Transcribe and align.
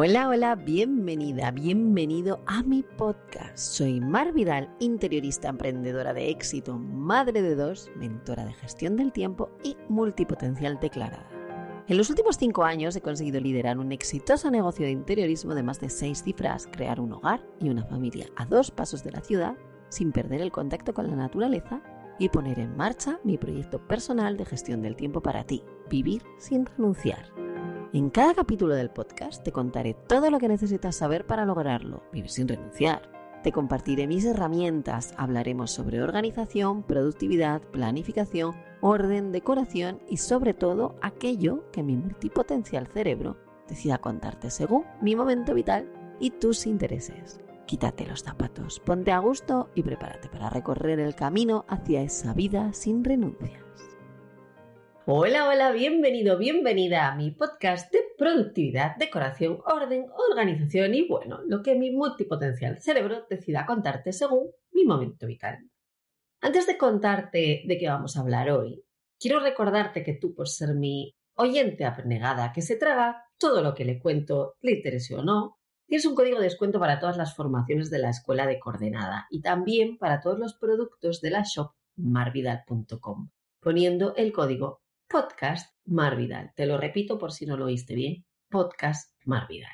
Hola, 0.00 0.28
hola, 0.28 0.54
bienvenida, 0.54 1.50
bienvenido 1.50 2.40
a 2.46 2.62
mi 2.62 2.84
podcast. 2.84 3.58
Soy 3.58 4.00
Mar 4.00 4.32
Vidal, 4.32 4.70
interiorista 4.78 5.48
emprendedora 5.48 6.14
de 6.14 6.30
éxito, 6.30 6.78
madre 6.78 7.42
de 7.42 7.56
dos, 7.56 7.90
mentora 7.96 8.44
de 8.44 8.52
gestión 8.52 8.94
del 8.94 9.10
tiempo 9.10 9.50
y 9.64 9.76
multipotencial 9.88 10.78
declarada. 10.78 11.28
En 11.88 11.96
los 11.96 12.10
últimos 12.10 12.36
cinco 12.36 12.62
años 12.62 12.94
he 12.94 13.00
conseguido 13.00 13.40
liderar 13.40 13.76
un 13.76 13.90
exitoso 13.90 14.52
negocio 14.52 14.86
de 14.86 14.92
interiorismo 14.92 15.56
de 15.56 15.64
más 15.64 15.80
de 15.80 15.90
seis 15.90 16.22
cifras, 16.22 16.68
crear 16.70 17.00
un 17.00 17.14
hogar 17.14 17.44
y 17.58 17.68
una 17.68 17.84
familia 17.84 18.26
a 18.36 18.46
dos 18.46 18.70
pasos 18.70 19.02
de 19.02 19.10
la 19.10 19.20
ciudad 19.20 19.56
sin 19.88 20.12
perder 20.12 20.42
el 20.42 20.52
contacto 20.52 20.94
con 20.94 21.08
la 21.08 21.16
naturaleza 21.16 21.82
y 22.20 22.28
poner 22.28 22.60
en 22.60 22.76
marcha 22.76 23.18
mi 23.24 23.36
proyecto 23.36 23.84
personal 23.88 24.36
de 24.36 24.44
gestión 24.44 24.80
del 24.80 24.94
tiempo 24.94 25.20
para 25.20 25.42
ti, 25.42 25.64
vivir 25.90 26.22
sin 26.38 26.66
renunciar. 26.66 27.47
En 27.94 28.10
cada 28.10 28.34
capítulo 28.34 28.74
del 28.74 28.90
podcast 28.90 29.42
te 29.42 29.50
contaré 29.50 29.94
todo 29.94 30.30
lo 30.30 30.38
que 30.38 30.46
necesitas 30.46 30.94
saber 30.94 31.26
para 31.26 31.46
lograrlo, 31.46 32.02
vivir 32.12 32.28
sin 32.28 32.46
renunciar. 32.46 33.10
Te 33.42 33.50
compartiré 33.50 34.06
mis 34.06 34.26
herramientas, 34.26 35.14
hablaremos 35.16 35.70
sobre 35.70 36.02
organización, 36.02 36.82
productividad, 36.82 37.62
planificación, 37.62 38.54
orden, 38.82 39.32
decoración 39.32 40.02
y 40.06 40.18
sobre 40.18 40.52
todo 40.52 40.96
aquello 41.00 41.64
que 41.72 41.82
mi 41.82 41.96
multipotencial 41.96 42.88
cerebro 42.88 43.38
decida 43.66 43.96
contarte 43.96 44.50
según 44.50 44.84
mi 45.00 45.16
momento 45.16 45.54
vital 45.54 45.90
y 46.20 46.32
tus 46.32 46.66
intereses. 46.66 47.40
Quítate 47.64 48.06
los 48.06 48.22
zapatos, 48.22 48.80
ponte 48.80 49.12
a 49.12 49.18
gusto 49.18 49.70
y 49.74 49.82
prepárate 49.82 50.28
para 50.28 50.50
recorrer 50.50 51.00
el 51.00 51.14
camino 51.14 51.64
hacia 51.68 52.02
esa 52.02 52.34
vida 52.34 52.74
sin 52.74 53.02
renuncias. 53.02 53.62
Hola, 55.10 55.48
hola, 55.48 55.72
bienvenido, 55.72 56.36
bienvenida 56.36 57.08
a 57.08 57.16
mi 57.16 57.30
podcast 57.30 57.90
de 57.90 58.00
productividad, 58.18 58.94
decoración, 58.98 59.58
orden, 59.64 60.04
organización 60.30 60.92
y 60.92 61.08
bueno, 61.08 61.40
lo 61.46 61.62
que 61.62 61.76
mi 61.76 61.90
multipotencial 61.90 62.78
cerebro 62.82 63.24
decida 63.30 63.64
contarte 63.64 64.12
según 64.12 64.50
mi 64.70 64.84
momento 64.84 65.26
vital. 65.26 65.60
Antes 66.42 66.66
de 66.66 66.76
contarte 66.76 67.62
de 67.64 67.78
qué 67.78 67.88
vamos 67.88 68.18
a 68.18 68.20
hablar 68.20 68.50
hoy, 68.50 68.84
quiero 69.18 69.40
recordarte 69.40 70.04
que 70.04 70.12
tú, 70.12 70.34
por 70.34 70.46
ser 70.46 70.74
mi 70.74 71.16
oyente 71.36 71.86
abnegada 71.86 72.52
que 72.52 72.60
se 72.60 72.76
traga 72.76 73.24
todo 73.38 73.62
lo 73.62 73.72
que 73.72 73.86
le 73.86 73.98
cuento, 73.98 74.56
le 74.60 74.72
interese 74.72 75.14
o 75.14 75.22
no, 75.22 75.56
tienes 75.86 76.04
un 76.04 76.14
código 76.14 76.36
de 76.36 76.44
descuento 76.44 76.78
para 76.78 77.00
todas 77.00 77.16
las 77.16 77.34
formaciones 77.34 77.88
de 77.88 78.00
la 78.00 78.10
escuela 78.10 78.46
de 78.46 78.60
coordenada 78.60 79.26
y 79.30 79.40
también 79.40 79.96
para 79.96 80.20
todos 80.20 80.38
los 80.38 80.52
productos 80.52 81.22
de 81.22 81.30
la 81.30 81.44
shop 81.44 81.72
marvidal.com, 81.96 83.30
poniendo 83.62 84.14
el 84.14 84.32
código 84.32 84.82
podcast 85.08 85.74
Marvidal. 85.86 86.52
Te 86.54 86.66
lo 86.66 86.76
repito 86.76 87.18
por 87.18 87.32
si 87.32 87.46
no 87.46 87.56
lo 87.56 87.64
oíste 87.66 87.94
bien, 87.94 88.26
podcast 88.50 89.10
Marvidal. 89.24 89.72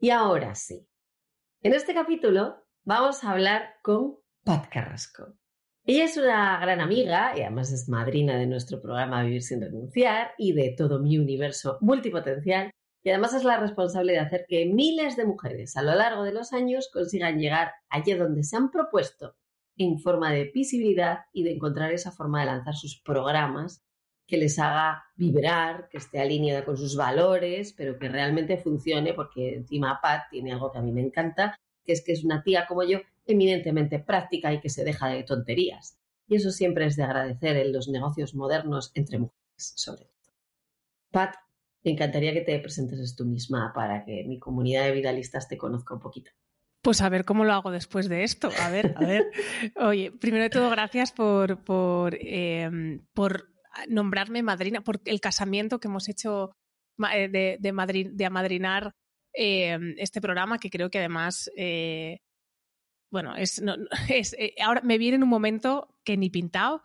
Y 0.00 0.10
ahora 0.10 0.54
sí, 0.54 0.88
en 1.60 1.74
este 1.74 1.92
capítulo 1.92 2.64
vamos 2.82 3.22
a 3.22 3.32
hablar 3.32 3.74
con 3.82 4.16
Pat 4.44 4.68
Carrasco. 4.70 5.34
Ella 5.84 6.04
es 6.04 6.16
una 6.16 6.58
gran 6.58 6.80
amiga 6.80 7.34
y 7.36 7.42
además 7.42 7.70
es 7.70 7.88
madrina 7.88 8.36
de 8.36 8.46
nuestro 8.46 8.80
programa 8.80 9.22
Vivir 9.22 9.42
sin 9.42 9.60
renunciar 9.60 10.32
y 10.38 10.52
de 10.54 10.74
todo 10.76 11.00
mi 11.00 11.18
universo 11.18 11.76
multipotencial 11.82 12.70
y 13.04 13.10
además 13.10 13.34
es 13.34 13.44
la 13.44 13.58
responsable 13.58 14.12
de 14.12 14.20
hacer 14.20 14.46
que 14.48 14.64
miles 14.64 15.16
de 15.16 15.26
mujeres 15.26 15.76
a 15.76 15.82
lo 15.82 15.94
largo 15.94 16.22
de 16.22 16.32
los 16.32 16.52
años 16.54 16.88
consigan 16.90 17.38
llegar 17.38 17.72
allí 17.90 18.14
donde 18.14 18.42
se 18.42 18.56
han 18.56 18.70
propuesto 18.70 19.36
en 19.76 19.98
forma 19.98 20.32
de 20.32 20.50
visibilidad 20.54 21.20
y 21.32 21.42
de 21.44 21.52
encontrar 21.52 21.92
esa 21.92 22.12
forma 22.12 22.40
de 22.40 22.46
lanzar 22.46 22.74
sus 22.74 23.02
programas 23.02 23.84
que 24.32 24.38
les 24.38 24.58
haga 24.58 25.04
vibrar, 25.14 25.90
que 25.90 25.98
esté 25.98 26.18
alineada 26.18 26.64
con 26.64 26.78
sus 26.78 26.96
valores, 26.96 27.74
pero 27.74 27.98
que 27.98 28.08
realmente 28.08 28.56
funcione, 28.56 29.12
porque 29.12 29.56
encima 29.56 30.00
Pat 30.00 30.22
tiene 30.30 30.52
algo 30.52 30.72
que 30.72 30.78
a 30.78 30.80
mí 30.80 30.90
me 30.90 31.02
encanta, 31.02 31.60
que 31.84 31.92
es 31.92 32.02
que 32.02 32.12
es 32.12 32.24
una 32.24 32.42
tía 32.42 32.64
como 32.66 32.82
yo, 32.82 33.00
eminentemente 33.26 33.98
práctica 33.98 34.50
y 34.50 34.60
que 34.62 34.70
se 34.70 34.84
deja 34.84 35.08
de 35.08 35.24
tonterías. 35.24 35.98
Y 36.26 36.36
eso 36.36 36.50
siempre 36.50 36.86
es 36.86 36.96
de 36.96 37.02
agradecer 37.02 37.58
en 37.58 37.74
los 37.74 37.88
negocios 37.88 38.34
modernos 38.34 38.90
entre 38.94 39.18
mujeres, 39.18 39.74
sobre 39.76 40.06
todo. 40.06 40.32
Pat, 41.10 41.34
me 41.84 41.90
encantaría 41.90 42.32
que 42.32 42.40
te 42.40 42.58
presentes 42.58 43.14
tú 43.14 43.26
misma 43.26 43.70
para 43.74 44.02
que 44.02 44.24
mi 44.24 44.38
comunidad 44.38 44.84
de 44.84 44.92
vidalistas 44.92 45.46
te 45.46 45.58
conozca 45.58 45.92
un 45.92 46.00
poquito. 46.00 46.30
Pues 46.80 47.02
a 47.02 47.10
ver 47.10 47.26
cómo 47.26 47.44
lo 47.44 47.52
hago 47.52 47.70
después 47.70 48.08
de 48.08 48.24
esto. 48.24 48.48
A 48.62 48.70
ver, 48.70 48.94
a 48.96 49.04
ver. 49.04 49.30
Oye, 49.76 50.10
primero 50.10 50.44
de 50.44 50.50
todo, 50.50 50.70
gracias 50.70 51.12
por, 51.12 51.62
por, 51.62 52.14
eh, 52.14 52.98
por 53.12 53.51
nombrarme 53.88 54.42
madrina 54.42 54.82
por 54.82 55.00
el 55.04 55.20
casamiento 55.20 55.80
que 55.80 55.88
hemos 55.88 56.08
hecho 56.08 56.56
eh, 57.12 57.28
de, 57.28 57.58
de, 57.60 58.10
de 58.12 58.24
amadrinar 58.24 58.94
eh, 59.34 59.78
este 59.96 60.20
programa, 60.20 60.58
que 60.58 60.70
creo 60.70 60.90
que 60.90 60.98
además, 60.98 61.50
eh, 61.56 62.20
bueno, 63.10 63.34
es, 63.36 63.62
es 64.08 64.36
ahora 64.62 64.82
me 64.82 64.98
viene 64.98 65.16
en 65.16 65.22
un 65.22 65.28
momento 65.28 65.94
que 66.04 66.16
ni 66.16 66.30
pintado 66.30 66.82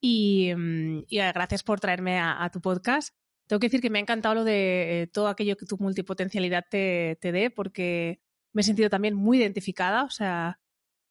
y, 0.00 0.52
mm, 0.54 1.04
gracias 1.10 1.62
por 1.62 1.80
traerme 1.80 2.18
a, 2.20 2.48
tu 2.52 2.60
podcast. 2.60 3.14
Tengo 3.46 3.60
que 3.60 3.68
decir 3.68 3.80
que 3.80 3.90
me 3.90 3.98
ha 3.98 4.02
encantado 4.02 4.34
lo 4.34 4.44
de 4.44 5.08
todo 5.12 5.28
aquello 5.28 5.56
que 5.56 5.66
tu 5.66 5.78
multipotencialidad 5.78 6.64
te, 6.68 7.16
te 7.20 7.32
dé, 7.32 7.50
porque 7.50 8.20
me 8.52 8.62
he 8.62 8.64
sentido 8.64 8.90
también 8.90 9.14
muy 9.14 9.38
identificada. 9.38 10.04
O 10.04 10.10
sea, 10.10 10.58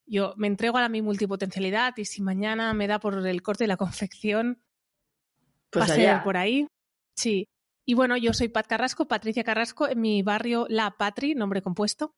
yo 0.05 0.33
me 0.37 0.47
entrego 0.47 0.77
a 0.77 0.89
mi 0.89 1.01
multipotencialidad 1.01 1.93
y 1.97 2.05
si 2.05 2.21
mañana 2.21 2.73
me 2.73 2.87
da 2.87 2.99
por 2.99 3.25
el 3.25 3.41
corte 3.41 3.63
y 3.63 3.67
la 3.67 3.77
confección, 3.77 4.61
pues 5.79 6.23
por 6.23 6.37
ahí. 6.37 6.67
Sí. 7.17 7.47
Y 7.87 7.93
bueno, 7.93 8.17
yo 8.17 8.33
soy 8.33 8.49
Pat 8.49 8.67
Carrasco, 8.67 9.07
Patricia 9.07 9.43
Carrasco, 9.43 9.87
en 9.87 10.01
mi 10.01 10.23
barrio 10.23 10.65
La 10.69 10.97
Patri, 10.97 11.35
nombre 11.35 11.61
compuesto. 11.61 12.13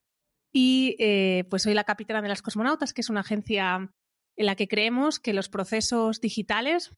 Y 0.54 0.96
eh, 1.00 1.46
pues 1.50 1.64
soy 1.64 1.74
la 1.74 1.84
capitana 1.84 2.22
de 2.22 2.30
las 2.30 2.42
Cosmonautas, 2.42 2.94
que 2.94 3.02
es 3.02 3.10
una 3.10 3.20
agencia 3.20 3.92
en 4.38 4.46
la 4.46 4.56
que 4.56 4.68
creemos 4.68 5.20
que 5.20 5.34
los 5.34 5.50
procesos 5.50 6.22
digitales 6.22 6.96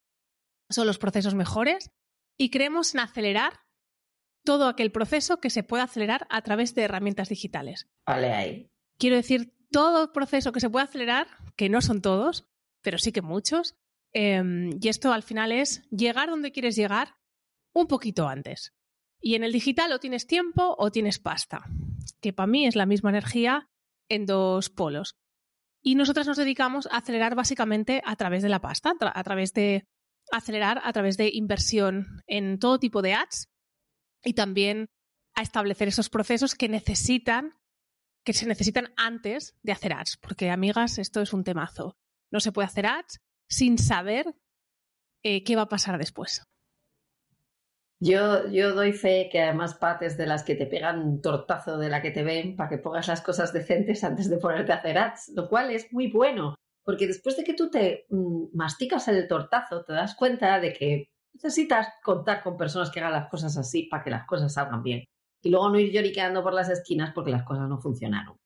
son 0.70 0.86
los 0.86 1.00
procesos 1.00 1.34
mejores 1.34 1.90
y 2.38 2.52
creemos 2.52 2.94
en 2.94 3.02
acelerar 3.02 3.62
todo 4.46 4.68
aquel 4.68 4.92
proceso 4.92 5.40
que 5.40 5.50
se 5.50 5.64
pueda 5.64 5.84
acelerar 5.84 6.28
a 6.30 6.42
través 6.42 6.76
de 6.76 6.84
herramientas 6.84 7.30
digitales. 7.30 7.88
Vale, 8.06 8.34
ahí. 8.34 8.70
Quiero 8.98 9.16
decir, 9.16 9.56
todo 9.72 10.14
proceso 10.14 10.52
que 10.52 10.60
se 10.60 10.70
pueda 10.70 10.86
acelerar, 10.86 11.28
que 11.56 11.70
no 11.70 11.82
son 11.82 12.02
todos, 12.02 12.48
pero 12.82 12.98
sí 12.98 13.12
que 13.12 13.22
muchos, 13.22 13.76
Em, 14.14 14.72
y 14.82 14.88
esto 14.88 15.14
al 15.14 15.24
final 15.24 15.52
es 15.52 15.88
llegar 15.90 16.30
donde 16.30 16.52
quieres 16.52 16.76
llegar 16.76 17.16
un 17.74 17.88
poquito 17.88 18.28
antes. 18.28 18.74
Y 19.22 19.36
en 19.36 19.44
el 19.44 19.52
digital 19.52 19.92
o 19.92 20.00
tienes 20.00 20.28
tiempo 20.28 20.76
o 20.78 20.92
tienes 20.92 21.20
pasta, 21.20 21.66
que 22.22 22.34
para 22.34 22.48
mí 22.48 22.66
es 22.66 22.76
la 22.76 22.86
misma 22.86 23.10
energía 23.10 23.70
en 24.08 24.26
dos 24.26 24.70
polos. 24.70 25.16
Y 25.82 25.96
nosotras 25.96 26.28
nos 26.28 26.38
dedicamos 26.38 26.88
a 26.88 26.98
acelerar 26.98 27.36
básicamente 27.36 28.02
a 28.06 28.16
través 28.16 28.44
de 28.44 28.50
la 28.50 28.62
pasta, 28.62 28.94
a 29.00 29.24
través 29.24 29.54
de 29.54 29.88
acelerar 30.32 30.82
a 30.84 30.94
través 30.94 31.18
de 31.18 31.30
inversión 31.34 32.22
en 32.28 32.60
todo 32.60 32.80
tipo 32.80 33.02
de 33.02 33.14
ads 33.14 33.50
y 34.24 34.34
también 34.34 34.90
a 35.34 35.42
establecer 35.42 35.88
esos 35.88 36.10
procesos 36.10 36.56
que 36.56 36.70
necesitan, 36.70 37.54
que 38.24 38.34
se 38.34 38.46
necesitan 38.46 38.94
antes 38.98 39.56
de 39.64 39.72
hacer 39.72 39.94
ads. 39.94 40.18
Porque, 40.18 40.50
amigas, 40.50 40.98
esto 40.98 41.22
es 41.22 41.34
un 41.34 41.44
temazo. 41.44 41.98
No 42.32 42.40
se 42.40 42.52
puede 42.52 42.68
hacer 42.68 42.86
ads 42.86 43.22
sin 43.50 43.78
saber 43.78 44.36
eh, 45.24 45.44
qué 45.44 45.56
va 45.56 45.64
a 45.64 45.70
pasar 45.70 45.98
después. 45.98 46.44
Yo, 48.02 48.48
yo 48.48 48.74
doy 48.74 48.94
fe 48.94 49.28
que 49.30 49.42
además 49.42 49.76
pates 49.76 50.18
de 50.18 50.26
las 50.26 50.44
que 50.44 50.56
te 50.56 50.66
pegan 50.66 51.00
un 51.00 51.22
tortazo 51.22 51.78
de 51.78 51.90
la 51.90 52.02
que 52.02 52.12
te 52.12 52.24
ven 52.24 52.56
para 52.56 52.70
que 52.70 52.78
pongas 52.78 53.10
las 53.10 53.22
cosas 53.22 53.52
decentes 53.52 54.06
antes 54.06 54.30
de 54.30 54.38
ponerte 54.38 54.72
a 54.72 54.76
hacer 54.76 54.98
ads, 54.98 55.34
lo 55.36 55.50
cual 55.50 55.72
es 55.72 55.92
muy 55.92 56.10
bueno, 56.10 56.56
porque 56.86 57.08
después 57.08 57.36
de 57.36 57.44
que 57.44 57.54
tú 57.54 57.70
te 57.70 58.06
mm, 58.10 58.56
masticas 58.56 59.10
el 59.10 59.28
tortazo, 59.28 59.84
te 59.84 59.92
das 59.92 60.16
cuenta 60.16 60.62
de 60.62 60.72
que 60.72 61.10
necesitas 61.34 61.90
contar 62.02 62.42
con 62.42 62.56
personas 62.56 62.90
que 62.90 63.02
hagan 63.02 63.12
las 63.12 63.30
cosas 63.30 63.58
así 63.58 63.84
para 63.84 64.04
que 64.04 64.12
las 64.12 64.26
cosas 64.26 64.54
salgan 64.54 64.82
bien. 64.82 65.04
Y 65.42 65.50
luego 65.50 65.70
no 65.70 65.80
ir 65.80 65.92
lloriqueando 65.92 66.42
por 66.42 66.54
las 66.54 66.70
esquinas 66.70 67.12
porque 67.14 67.32
las 67.32 67.44
cosas 67.44 67.68
no 67.68 67.80
funcionaron. 67.80 68.38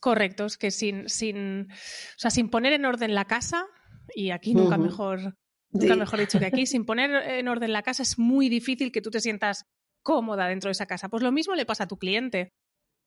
Correcto, 0.00 0.46
es 0.46 0.56
que 0.56 0.70
sin, 0.70 1.08
sin, 1.08 1.70
o 1.70 2.18
sea, 2.18 2.30
sin 2.30 2.48
poner 2.48 2.72
en 2.72 2.86
orden 2.86 3.14
la 3.14 3.26
casa, 3.26 3.66
y 4.14 4.30
aquí 4.30 4.54
nunca 4.54 4.78
mejor, 4.78 5.36
nunca 5.70 5.96
mejor 5.96 6.20
dicho 6.20 6.38
que 6.38 6.46
aquí, 6.46 6.66
sin 6.66 6.84
poner 6.84 7.10
en 7.10 7.48
orden 7.48 7.72
la 7.72 7.82
casa 7.82 8.02
es 8.02 8.18
muy 8.18 8.48
difícil 8.48 8.92
que 8.92 9.02
tú 9.02 9.10
te 9.10 9.20
sientas 9.20 9.64
cómoda 10.02 10.46
dentro 10.46 10.68
de 10.68 10.72
esa 10.72 10.86
casa. 10.86 11.08
Pues 11.08 11.22
lo 11.22 11.32
mismo 11.32 11.54
le 11.54 11.66
pasa 11.66 11.84
a 11.84 11.88
tu 11.88 11.98
cliente. 11.98 12.50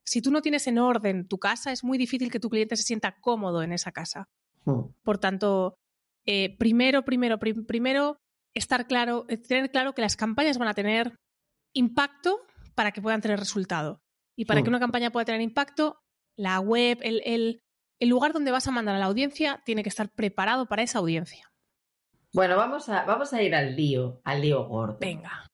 Si 0.04 0.20
tú 0.20 0.30
no 0.30 0.42
tienes 0.42 0.66
en 0.66 0.78
orden 0.78 1.26
tu 1.28 1.38
casa, 1.38 1.72
es 1.72 1.84
muy 1.84 1.98
difícil 1.98 2.30
que 2.30 2.40
tu 2.40 2.50
cliente 2.50 2.76
se 2.76 2.82
sienta 2.82 3.16
cómodo 3.20 3.62
en 3.62 3.72
esa 3.72 3.92
casa. 3.92 4.28
Por 5.02 5.18
tanto, 5.18 5.74
eh, 6.26 6.56
primero, 6.58 7.04
primero, 7.04 7.38
primero, 7.38 8.16
estar 8.54 8.86
claro, 8.86 9.24
eh, 9.28 9.36
tener 9.36 9.70
claro 9.70 9.94
que 9.94 10.02
las 10.02 10.16
campañas 10.16 10.58
van 10.58 10.68
a 10.68 10.74
tener 10.74 11.16
impacto 11.74 12.40
para 12.74 12.92
que 12.92 13.02
puedan 13.02 13.20
tener 13.20 13.38
resultado. 13.38 14.00
Y 14.36 14.44
para 14.44 14.62
que 14.62 14.68
una 14.68 14.80
campaña 14.80 15.10
pueda 15.10 15.24
tener 15.24 15.40
impacto, 15.40 15.98
la 16.36 16.58
web, 16.60 16.98
el, 17.02 17.20
el, 17.24 17.60
el 18.02 18.08
lugar 18.08 18.32
donde 18.32 18.50
vas 18.50 18.66
a 18.66 18.72
mandar 18.72 18.96
a 18.96 18.98
la 18.98 19.04
audiencia 19.04 19.62
tiene 19.64 19.84
que 19.84 19.88
estar 19.88 20.08
preparado 20.08 20.66
para 20.66 20.82
esa 20.82 20.98
audiencia. 20.98 21.52
Bueno, 22.32 22.56
vamos 22.56 22.88
a, 22.88 23.04
vamos 23.04 23.32
a 23.32 23.40
ir 23.44 23.54
al 23.54 23.76
lío, 23.76 24.20
al 24.24 24.40
lío 24.40 24.66
gordo. 24.66 24.98
Venga. 25.00 25.46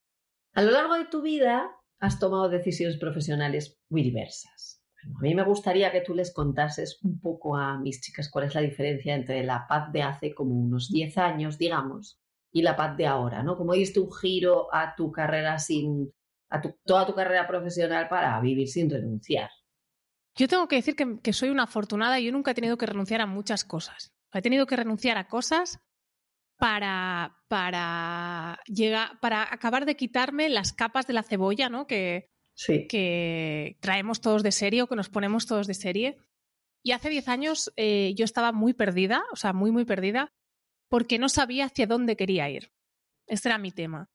A 0.54 0.62
lo 0.62 0.70
largo 0.70 0.94
de 0.94 1.04
tu 1.04 1.20
vida 1.20 1.70
has 2.00 2.18
tomado 2.18 2.48
decisiones 2.48 2.96
profesionales 2.96 3.78
muy 3.90 4.02
diversas. 4.02 4.82
a 5.04 5.20
mí 5.20 5.34
me 5.34 5.42
gustaría 5.42 5.92
que 5.92 6.00
tú 6.00 6.14
les 6.14 6.32
contases 6.32 6.98
un 7.02 7.20
poco 7.20 7.54
a 7.54 7.78
mis 7.78 8.00
chicas 8.00 8.30
cuál 8.30 8.46
es 8.46 8.54
la 8.54 8.62
diferencia 8.62 9.14
entre 9.14 9.44
la 9.44 9.66
paz 9.68 9.92
de 9.92 10.02
hace 10.02 10.34
como 10.34 10.54
unos 10.54 10.88
10 10.90 11.18
años, 11.18 11.58
digamos, 11.58 12.18
y 12.50 12.62
la 12.62 12.76
paz 12.76 12.96
de 12.96 13.06
ahora, 13.06 13.42
¿no? 13.42 13.58
Como 13.58 13.74
diste 13.74 14.00
un 14.00 14.10
giro 14.10 14.74
a 14.74 14.94
tu 14.96 15.12
carrera 15.12 15.58
sin, 15.58 16.14
a 16.48 16.62
toda 16.86 17.04
tu 17.04 17.14
carrera 17.14 17.46
profesional 17.46 18.08
para 18.08 18.40
vivir 18.40 18.68
sin 18.68 18.88
renunciar. 18.88 19.50
Yo 20.38 20.46
tengo 20.46 20.68
que 20.68 20.76
decir 20.76 20.94
que, 20.94 21.32
soy 21.32 21.48
una 21.48 21.64
afortunada 21.64 22.20
y 22.20 22.26
yo 22.26 22.32
nunca 22.32 22.52
he 22.52 22.54
tenido 22.54 22.78
que 22.78 22.86
renunciar 22.86 23.20
a 23.20 23.26
muchas 23.26 23.64
cosas. 23.64 24.14
He 24.32 24.40
tenido 24.40 24.66
que 24.66 24.76
renunciar 24.76 25.18
a 25.18 25.26
cosas 25.26 25.80
para, 26.56 27.36
para, 27.48 28.60
llegar, 28.66 29.18
para 29.18 29.42
acabar 29.52 29.84
de 29.84 29.96
quitarme 29.96 30.48
las 30.48 30.72
capas 30.72 31.08
de 31.08 31.14
la 31.14 31.24
cebolla, 31.24 31.68
¿no? 31.68 31.88
Que, 31.88 32.30
que 32.88 33.78
traemos 33.80 34.20
todos 34.20 34.44
de 34.44 34.52
serie 34.52 34.82
o 34.82 34.86
que 34.86 34.94
nos 34.94 35.08
ponemos 35.08 35.46
todos 35.46 35.66
de 35.66 35.74
serie. 35.74 36.18
Y 36.84 36.92
hace 36.92 37.10
10 37.10 37.28
años 37.28 37.72
eh, 37.74 38.14
yo 38.16 38.24
estaba 38.24 38.52
muy 38.52 38.74
perdida, 38.74 39.24
o 39.32 39.36
sea, 39.36 39.52
muy, 39.52 39.72
muy 39.72 39.84
perdida, 39.84 40.30
porque 40.88 41.18
no 41.18 41.28
sabía 41.28 41.64
hacia 41.64 41.88
dónde 41.88 42.16
quería 42.16 42.48
ir. 42.48 42.70
Este 43.26 43.48
era 43.48 43.58
mi 43.58 43.72
tema. 43.72 44.08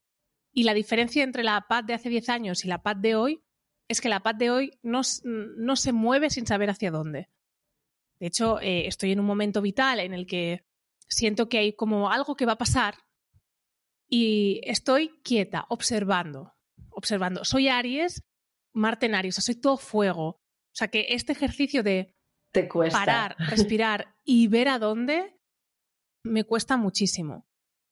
Y 0.53 0.63
la 0.63 0.73
diferencia 0.73 1.21
entre 1.21 1.43
la 1.43 1.65
paz 1.67 1.85
de 1.85 1.95
hace 1.95 2.07
10 2.07 2.29
años 2.29 2.63
y 2.63 2.69
la 2.69 2.81
paz 2.81 3.01
de 3.01 3.15
hoy 3.15 3.43
es 3.87 4.01
que 4.01 4.09
la 4.09 4.21
paz 4.21 4.37
de 4.37 4.49
hoy 4.49 4.79
no, 4.81 5.01
no 5.23 5.75
se 5.75 5.91
mueve 5.91 6.29
sin 6.29 6.47
saber 6.47 6.69
hacia 6.69 6.91
dónde. 6.91 7.29
De 8.19 8.27
hecho, 8.27 8.59
eh, 8.61 8.87
estoy 8.87 9.11
en 9.11 9.19
un 9.19 9.25
momento 9.25 9.61
vital 9.61 9.99
en 9.99 10.13
el 10.13 10.25
que 10.25 10.65
siento 11.07 11.49
que 11.49 11.57
hay 11.57 11.73
como 11.73 12.09
algo 12.09 12.35
que 12.35 12.45
va 12.45 12.53
a 12.53 12.57
pasar 12.57 12.95
y 14.09 14.61
estoy 14.63 15.09
quieta, 15.23 15.65
observando, 15.69 16.53
observando. 16.89 17.43
Soy 17.45 17.67
Aries, 17.67 18.23
Marte 18.73 19.07
en 19.07 19.15
Aries, 19.15 19.37
o 19.37 19.41
sea, 19.41 19.53
soy 19.53 19.61
todo 19.61 19.77
fuego. 19.77 20.25
O 20.27 20.75
sea, 20.75 20.87
que 20.87 21.07
este 21.09 21.31
ejercicio 21.33 21.83
de 21.83 22.15
parar, 22.91 23.35
respirar 23.39 24.15
y 24.23 24.47
ver 24.47 24.67
a 24.69 24.79
dónde 24.79 25.39
me 26.23 26.43
cuesta 26.43 26.77
muchísimo. 26.77 27.47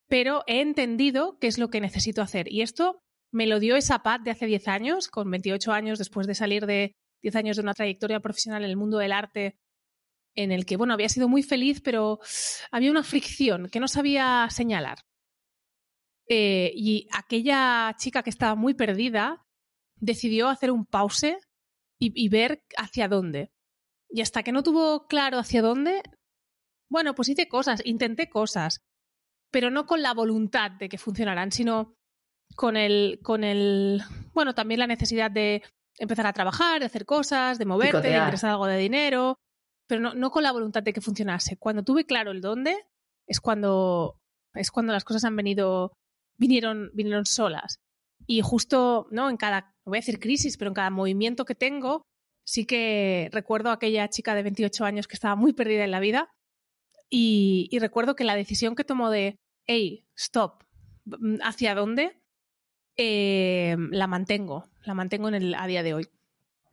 Pero 0.07 0.43
he 0.47 0.61
entendido 0.61 1.37
qué 1.39 1.47
es 1.47 1.57
lo 1.57 1.69
que 1.69 1.81
necesito 1.81 2.21
hacer. 2.21 2.51
Y 2.51 2.61
esto 2.61 3.03
me 3.31 3.47
lo 3.47 3.59
dio 3.59 3.75
esa 3.75 4.03
paz 4.03 4.23
de 4.23 4.31
hace 4.31 4.45
10 4.45 4.67
años, 4.67 5.07
con 5.07 5.29
28 5.31 5.71
años, 5.71 5.97
después 5.97 6.27
de 6.27 6.35
salir 6.35 6.65
de 6.65 6.95
10 7.21 7.35
años 7.35 7.55
de 7.57 7.63
una 7.63 7.73
trayectoria 7.73 8.19
profesional 8.19 8.63
en 8.63 8.69
el 8.69 8.77
mundo 8.77 8.97
del 8.97 9.13
arte, 9.13 9.57
en 10.35 10.51
el 10.51 10.65
que, 10.65 10.77
bueno, 10.77 10.93
había 10.93 11.09
sido 11.09 11.27
muy 11.27 11.43
feliz, 11.43 11.81
pero 11.81 12.19
había 12.71 12.91
una 12.91 13.03
fricción 13.03 13.69
que 13.69 13.79
no 13.79 13.87
sabía 13.87 14.47
señalar. 14.49 14.99
Eh, 16.27 16.71
y 16.75 17.07
aquella 17.11 17.95
chica 17.97 18.23
que 18.23 18.29
estaba 18.29 18.55
muy 18.55 18.73
perdida 18.73 19.45
decidió 19.95 20.49
hacer 20.49 20.71
un 20.71 20.85
pause 20.85 21.37
y, 21.99 22.11
y 22.15 22.29
ver 22.29 22.63
hacia 22.77 23.07
dónde. 23.07 23.51
Y 24.09 24.21
hasta 24.21 24.43
que 24.43 24.51
no 24.51 24.63
tuvo 24.63 25.07
claro 25.07 25.37
hacia 25.37 25.61
dónde, 25.61 26.01
bueno, 26.89 27.15
pues 27.15 27.29
hice 27.29 27.47
cosas, 27.47 27.81
intenté 27.85 28.29
cosas, 28.29 28.81
pero 29.51 29.69
no 29.69 29.85
con 29.85 30.01
la 30.01 30.13
voluntad 30.13 30.71
de 30.71 30.89
que 30.89 30.97
funcionaran, 30.97 31.51
sino 31.51 31.95
con 32.55 32.77
el, 32.77 33.19
con 33.23 33.43
el, 33.43 34.01
bueno, 34.33 34.53
también 34.53 34.79
la 34.79 34.87
necesidad 34.87 35.31
de 35.31 35.63
empezar 35.97 36.25
a 36.27 36.33
trabajar, 36.33 36.79
de 36.79 36.85
hacer 36.85 37.05
cosas, 37.05 37.57
de 37.57 37.65
moverte, 37.65 38.09
de 38.09 38.17
ingresar 38.17 38.51
algo 38.51 38.65
de 38.65 38.77
dinero, 38.77 39.37
pero 39.87 40.01
no, 40.01 40.13
no, 40.13 40.31
con 40.31 40.43
la 40.43 40.51
voluntad 40.51 40.83
de 40.83 40.93
que 40.93 41.01
funcionase. 41.01 41.57
Cuando 41.57 41.83
tuve 41.83 42.05
claro 42.05 42.31
el 42.31 42.41
dónde, 42.41 42.75
es 43.27 43.39
cuando, 43.39 44.17
es 44.53 44.71
cuando 44.71 44.93
las 44.93 45.03
cosas 45.03 45.23
han 45.25 45.35
venido, 45.35 45.93
vinieron, 46.37 46.91
vinieron 46.93 47.25
solas. 47.25 47.77
Y 48.25 48.41
justo, 48.41 49.07
¿no? 49.11 49.29
En 49.29 49.37
cada, 49.37 49.73
no 49.85 49.91
voy 49.91 49.97
a 49.97 50.01
decir 50.01 50.19
crisis, 50.19 50.57
pero 50.57 50.69
en 50.69 50.75
cada 50.75 50.89
movimiento 50.89 51.45
que 51.45 51.55
tengo, 51.55 52.03
sí 52.45 52.65
que 52.65 53.29
recuerdo 53.31 53.69
a 53.69 53.73
aquella 53.73 54.07
chica 54.09 54.35
de 54.35 54.43
28 54.43 54.85
años 54.85 55.07
que 55.07 55.15
estaba 55.15 55.35
muy 55.35 55.53
perdida 55.53 55.83
en 55.83 55.91
la 55.91 55.99
vida 55.99 56.29
y, 57.09 57.67
y 57.71 57.79
recuerdo 57.79 58.15
que 58.15 58.23
la 58.23 58.35
decisión 58.35 58.75
que 58.75 58.83
tomó 58.83 59.09
de, 59.09 59.35
hey, 59.67 60.05
stop, 60.15 60.63
¿hacia 61.43 61.75
dónde? 61.75 62.20
Eh, 62.97 63.75
la 63.91 64.07
mantengo, 64.07 64.67
la 64.85 64.93
mantengo 64.93 65.27
en 65.29 65.35
el, 65.35 65.55
a 65.55 65.67
día 65.67 65.83
de 65.83 65.93
hoy. 65.93 66.07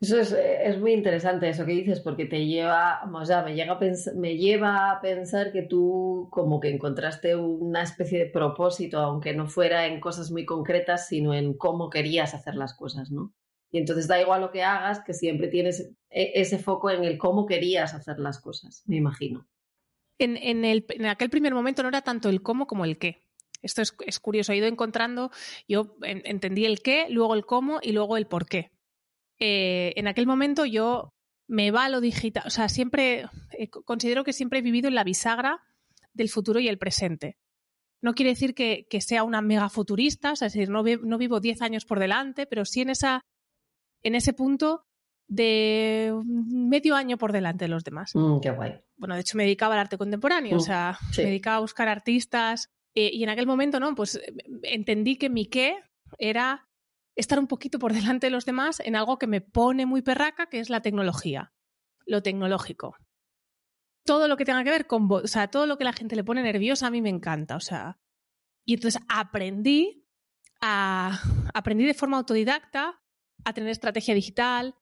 Eso 0.01 0.17
es, 0.17 0.79
muy 0.79 0.93
interesante 0.93 1.49
eso 1.49 1.65
que 1.65 1.73
dices, 1.73 1.99
porque 1.99 2.25
te 2.25 2.45
lleva, 2.45 3.01
o 3.13 3.25
sea, 3.25 3.43
me, 3.43 3.53
llega 3.53 3.73
a 3.73 3.79
me 4.15 4.37
lleva 4.37 4.91
a 4.91 5.01
pensar 5.01 5.51
que 5.51 5.63
tú 5.63 6.29
como 6.31 6.61
que 6.61 6.69
encontraste 6.69 7.35
una 7.35 7.83
especie 7.83 8.19
de 8.19 8.25
propósito, 8.27 8.99
aunque 8.99 9.33
no 9.33 9.47
fuera 9.47 9.87
en 9.87 9.99
cosas 9.99 10.31
muy 10.31 10.45
concretas, 10.45 11.09
sino 11.09 11.33
en 11.33 11.53
cómo 11.53 11.89
querías 11.89 12.33
hacer 12.33 12.55
las 12.55 12.73
cosas, 12.75 13.11
¿no? 13.11 13.33
Y 13.71 13.77
entonces 13.77 14.07
da 14.07 14.21
igual 14.21 14.39
lo 14.39 14.51
que 14.51 14.63
hagas, 14.63 15.03
que 15.03 15.13
siempre 15.13 15.49
tienes 15.49 15.91
e, 16.09 16.31
ese 16.35 16.59
foco 16.59 16.89
en 16.89 17.03
el 17.03 17.17
cómo 17.17 17.45
querías 17.45 17.93
hacer 17.93 18.19
las 18.19 18.39
cosas, 18.39 18.83
me 18.85 18.95
imagino. 18.95 19.49
En, 20.17 20.37
en, 20.37 20.63
el, 20.63 20.85
en 20.89 21.07
aquel 21.07 21.29
primer 21.29 21.53
momento 21.53 21.83
no 21.83 21.89
era 21.89 22.03
tanto 22.03 22.29
el 22.29 22.41
cómo 22.41 22.67
como 22.67 22.85
el 22.85 22.97
qué. 22.97 23.28
Esto 23.61 23.81
es, 23.81 24.19
curioso, 24.19 24.53
he 24.53 24.57
ido 24.57 24.67
encontrando, 24.67 25.31
yo 25.67 25.97
entendí 26.01 26.65
el 26.65 26.81
qué, 26.81 27.07
luego 27.09 27.35
el 27.35 27.45
cómo 27.45 27.79
y 27.81 27.91
luego 27.91 28.15
el 28.17 28.25
por 28.25 28.45
qué. 28.45 28.71
Eh, 29.39 29.93
en 29.95 30.07
aquel 30.07 30.27
momento 30.27 30.65
yo 30.65 31.13
me 31.47 31.71
va 31.71 31.85
a 31.85 31.89
lo 31.89 31.99
digital, 31.99 32.43
o 32.45 32.49
sea, 32.49 32.69
siempre, 32.69 33.25
eh, 33.57 33.69
considero 33.69 34.23
que 34.23 34.33
siempre 34.33 34.59
he 34.59 34.61
vivido 34.61 34.87
en 34.87 34.95
la 34.95 35.03
bisagra 35.03 35.61
del 36.13 36.29
futuro 36.29 36.59
y 36.59 36.67
el 36.67 36.77
presente. 36.77 37.37
No 38.01 38.13
quiere 38.13 38.31
decir 38.31 38.53
que, 38.53 38.85
sea 39.01 39.23
una 39.23 39.41
mega 39.41 39.67
futurista, 39.67 40.31
es 40.31 40.39
decir, 40.39 40.69
no, 40.69 40.83
no 40.83 41.17
vivo 41.17 41.39
10 41.41 41.61
años 41.61 41.85
por 41.85 41.99
delante, 41.99 42.45
pero 42.45 42.63
sí 42.63 42.81
en, 42.81 42.91
esa, 42.91 43.25
en 44.03 44.15
ese 44.15 44.31
punto 44.31 44.85
de 45.27 46.13
medio 46.25 46.95
año 46.95 47.17
por 47.17 47.33
delante 47.33 47.65
de 47.65 47.69
los 47.69 47.83
demás. 47.83 48.11
Mm, 48.15 48.39
qué 48.39 48.51
guay. 48.51 48.79
Bueno, 48.95 49.15
de 49.15 49.21
hecho 49.21 49.37
me 49.37 49.43
dedicaba 49.43 49.75
al 49.75 49.81
arte 49.81 49.97
contemporáneo, 49.97 50.55
o 50.55 50.59
mm, 50.59 50.63
sea, 50.63 50.97
me 51.17 51.23
dedicaba 51.25 51.57
a 51.57 51.61
buscar 51.61 51.89
artistas 51.89 52.69
eh, 52.95 53.11
y 53.13 53.23
en 53.23 53.29
aquel 53.29 53.47
momento, 53.47 53.79
¿no? 53.79 53.95
Pues 53.95 54.15
eh, 54.15 54.33
entendí 54.63 55.17
que 55.17 55.29
mi 55.29 55.45
qué 55.45 55.77
era 56.17 56.67
estar 57.15 57.39
un 57.39 57.47
poquito 57.47 57.79
por 57.79 57.93
delante 57.93 58.27
de 58.27 58.31
los 58.31 58.45
demás 58.45 58.79
en 58.79 58.95
algo 58.95 59.17
que 59.17 59.27
me 59.27 59.41
pone 59.41 59.85
muy 59.85 60.01
perraca, 60.01 60.47
que 60.47 60.59
es 60.59 60.69
la 60.69 60.81
tecnología, 60.81 61.53
lo 62.05 62.23
tecnológico. 62.23 62.97
Todo 64.05 64.27
lo 64.27 64.37
que 64.37 64.45
tenga 64.45 64.63
que 64.63 64.71
ver 64.71 64.87
con, 64.87 65.07
o 65.11 65.27
sea, 65.27 65.49
todo 65.49 65.67
lo 65.67 65.77
que 65.77 65.83
la 65.83 65.93
gente 65.93 66.15
le 66.15 66.23
pone 66.23 66.41
nerviosa 66.41 66.87
a 66.87 66.91
mí 66.91 67.01
me 67.01 67.09
encanta, 67.09 67.55
o 67.55 67.59
sea. 67.59 67.99
Y 68.65 68.75
entonces 68.75 69.01
aprendí 69.07 70.05
a, 70.61 71.19
aprendí 71.53 71.85
de 71.85 71.93
forma 71.93 72.17
autodidacta 72.17 73.01
a 73.45 73.53
tener 73.53 73.69
estrategia 73.69 74.15
digital, 74.15 74.75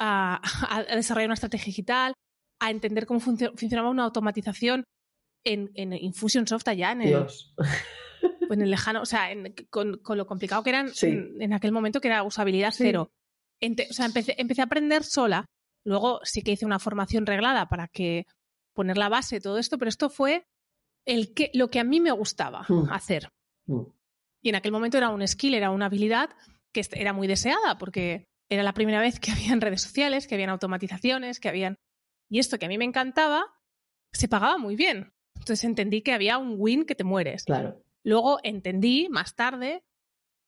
a, 0.00 0.40
desarrollar 0.94 1.28
una 1.28 1.34
estrategia 1.34 1.66
digital, 1.66 2.14
a 2.60 2.70
entender 2.70 3.06
cómo 3.06 3.20
funcionaba 3.20 3.90
una 3.90 4.04
automatización 4.04 4.84
en, 5.46 5.70
en 5.74 5.92
Infusionsoft 5.92 6.68
allá, 6.68 6.92
en 6.92 7.02
el, 7.02 7.26
en 8.50 8.60
el 8.60 8.70
lejano, 8.70 9.00
o 9.02 9.06
sea, 9.06 9.28
con, 9.70 10.00
lo 10.04 10.26
complicado 10.26 10.62
que 10.62 10.70
eran 10.70 10.90
en, 11.00 11.52
aquel 11.52 11.72
momento, 11.72 12.00
que 12.00 12.08
era 12.08 12.24
usabilidad 12.24 12.74
cero. 12.76 13.12
o 13.62 13.92
sea, 13.92 14.06
empecé, 14.06 14.34
empecé, 14.38 14.60
a 14.60 14.64
aprender 14.64 15.04
sola. 15.04 15.46
Luego 15.84 16.20
sí 16.24 16.42
que 16.42 16.52
hice 16.52 16.66
una 16.66 16.80
formación 16.80 17.26
reglada 17.26 17.68
para 17.68 17.86
que 17.86 18.26
poner 18.74 18.98
la 18.98 19.08
base, 19.08 19.40
todo 19.40 19.58
esto, 19.58 19.78
pero 19.78 19.88
esto 19.88 20.10
fue 20.10 20.46
el 21.06 21.32
que, 21.32 21.50
lo 21.54 21.70
que 21.70 21.78
a 21.78 21.84
mí 21.84 22.00
me 22.00 22.10
gustaba 22.10 22.66
mm. 22.68 22.90
hacer. 22.90 23.30
Mm. 23.66 23.82
Y 24.42 24.48
en 24.48 24.54
aquel 24.56 24.72
momento 24.72 24.98
era 24.98 25.10
un 25.10 25.26
skill, 25.26 25.54
era 25.54 25.70
una 25.70 25.86
habilidad 25.86 26.30
que 26.72 26.84
era 26.92 27.12
muy 27.12 27.28
deseada 27.28 27.78
porque 27.78 28.26
era 28.50 28.64
la 28.64 28.74
primera 28.74 29.00
vez 29.00 29.20
que 29.20 29.30
habían 29.32 29.60
redes 29.60 29.82
sociales, 29.82 30.26
que 30.26 30.34
habían 30.34 30.50
automatizaciones, 30.50 31.38
que 31.38 31.48
habían... 31.48 31.78
Y 32.28 32.40
esto 32.40 32.58
que 32.58 32.66
a 32.66 32.68
mí 32.68 32.76
me 32.78 32.84
encantaba, 32.84 33.46
se 34.12 34.26
pagaba 34.26 34.58
muy 34.58 34.74
bien. 34.74 35.12
Entonces 35.46 35.62
entendí 35.62 36.02
que 36.02 36.12
había 36.12 36.38
un 36.38 36.56
win 36.58 36.84
que 36.84 36.96
te 36.96 37.04
mueres. 37.04 37.44
Claro. 37.44 37.80
Luego 38.02 38.40
entendí 38.42 39.06
más 39.08 39.36
tarde 39.36 39.84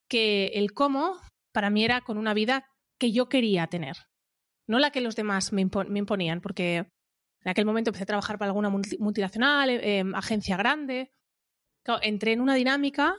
que 0.09 0.47
el 0.55 0.73
cómo 0.73 1.21
para 1.52 1.71
mí 1.71 1.85
era 1.85 2.00
con 2.00 2.19
una 2.19 2.35
vida 2.35 2.67
que 2.99 3.12
yo 3.12 3.28
quería 3.28 3.69
tener, 3.69 3.97
no 4.67 4.81
la 4.81 4.90
que 4.90 5.00
los 5.00 5.14
demás 5.14 5.52
me, 5.52 5.61
imponían, 5.61 6.40
porque 6.40 6.78
en 6.78 7.49
aquel 7.49 7.64
momento 7.64 7.90
empecé 7.90 8.02
a 8.02 8.07
trabajar 8.07 8.38
para 8.38 8.50
alguna 8.50 8.71
multinacional, 8.71 9.71
eh, 9.71 9.99
em, 9.99 10.17
agencia 10.17 10.57
grande. 10.57 11.12
entré 12.02 12.33
en 12.33 12.40
una 12.40 12.55
dinámica 12.57 13.14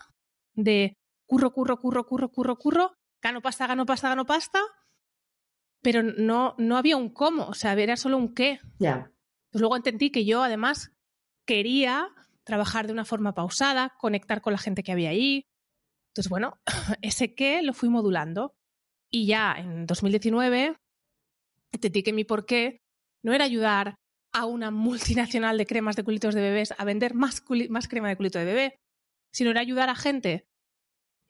de 0.56 0.98
curro, 1.26 1.54
curro, 1.54 1.80
curro, 1.80 2.06
curro, 2.06 2.30
curro, 2.30 2.58
curro, 2.58 2.94
gano 3.22 3.42
pasta, 3.42 3.68
gano 3.68 3.86
pasta, 3.86 4.10
gano 4.10 4.26
pasta, 4.26 4.60
pero 5.82 6.04
no, 6.04 6.56
no 6.58 6.76
había 6.76 6.98
un 6.98 7.14
cómo, 7.14 7.48
o 7.48 7.54
sea, 7.54 7.72
era 7.72 7.96
solo 7.96 8.18
un 8.18 8.34
qué. 8.34 8.60
Ya. 8.80 9.14
luego 9.54 9.78
entendí 9.78 10.12
que 10.12 10.26
yo 10.26 10.44
además 10.44 10.92
quería 11.50 12.14
trabajar 12.44 12.86
de 12.86 12.94
una 12.94 13.06
forma 13.06 13.34
pausada, 13.34 13.96
conectar 13.98 14.40
con 14.40 14.54
la 14.54 14.60
gente 14.60 14.84
que 14.84 14.92
había 14.92 15.10
ahí. 15.10 15.48
Entonces, 16.12 16.30
bueno, 16.30 16.54
ese 17.02 17.34
qué 17.34 17.64
lo 17.64 17.74
fui 17.74 17.90
modulando. 17.90 18.54
Y 19.12 19.26
ya 19.26 19.56
en 19.58 19.88
2019 19.88 20.78
entendí 21.72 22.04
que 22.04 22.14
mi 22.14 22.24
porqué 22.24 22.82
no 23.24 23.34
era 23.34 23.46
ayudar 23.46 23.96
a 24.32 24.46
una 24.46 24.70
multinacional 24.70 25.58
de 25.58 25.66
cremas 25.66 25.96
de 25.96 26.04
culitos 26.04 26.36
de 26.36 26.42
bebés 26.42 26.72
a 26.78 26.86
vender 26.86 27.16
más, 27.16 27.44
más 27.70 27.88
crema 27.88 28.10
de 28.10 28.16
culito 28.16 28.38
de 28.38 28.46
bebé, 28.46 28.76
sino 29.34 29.50
era 29.50 29.62
ayudar 29.62 29.90
a 29.90 29.96
gente 29.96 30.46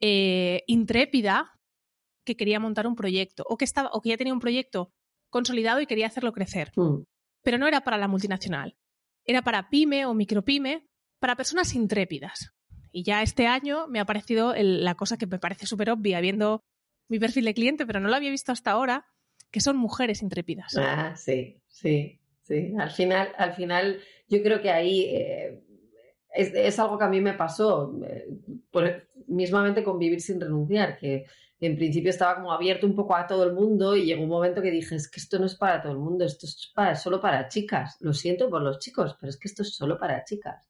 eh, 0.02 0.64
intrépida 0.66 1.54
que 2.26 2.36
quería 2.36 2.60
montar 2.60 2.86
un 2.86 2.94
proyecto 2.94 3.42
o 3.48 3.56
que, 3.56 3.64
estaba, 3.64 3.88
o 3.94 4.02
que 4.02 4.10
ya 4.10 4.18
tenía 4.18 4.34
un 4.34 4.40
proyecto 4.40 4.92
consolidado 5.30 5.80
y 5.80 5.86
quería 5.86 6.08
hacerlo 6.08 6.34
crecer. 6.34 6.72
Mm. 6.76 7.04
Pero 7.42 7.56
no 7.56 7.66
era 7.66 7.80
para 7.80 7.96
la 7.96 8.06
multinacional, 8.06 8.76
era 9.24 9.42
para 9.42 9.70
pyme 9.70 10.06
o 10.06 10.14
micropyme, 10.14 10.86
para 11.20 11.36
personas 11.36 11.74
intrépidas. 11.74 12.52
Y 12.92 13.04
ya 13.04 13.22
este 13.22 13.46
año 13.46 13.86
me 13.86 14.00
ha 14.00 14.04
parecido 14.04 14.54
la 14.56 14.94
cosa 14.94 15.16
que 15.16 15.26
me 15.26 15.38
parece 15.38 15.66
súper 15.66 15.90
obvia, 15.90 16.20
viendo 16.20 16.60
mi 17.08 17.18
perfil 17.18 17.44
de 17.44 17.54
cliente, 17.54 17.86
pero 17.86 18.00
no 18.00 18.08
lo 18.08 18.16
había 18.16 18.30
visto 18.30 18.52
hasta 18.52 18.72
ahora, 18.72 19.06
que 19.50 19.60
son 19.60 19.76
mujeres 19.76 20.22
intrépidas. 20.22 20.76
Ah, 20.76 21.14
sí, 21.16 21.60
sí, 21.68 22.20
sí. 22.42 22.72
Al 22.78 22.90
final, 22.90 23.32
al 23.36 23.52
final 23.52 24.00
yo 24.28 24.42
creo 24.42 24.60
que 24.60 24.70
ahí 24.70 25.06
eh, 25.08 25.60
es, 26.34 26.78
algo 26.78 26.98
que 26.98 27.04
a 27.04 27.08
mí 27.08 27.20
me 27.20 27.34
pasó, 27.34 27.92
eh, 28.04 29.06
mismamente 29.26 29.82
con 29.82 29.98
Vivir 29.98 30.20
sin 30.20 30.40
renunciar, 30.40 30.98
que 30.98 31.26
en 31.60 31.76
principio 31.76 32.10
estaba 32.10 32.36
como 32.36 32.52
abierto 32.52 32.86
un 32.86 32.94
poco 32.94 33.14
a 33.14 33.26
todo 33.26 33.44
el 33.44 33.52
mundo 33.52 33.94
y 33.94 34.06
llegó 34.06 34.22
un 34.22 34.30
momento 34.30 34.62
que 34.62 34.70
dije, 34.70 34.96
es 34.96 35.10
que 35.10 35.20
esto 35.20 35.38
no 35.38 35.46
es 35.46 35.54
para 35.54 35.82
todo 35.82 35.92
el 35.92 35.98
mundo, 35.98 36.24
esto 36.24 36.46
es 36.46 36.72
para, 36.74 36.94
solo 36.94 37.20
para 37.20 37.48
chicas. 37.48 37.96
Lo 38.00 38.14
siento 38.14 38.48
por 38.48 38.62
los 38.62 38.78
chicos, 38.78 39.16
pero 39.20 39.30
es 39.30 39.36
que 39.36 39.48
esto 39.48 39.62
es 39.62 39.74
solo 39.74 39.98
para 39.98 40.24
chicas. 40.24 40.66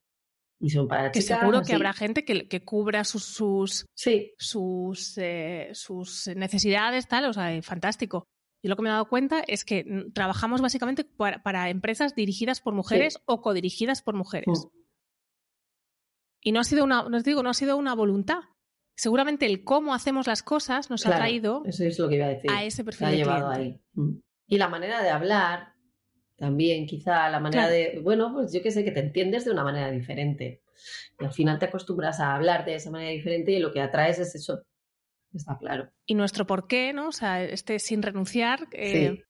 Y 0.58 0.68
son 0.68 0.88
para 0.88 1.10
que 1.10 1.22
seguro 1.22 1.62
que 1.62 1.74
habrá 1.74 1.92
gente 1.94 2.24
que, 2.24 2.46
que 2.46 2.64
cubra 2.64 3.04
sus 3.04 3.24
sus, 3.24 3.86
sí. 3.94 4.34
sus, 4.36 5.16
eh, 5.16 5.70
sus 5.72 6.28
necesidades, 6.36 7.08
tal, 7.08 7.26
o 7.26 7.32
sea, 7.32 7.62
fantástico. 7.62 8.26
Y 8.62 8.68
lo 8.68 8.76
que 8.76 8.82
me 8.82 8.90
he 8.90 8.92
dado 8.92 9.08
cuenta 9.08 9.42
es 9.46 9.64
que 9.64 9.86
trabajamos 10.12 10.60
básicamente 10.60 11.04
para, 11.04 11.70
empresas 11.70 12.14
dirigidas 12.14 12.60
por 12.60 12.74
mujeres 12.74 13.18
o 13.24 13.40
codirigidas 13.40 14.02
por 14.02 14.14
mujeres. 14.14 14.66
Mm. 14.66 14.79
Y 16.40 16.52
no 16.52 16.60
ha 16.60 16.64
sido 16.64 16.84
una, 16.84 17.02
no 17.08 17.20
digo, 17.22 17.42
no 17.42 17.50
ha 17.50 17.54
sido 17.54 17.76
una 17.76 17.94
voluntad. 17.94 18.40
Seguramente 18.94 19.46
el 19.46 19.64
cómo 19.64 19.94
hacemos 19.94 20.26
las 20.26 20.42
cosas 20.42 20.90
nos 20.90 21.06
ha 21.06 21.16
traído 21.16 21.62
eso 21.64 21.84
es 21.84 21.98
lo 21.98 22.08
que 22.08 22.16
iba 22.16 22.26
a, 22.26 22.30
decir. 22.30 22.50
a 22.50 22.64
ese 22.64 22.84
perfil. 22.84 23.08
llevado 23.10 23.48
ahí. 23.48 23.80
Mm. 23.94 24.18
Y 24.46 24.58
la 24.58 24.68
manera 24.68 25.02
de 25.02 25.10
hablar, 25.10 25.74
también 26.36 26.86
quizá 26.86 27.28
la 27.30 27.40
manera 27.40 27.68
de, 27.68 28.00
bueno, 28.02 28.32
pues 28.32 28.52
yo 28.52 28.62
que 28.62 28.70
sé, 28.70 28.84
que 28.84 28.90
te 28.90 29.00
entiendes 29.00 29.44
de 29.44 29.52
una 29.52 29.64
manera 29.64 29.90
diferente. 29.90 30.62
Y 31.18 31.24
al 31.24 31.32
final 31.32 31.58
te 31.58 31.66
acostumbras 31.66 32.20
a 32.20 32.34
hablar 32.34 32.64
de 32.64 32.74
esa 32.74 32.90
manera 32.90 33.10
diferente 33.10 33.52
y 33.52 33.58
lo 33.58 33.72
que 33.72 33.80
atraes 33.80 34.18
es 34.18 34.34
eso. 34.34 34.62
Está 35.32 35.56
claro. 35.58 35.90
Y 36.06 36.14
nuestro 36.14 36.46
por 36.46 36.66
qué, 36.66 36.92
¿no? 36.92 37.08
O 37.08 37.12
sea, 37.12 37.42
este 37.44 37.78
sin 37.78 38.02
renunciar 38.02 38.66
eh, 38.72 39.22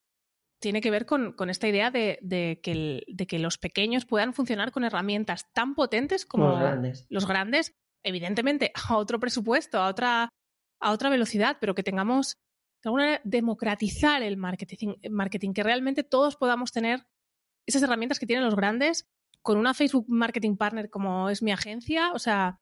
tiene 0.61 0.81
que 0.81 0.90
ver 0.90 1.07
con, 1.07 1.35
esta 1.49 1.69
idea 1.69 1.90
de, 1.90 2.19
que 2.62 3.02
de, 3.09 3.26
que 3.26 3.38
los 3.38 3.59
pequeños 3.59 4.05
puedan 4.05 4.35
funcionar 4.35 4.71
con 4.71 4.85
herramientas 4.85 5.50
tan 5.52 5.75
potentes 5.75 6.26
como 6.26 6.49
los 6.49 6.61
grandes. 6.61 7.07
Los 7.09 7.26
grandes, 7.26 7.75
evidentemente, 8.02 8.73
a 8.88 8.97
otro 8.97 9.19
presupuesto, 9.19 9.79
a 9.79 9.88
otra, 9.88 10.29
a 10.81 10.93
otra 10.93 11.11
velocidad, 11.11 11.57
pero 11.61 11.75
que 11.75 11.83
tengamos 11.83 12.37
de 12.83 13.21
democratizar 13.25 14.23
el 14.23 14.37
marketing, 14.37 14.95
marketing, 15.11 15.52
que 15.52 15.62
realmente 15.62 16.02
todos 16.02 16.37
podamos 16.37 16.73
tener 16.73 17.05
esas 17.67 17.83
herramientas 17.83 18.19
que 18.19 18.26
tienen 18.26 18.45
los 18.45 18.57
grandes 18.57 19.07
con 19.43 19.59
una 19.59 19.75
Facebook 19.75 20.07
Marketing 20.09 20.57
Partner 20.57 20.90
como 20.90 21.31
es 21.31 21.43
mi 21.43 21.52
agencia, 21.52 22.12
o 22.12 22.19
sea, 22.19 22.59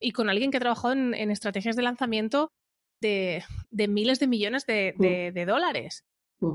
y 0.00 0.12
con 0.12 0.28
alguien 0.28 0.50
que 0.50 0.58
ha 0.58 0.60
trabajado 0.60 0.92
en, 0.92 1.30
estrategias 1.30 1.76
de 1.76 1.82
lanzamiento 1.82 2.52
de, 3.00 3.44
miles 3.70 4.18
de 4.18 4.26
millones 4.26 4.66
de, 4.66 5.32
mm. 5.34 5.46
dólares. 5.46 6.04
Mm. 6.40 6.54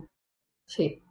Sí. 0.66 1.04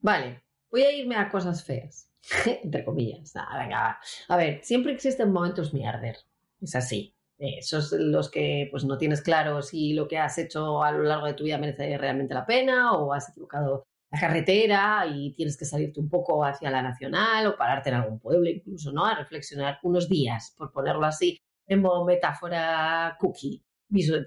Vale, 0.00 0.42
voy 0.70 0.82
a 0.82 0.92
irme 0.92 1.16
a 1.16 1.28
cosas 1.30 1.64
feas, 1.64 2.10
entre 2.62 2.84
comillas. 2.84 3.34
A 3.36 4.36
ver, 4.36 4.62
siempre 4.62 4.92
existen 4.92 5.32
momentos 5.32 5.72
mierder, 5.72 6.16
es 6.60 6.74
así. 6.74 7.14
Esos 7.36 7.92
los 7.92 8.30
que 8.30 8.68
pues 8.70 8.84
no 8.84 8.96
tienes 8.96 9.20
claro 9.20 9.60
si 9.60 9.92
lo 9.92 10.06
que 10.06 10.18
has 10.18 10.38
hecho 10.38 10.82
a 10.82 10.92
lo 10.92 11.02
largo 11.02 11.26
de 11.26 11.34
tu 11.34 11.44
vida 11.44 11.58
merece 11.58 11.98
realmente 11.98 12.32
la 12.32 12.46
pena 12.46 12.92
o 12.92 13.12
has 13.12 13.28
equivocado 13.28 13.86
la 14.14 14.20
carretera 14.20 15.04
y 15.12 15.34
tienes 15.34 15.56
que 15.56 15.64
salirte 15.64 15.98
un 15.98 16.08
poco 16.08 16.44
hacia 16.44 16.70
la 16.70 16.80
nacional 16.82 17.48
o 17.48 17.56
pararte 17.56 17.88
en 17.90 17.96
algún 17.96 18.20
pueblo 18.20 18.48
incluso, 18.48 18.92
¿no? 18.92 19.04
A 19.04 19.16
reflexionar 19.16 19.78
unos 19.82 20.08
días, 20.08 20.54
por 20.56 20.70
ponerlo 20.70 21.04
así, 21.04 21.40
en 21.66 21.82
modo 21.82 22.04
metáfora 22.04 23.16
cookie, 23.18 23.64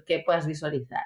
que 0.06 0.22
puedas 0.24 0.46
visualizar, 0.46 1.04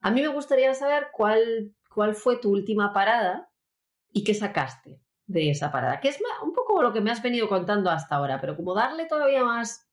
A 0.00 0.10
mí 0.10 0.20
me 0.22 0.28
gustaría 0.28 0.74
saber 0.74 1.08
cuál, 1.12 1.74
cuál 1.94 2.14
fue 2.14 2.38
tu 2.38 2.50
última 2.50 2.92
parada 2.92 3.50
y 4.12 4.24
qué 4.24 4.34
sacaste 4.34 5.00
de 5.26 5.50
esa 5.50 5.72
parada, 5.72 6.00
que 6.00 6.08
es 6.08 6.18
un 6.42 6.52
poco 6.52 6.82
lo 6.82 6.92
que 6.92 7.00
me 7.00 7.10
has 7.10 7.22
venido 7.22 7.48
contando 7.48 7.90
hasta 7.90 8.16
ahora, 8.16 8.40
pero 8.40 8.56
como 8.56 8.74
darle 8.74 9.06
todavía 9.06 9.44
más 9.44 9.88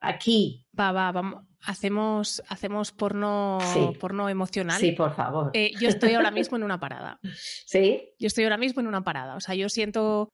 aquí. 0.00 0.66
Va, 0.78 0.92
va, 0.92 1.10
vamos. 1.10 1.44
Hacemos, 1.64 2.42
hacemos 2.48 2.90
porno, 2.90 3.58
porno 4.00 4.28
emocional. 4.28 4.80
Sí, 4.80 4.92
por 4.92 5.14
favor. 5.14 5.50
Eh, 5.54 5.72
yo 5.80 5.88
estoy 5.88 6.14
ahora 6.14 6.32
mismo 6.32 6.56
en 6.56 6.62
una 6.64 6.80
parada. 6.80 7.20
Sí. 7.66 8.10
Yo 8.18 8.26
estoy 8.26 8.44
ahora 8.44 8.56
mismo 8.56 8.80
en 8.80 8.88
una 8.88 9.04
parada. 9.04 9.36
O 9.36 9.40
sea, 9.40 9.54
yo 9.54 9.68
siento. 9.68 10.28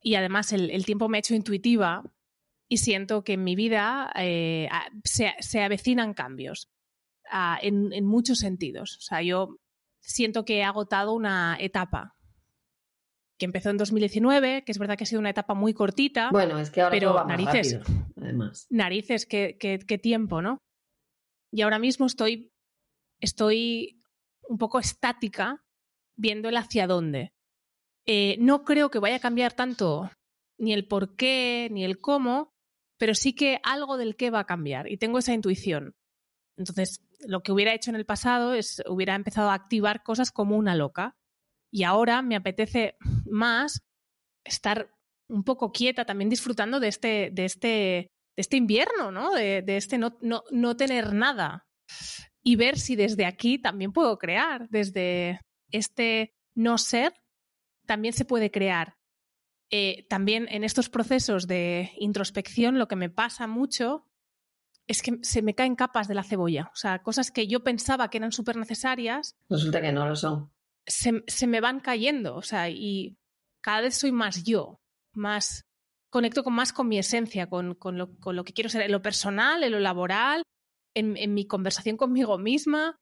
Y 0.00 0.14
además 0.14 0.52
el, 0.52 0.84
tiempo 0.84 1.08
me 1.08 1.18
ha 1.18 1.20
hecho 1.20 1.34
intuitiva 1.34 2.02
y 2.68 2.78
siento 2.78 3.22
que 3.22 3.34
en 3.34 3.44
mi 3.44 3.54
vida 3.54 4.10
eh, 4.16 4.68
se, 5.04 5.62
avecinan 5.62 6.14
cambios 6.14 6.68
en, 7.60 7.92
en 7.92 8.04
muchos 8.04 8.38
sentidos. 8.38 8.96
O 8.96 9.00
sea, 9.02 9.22
yo 9.22 9.58
siento 10.02 10.44
que 10.44 10.58
he 10.58 10.64
agotado 10.64 11.12
una 11.12 11.56
etapa 11.58 12.16
que 13.38 13.46
empezó 13.46 13.70
en 13.70 13.76
2019, 13.76 14.62
que 14.64 14.70
es 14.70 14.78
verdad 14.78 14.96
que 14.96 15.04
ha 15.04 15.06
sido 15.06 15.20
una 15.20 15.30
etapa 15.30 15.54
muy 15.54 15.74
cortita. 15.74 16.30
Bueno, 16.30 16.58
es 16.58 16.70
que 16.70 16.80
ahora 16.80 16.94
pero 16.94 17.14
va 17.14 17.24
narices, 17.24 17.80
además. 18.16 18.66
Narices, 18.70 19.26
qué, 19.26 20.00
tiempo, 20.00 20.42
¿no? 20.42 20.58
Y 21.50 21.62
ahora 21.62 21.80
mismo 21.80 22.06
estoy, 22.06 22.52
estoy 23.20 24.00
un 24.48 24.58
poco 24.58 24.78
estática 24.78 25.64
viendo 26.16 26.48
el 26.48 26.56
hacia 26.56 26.86
dónde. 26.86 27.32
Eh, 28.06 28.36
no 28.38 28.64
creo 28.64 28.90
que 28.90 29.00
vaya 29.00 29.16
a 29.16 29.20
cambiar 29.20 29.54
tanto 29.54 30.10
ni 30.58 30.72
el 30.72 30.86
por 30.86 31.16
qué 31.16 31.68
ni 31.72 31.84
el 31.84 32.00
cómo, 32.00 32.52
pero 32.96 33.14
sí 33.14 33.32
que 33.32 33.58
algo 33.64 33.96
del 33.96 34.14
qué 34.14 34.30
va 34.30 34.40
a 34.40 34.46
cambiar 34.46 34.88
y 34.88 34.98
tengo 34.98 35.18
esa 35.18 35.34
intuición. 35.34 35.96
Entonces, 36.56 37.04
lo 37.26 37.42
que 37.42 37.52
hubiera 37.52 37.74
hecho 37.74 37.90
en 37.90 37.96
el 37.96 38.06
pasado 38.06 38.54
es 38.54 38.82
hubiera 38.88 39.14
empezado 39.14 39.50
a 39.50 39.54
activar 39.54 40.02
cosas 40.02 40.30
como 40.30 40.56
una 40.56 40.74
loca 40.74 41.16
y 41.70 41.84
ahora 41.84 42.22
me 42.22 42.36
apetece 42.36 42.96
más 43.24 43.80
estar 44.44 44.90
un 45.28 45.44
poco 45.44 45.72
quieta, 45.72 46.04
también 46.04 46.28
disfrutando 46.28 46.78
de 46.78 46.88
este, 46.88 47.30
de 47.32 47.44
este, 47.46 47.68
de 47.68 48.08
este 48.36 48.56
invierno, 48.56 49.10
¿no? 49.10 49.32
De, 49.32 49.64
este 49.66 49.96
no, 49.96 50.18
no, 50.20 50.76
tener 50.76 51.14
nada. 51.14 51.66
Y 52.42 52.56
ver 52.56 52.78
si 52.78 52.96
desde 52.96 53.24
aquí 53.24 53.58
también 53.58 53.92
puedo 53.92 54.18
crear, 54.18 54.68
desde 54.68 55.40
este 55.70 56.34
no 56.54 56.76
ser, 56.76 57.14
también 57.86 58.12
se 58.12 58.24
puede 58.24 58.50
crear. 58.50 58.96
Eh, 59.70 60.06
también 60.10 60.48
en 60.50 60.64
estos 60.64 60.90
procesos 60.90 61.46
de 61.46 61.92
introspección 61.96 62.78
lo 62.78 62.88
que 62.88 62.96
me 62.96 63.08
pasa 63.08 63.46
mucho 63.46 64.06
es 64.86 65.02
que 65.02 65.18
se 65.22 65.42
me 65.42 65.54
caen 65.54 65.76
capas 65.76 66.08
de 66.08 66.14
la 66.14 66.24
cebolla. 66.24 66.70
O 66.72 66.76
sea, 66.76 67.02
cosas 67.02 67.30
que 67.30 67.46
yo 67.46 67.62
pensaba 67.62 68.08
que 68.08 68.18
eran 68.18 68.32
súper 68.32 68.56
necesarias. 68.56 69.36
Resulta 69.48 69.80
que 69.80 69.92
no 69.92 70.08
lo 70.08 70.16
son 70.16 70.50
se, 70.86 71.46
me 71.46 71.60
van 71.60 71.80
cayendo, 71.80 72.36
o 72.36 72.42
sea, 72.42 72.68
y 72.70 73.16
cada 73.60 73.82
vez 73.82 73.96
soy 73.96 74.12
más 74.12 74.44
yo, 74.44 74.80
más 75.14 75.64
conecto 76.10 76.44
con 76.44 76.54
más 76.54 76.72
con 76.72 76.88
mi 76.88 76.98
esencia, 76.98 77.48
con, 77.48 77.78
lo, 77.80 78.44
que 78.44 78.52
quiero 78.52 78.68
ser, 78.68 78.82
en 78.82 78.92
lo 78.92 79.02
personal, 79.02 79.62
en 79.62 79.72
lo 79.72 79.80
laboral, 79.80 80.42
en, 80.94 81.34
mi 81.34 81.46
conversación 81.46 81.96
conmigo 81.96 82.38
misma. 82.38 82.96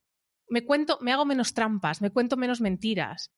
Me 0.49 0.65
cuento, 0.65 0.99
me 1.01 1.13
hago 1.13 1.25
menos 1.25 1.55
trampas, 1.55 2.03
me 2.03 2.11
cuento 2.11 2.37
menos 2.37 2.61
mentiras. 2.61 3.31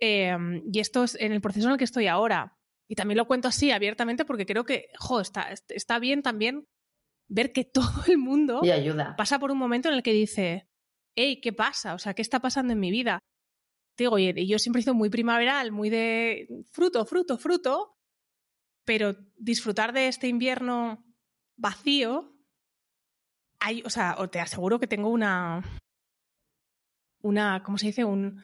Em, 0.00 0.62
y 0.72 0.80
esto 0.80 1.04
es 1.04 1.16
en 1.20 1.32
el 1.32 1.40
proceso 1.40 1.66
en 1.66 1.72
el 1.72 1.78
que 1.78 1.84
estoy 1.84 2.06
ahora. 2.08 2.56
Y 2.88 2.96
también 2.96 3.18
lo 3.18 3.26
cuento 3.26 3.48
así 3.48 3.70
abiertamente 3.70 4.24
porque 4.24 4.46
creo 4.46 4.64
que, 4.64 4.88
jo, 4.98 5.20
está, 5.20 5.48
está 5.68 5.98
bien 5.98 6.22
también 6.22 6.66
ver 7.34 7.52
que 7.52 7.64
todo 7.64 8.04
el 8.06 8.18
mundo 8.18 8.62
pasa 9.16 9.38
por 9.38 9.50
un 9.50 9.58
momento 9.58 9.88
en 9.88 9.96
el 9.96 10.02
que 10.02 10.12
dice, 10.12 10.68
hey, 11.16 11.40
¿qué 11.42 11.52
pasa? 11.52 11.94
O 11.94 11.98
sea, 11.98 12.14
¿qué 12.14 12.22
está 12.22 12.40
pasando 12.40 12.72
en 12.72 12.80
mi 12.80 12.90
vida? 12.90 13.18
digo, 13.96 14.18
y 14.18 14.48
yo 14.48 14.58
siempre 14.58 14.82
sido 14.82 14.94
muy 14.94 15.08
primaveral, 15.08 15.70
muy 15.70 15.88
de 15.88 16.48
fruto, 16.72 17.06
fruto, 17.06 17.38
fruto, 17.38 17.96
pero 18.84 19.14
disfrutar 19.36 19.92
de 19.92 20.08
este 20.08 20.26
invierno 20.26 21.04
vacío, 21.56 22.36
hay, 23.60 23.82
o 23.84 23.90
sea, 23.90 24.16
te 24.32 24.40
aseguro 24.40 24.80
que 24.80 24.88
tengo 24.88 25.10
una, 25.10 25.62
una, 27.22 27.62
¿cómo 27.62 27.78
se 27.78 27.86
dice? 27.86 28.04
Un, 28.04 28.42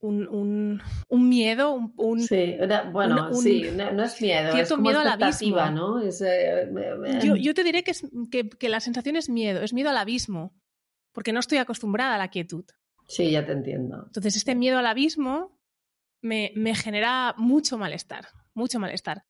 un, 0.00 0.80
un, 1.08 1.28
miedo, 1.28 1.72
un, 1.96 2.20
sí, 2.20 2.56
bueno, 2.92 3.34
sí, 3.34 3.66
no, 3.74 4.04
es 4.04 4.20
miedo, 4.20 4.52
cierto 4.52 4.74
es 4.74 4.80
miedo 4.80 5.00
al 5.00 5.08
abismo, 5.08 5.70
¿no? 5.70 6.00
Eh, 6.00 7.20
yo, 7.22 7.34
yo, 7.36 7.54
te 7.54 7.64
diré 7.64 7.82
que, 7.82 7.90
es, 7.90 8.06
que, 8.30 8.48
que 8.48 8.68
la 8.68 8.80
sensación 8.80 9.16
es 9.16 9.28
miedo, 9.28 9.60
es 9.60 9.72
miedo 9.72 9.90
al 9.90 9.96
abismo, 9.96 10.54
porque 11.12 11.32
no 11.32 11.40
estoy 11.40 11.58
acostumbrada 11.58 12.14
a 12.14 12.18
la 12.18 12.28
quietud. 12.28 12.64
Sí, 13.08 13.30
ya 13.30 13.44
te 13.44 13.52
entiendo. 13.52 14.04
Entonces, 14.06 14.36
este 14.36 14.54
miedo 14.54 14.78
al 14.78 14.86
abismo 14.86 15.58
me, 16.20 16.52
genera 16.74 17.34
mucho 17.36 17.78
malestar, 17.78 18.28
mucho 18.54 18.78
malestar. 18.78 19.24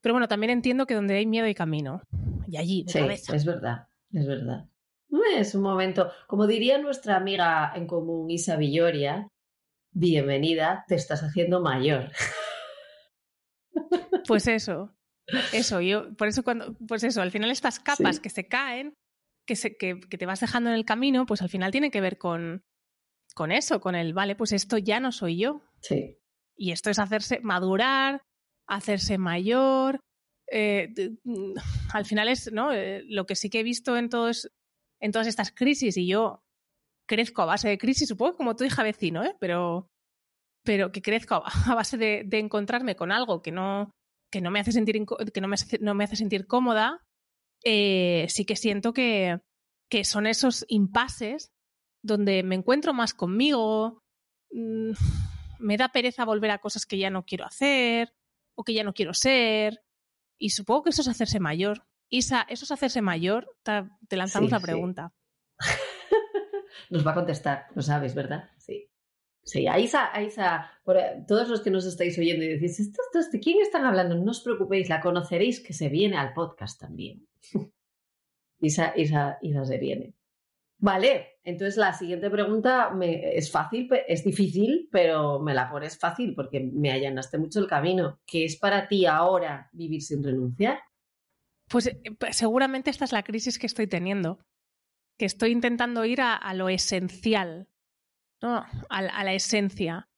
Pero 0.00 0.14
bueno, 0.14 0.28
también 0.28 0.50
entiendo 0.50 0.86
que 0.86 0.94
donde 0.94 1.16
hay 1.16 1.26
miedo 1.26 1.46
hay 1.46 1.54
camino. 1.54 2.02
Y 2.46 2.56
allí, 2.56 2.84
de 2.84 2.92
sí, 2.92 2.98
es 3.32 3.44
verdad, 3.44 3.88
es 4.12 4.26
verdad. 4.26 4.66
Es 5.36 5.54
un 5.54 5.62
momento, 5.62 6.10
como 6.26 6.46
diría 6.46 6.78
nuestra 6.78 7.16
amiga 7.16 7.72
en 7.74 7.86
común 7.86 8.30
Isa 8.30 8.56
Villoria, 8.56 9.28
bienvenida, 9.92 10.84
te 10.88 10.94
estás 10.94 11.22
haciendo 11.22 11.60
mayor. 11.60 12.10
Pues 14.26 14.46
eso, 14.46 14.94
eso, 15.52 15.80
yo, 15.80 16.14
por 16.16 16.28
eso 16.28 16.42
cuando, 16.42 16.74
pues 16.86 17.04
eso, 17.04 17.22
al 17.22 17.30
final 17.30 17.50
estas 17.50 17.80
capas 17.80 18.20
que 18.20 18.30
se 18.30 18.46
caen, 18.46 18.94
que, 19.46 19.56
se, 19.56 19.76
que, 19.76 19.96
te 19.96 20.26
vas 20.26 20.40
dejando 20.40 20.70
en 20.70 20.76
el 20.76 20.84
camino, 20.84 21.26
pues 21.26 21.42
al 21.42 21.48
final 21.48 21.72
tiene 21.72 21.90
que 21.90 22.00
ver 22.00 22.18
con, 22.18 22.62
con 23.34 23.52
eso, 23.52 23.80
con 23.80 23.94
el, 23.94 24.12
vale, 24.12 24.36
pues 24.36 24.52
esto 24.52 24.78
ya 24.78 25.00
no 25.00 25.12
soy 25.12 25.38
yo. 25.38 25.62
Sí. 25.80 26.18
Y 26.56 26.72
esto 26.72 26.90
es 26.90 26.98
hacerse 26.98 27.40
madurar, 27.40 28.22
hacerse 28.66 29.18
mayor. 29.18 30.00
Eh, 30.52 30.92
mm, 31.24 31.54
al 31.92 32.04
final 32.04 32.28
es, 32.28 32.52
¿no? 32.52 32.72
Eh, 32.72 33.02
lo 33.06 33.26
que 33.26 33.36
sí 33.36 33.50
que 33.50 33.60
he 33.60 33.64
visto 33.64 33.96
en 33.96 34.08
todos, 34.08 34.50
en 35.00 35.12
todas 35.12 35.26
estas 35.26 35.52
crisis, 35.52 35.96
y 35.96 36.06
yo 36.06 36.44
crezco 37.10 37.42
a 37.42 37.46
base 37.46 37.68
de 37.68 37.76
crisis, 37.76 38.08
supongo 38.08 38.36
como 38.36 38.54
tu 38.54 38.62
hija 38.62 38.84
vecino, 38.84 39.24
¿eh? 39.24 39.34
Pero, 39.40 39.88
pero 40.64 40.92
que 40.92 41.02
crezco 41.02 41.42
a 41.44 41.50
base 41.74 41.98
de, 41.98 42.22
de 42.24 42.38
encontrarme 42.38 42.94
con 42.94 43.10
algo 43.10 43.42
que 43.42 43.50
no, 43.50 43.90
que 44.30 44.40
no 44.40 44.52
me 44.52 44.60
hace 44.60 44.70
sentir, 44.70 45.04
que 45.34 45.40
no 45.40 45.48
me, 45.48 45.56
no 45.80 45.94
me 45.94 46.04
hace 46.04 46.14
sentir 46.14 46.46
cómoda, 46.46 47.02
eh, 47.64 48.26
sí 48.28 48.44
que 48.44 48.54
siento 48.54 48.92
que, 48.92 49.40
que, 49.90 50.04
son 50.04 50.28
esos 50.28 50.64
impases 50.68 51.50
donde 52.00 52.44
me 52.44 52.54
encuentro 52.54 52.94
más 52.94 53.12
conmigo, 53.12 53.98
mmm, 54.52 54.92
me 55.58 55.76
da 55.76 55.88
pereza 55.88 56.24
volver 56.24 56.52
a 56.52 56.60
cosas 56.60 56.86
que 56.86 56.96
ya 56.96 57.10
no 57.10 57.24
quiero 57.24 57.44
hacer 57.44 58.12
o 58.56 58.62
que 58.62 58.72
ya 58.72 58.84
no 58.84 58.94
quiero 58.94 59.14
ser. 59.14 59.82
Y 60.38 60.50
supongo 60.50 60.84
que 60.84 60.90
eso 60.90 61.02
es 61.02 61.08
hacerse 61.08 61.40
mayor. 61.40 61.86
Isa, 62.08 62.46
¿eso 62.48 62.64
es 62.64 62.70
hacerse 62.70 63.02
mayor? 63.02 63.52
Te 63.64 64.16
lanzamos 64.16 64.48
sí, 64.50 64.52
la 64.52 64.60
pregunta. 64.60 65.12
Sí. 65.58 65.70
Nos 66.88 67.06
va 67.06 67.12
a 67.12 67.14
contestar, 67.14 67.66
lo 67.74 67.82
sabes, 67.82 68.14
¿verdad? 68.14 68.48
Sí. 68.58 68.90
Sí, 69.42 69.66
Aisa, 69.66 70.14
Aisa, 70.14 70.70
por, 70.84 70.98
todos 71.26 71.48
los 71.48 71.60
que 71.60 71.70
nos 71.70 71.86
estáis 71.86 72.18
oyendo 72.18 72.44
y 72.44 72.48
decís, 72.48 72.78
¿esto, 72.78 73.00
esto, 73.12 73.32
¿de 73.32 73.40
quién 73.40 73.60
están 73.60 73.84
hablando? 73.84 74.14
No 74.14 74.30
os 74.30 74.42
preocupéis, 74.42 74.88
la 74.88 75.00
conoceréis 75.00 75.60
que 75.60 75.72
se 75.72 75.88
viene 75.88 76.16
al 76.16 76.34
podcast 76.34 76.80
también. 76.80 77.26
Isa, 78.60 78.92
Isa, 78.96 79.38
Isa 79.40 79.64
se 79.64 79.78
viene. 79.78 80.14
Vale, 80.82 81.38
entonces 81.44 81.76
la 81.76 81.92
siguiente 81.92 82.30
pregunta 82.30 82.90
me, 82.90 83.36
es 83.36 83.50
fácil, 83.50 83.88
es 84.08 84.24
difícil, 84.24 84.88
pero 84.90 85.38
me 85.38 85.52
la 85.52 85.70
pones 85.70 85.98
fácil 85.98 86.34
porque 86.34 86.60
me 86.60 86.90
allanaste 86.90 87.36
mucho 87.36 87.60
el 87.60 87.66
camino. 87.66 88.20
¿Qué 88.26 88.44
es 88.44 88.56
para 88.56 88.88
ti 88.88 89.04
ahora 89.04 89.68
vivir 89.72 90.00
sin 90.00 90.22
renunciar? 90.22 90.80
Pues 91.68 91.90
seguramente 92.30 92.90
esta 92.90 93.04
es 93.04 93.12
la 93.12 93.22
crisis 93.22 93.58
que 93.58 93.66
estoy 93.66 93.86
teniendo, 93.86 94.38
que 95.20 95.26
estoy 95.26 95.50
intentando 95.50 96.06
ir 96.06 96.22
a, 96.22 96.34
a 96.34 96.54
lo 96.54 96.70
esencial, 96.70 97.68
¿no? 98.40 98.56
a, 98.56 98.66
a, 98.88 99.22
la 99.22 99.34
esencia. 99.34 100.08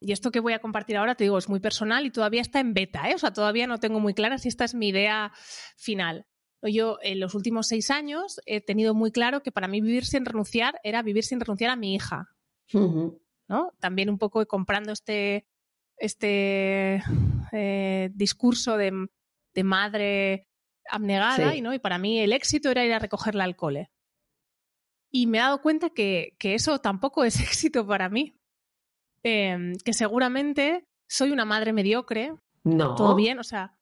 Y 0.00 0.10
esto 0.10 0.32
que 0.32 0.40
voy 0.40 0.52
a 0.52 0.58
compartir 0.58 0.96
ahora, 0.96 1.14
te 1.14 1.22
digo, 1.22 1.38
es 1.38 1.48
muy 1.48 1.60
personal 1.60 2.04
y 2.04 2.10
todavía 2.10 2.40
está 2.40 2.58
en 2.58 2.74
beta, 2.74 3.08
¿eh? 3.08 3.14
o 3.14 3.18
sea, 3.18 3.32
todavía 3.32 3.68
no 3.68 3.78
tengo 3.78 4.00
muy 4.00 4.14
clara 4.14 4.36
si 4.36 4.48
esta 4.48 4.64
es 4.64 4.74
mi 4.74 4.88
idea 4.88 5.30
final. 5.76 6.26
Yo 6.60 6.98
en 7.02 7.20
los 7.20 7.36
últimos 7.36 7.68
seis 7.68 7.88
años 7.92 8.40
he 8.46 8.60
tenido 8.60 8.94
muy 8.94 9.12
claro 9.12 9.44
que 9.44 9.52
para 9.52 9.68
mí 9.68 9.80
vivir 9.80 10.04
sin 10.04 10.24
renunciar 10.24 10.80
era 10.82 11.02
vivir 11.02 11.22
sin 11.22 11.38
renunciar 11.38 11.70
a 11.70 11.76
mi 11.76 11.94
hija. 11.94 12.26
Uh 12.72 12.78
-huh. 12.80 13.20
¿no? 13.46 13.72
También 13.78 14.10
un 14.10 14.18
poco 14.18 14.44
comprando 14.46 14.90
este, 14.90 15.46
este 15.98 17.00
eh, 17.52 18.10
discurso 18.12 18.76
de, 18.76 19.06
de, 19.54 19.62
madre 19.62 20.48
abnegada 20.90 21.52
sí. 21.52 21.58
y, 21.58 21.60
¿no? 21.60 21.72
y 21.74 21.78
para 21.78 21.98
mí 21.98 22.18
el 22.18 22.32
éxito 22.32 22.72
era 22.72 22.84
ir 22.84 22.92
a 22.92 22.98
recogerla 22.98 23.44
al 23.44 23.54
cole. 23.54 23.92
Y 25.10 25.26
me 25.26 25.38
he 25.38 25.40
dado 25.40 25.62
cuenta 25.62 25.90
que, 25.90 26.34
que 26.38 26.54
eso 26.54 26.78
tampoco 26.80 27.24
es 27.24 27.40
éxito 27.40 27.86
para 27.86 28.08
mí. 28.08 28.34
Eh, 29.24 29.72
que 29.84 29.92
seguramente 29.92 30.86
soy 31.08 31.30
una 31.30 31.44
madre 31.44 31.72
mediocre. 31.72 32.34
No. 32.64 32.94
Todo 32.94 33.14
bien, 33.14 33.38
o 33.38 33.44
sea, 33.44 33.78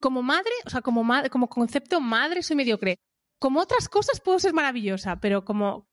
como 0.00 0.22
madre, 0.22 0.52
o 0.64 0.70
sea, 0.70 0.82
como, 0.82 1.04
madre, 1.04 1.30
como 1.30 1.48
concepto 1.48 2.00
madre 2.00 2.42
soy 2.42 2.56
mediocre. 2.56 2.98
Como 3.38 3.60
otras 3.60 3.88
cosas 3.88 4.20
puedo 4.20 4.38
ser 4.38 4.54
maravillosa, 4.54 5.20
pero 5.20 5.44
como, 5.44 5.86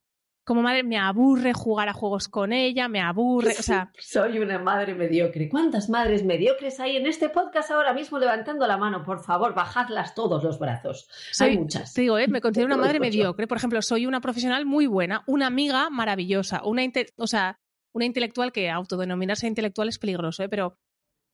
como 0.44 0.62
madre 0.62 0.84
me 0.84 0.98
aburre 0.98 1.54
jugar 1.54 1.90
a 1.90 1.94
juegos 1.94 2.28
con 2.28 2.52
ella, 2.52 2.88
me 2.88 3.02
aburre, 3.02 3.56
o 3.58 3.64
sea... 3.64 3.92
Soy 4.00 4.40
una 4.40 4.60
madre 4.60 4.94
mediocre. 4.94 5.48
¿Cuántas 5.50 5.90
madres 5.90 6.24
mediocres 6.24 6.80
hay 6.80 6.98
en 6.98 7.08
este 7.08 7.30
podcast 7.30 7.72
ahora 7.72 7.94
mismo 7.94 8.20
levantando 8.20 8.68
la 8.68 8.78
mano? 8.78 9.04
Por 9.04 9.24
favor, 9.24 9.54
bajadlas 9.54 10.16
todos 10.16 10.44
los 10.44 10.60
brazos. 10.60 11.08
Soy, 11.32 11.52
hay 11.52 11.58
muchas. 11.58 11.94
Te 11.94 12.02
digo, 12.02 12.18
¿eh? 12.18 12.28
me 12.28 12.42
considero 12.42 12.68
una 12.68 12.78
madre 12.78 13.00
mediocre. 13.00 13.48
Por 13.48 13.58
ejemplo, 13.58 13.82
soy 13.82 14.06
una 14.06 14.20
profesional 14.20 14.66
muy 14.66 14.86
buena, 14.86 15.24
una 15.28 15.48
amiga 15.48 15.90
maravillosa, 15.90 16.62
una, 16.66 16.84
o 17.18 17.28
sea, 17.28 17.60
una 17.94 18.06
intelectual 18.06 18.52
que 18.52 18.70
autodenominarse 18.70 19.48
intelectual 19.48 19.88
es 19.88 20.00
peligroso, 20.00 20.44
¿eh? 20.44 20.50
pero 20.50 20.78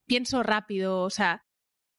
pienso 0.06 0.44
rápido, 0.44 1.02
o 1.02 1.10
sea, 1.10 1.46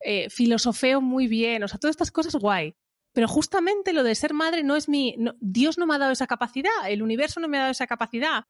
eh, 0.00 0.30
filosofeo 0.30 1.00
muy 1.00 1.26
bien, 1.26 1.62
o 1.62 1.68
sea, 1.68 1.78
todas 1.78 1.94
estas 1.94 2.10
cosas 2.10 2.34
guay. 2.36 2.76
Pero 3.12 3.28
justamente 3.28 3.92
lo 3.92 4.02
de 4.02 4.14
ser 4.14 4.34
madre 4.34 4.62
no 4.62 4.76
es 4.76 4.88
mi. 4.88 5.16
No, 5.18 5.34
Dios 5.40 5.78
no 5.78 5.86
me 5.86 5.94
ha 5.94 5.98
dado 5.98 6.12
esa 6.12 6.26
capacidad, 6.26 6.70
el 6.88 7.02
universo 7.02 7.40
no 7.40 7.48
me 7.48 7.56
ha 7.56 7.62
dado 7.62 7.72
esa 7.72 7.86
capacidad. 7.86 8.44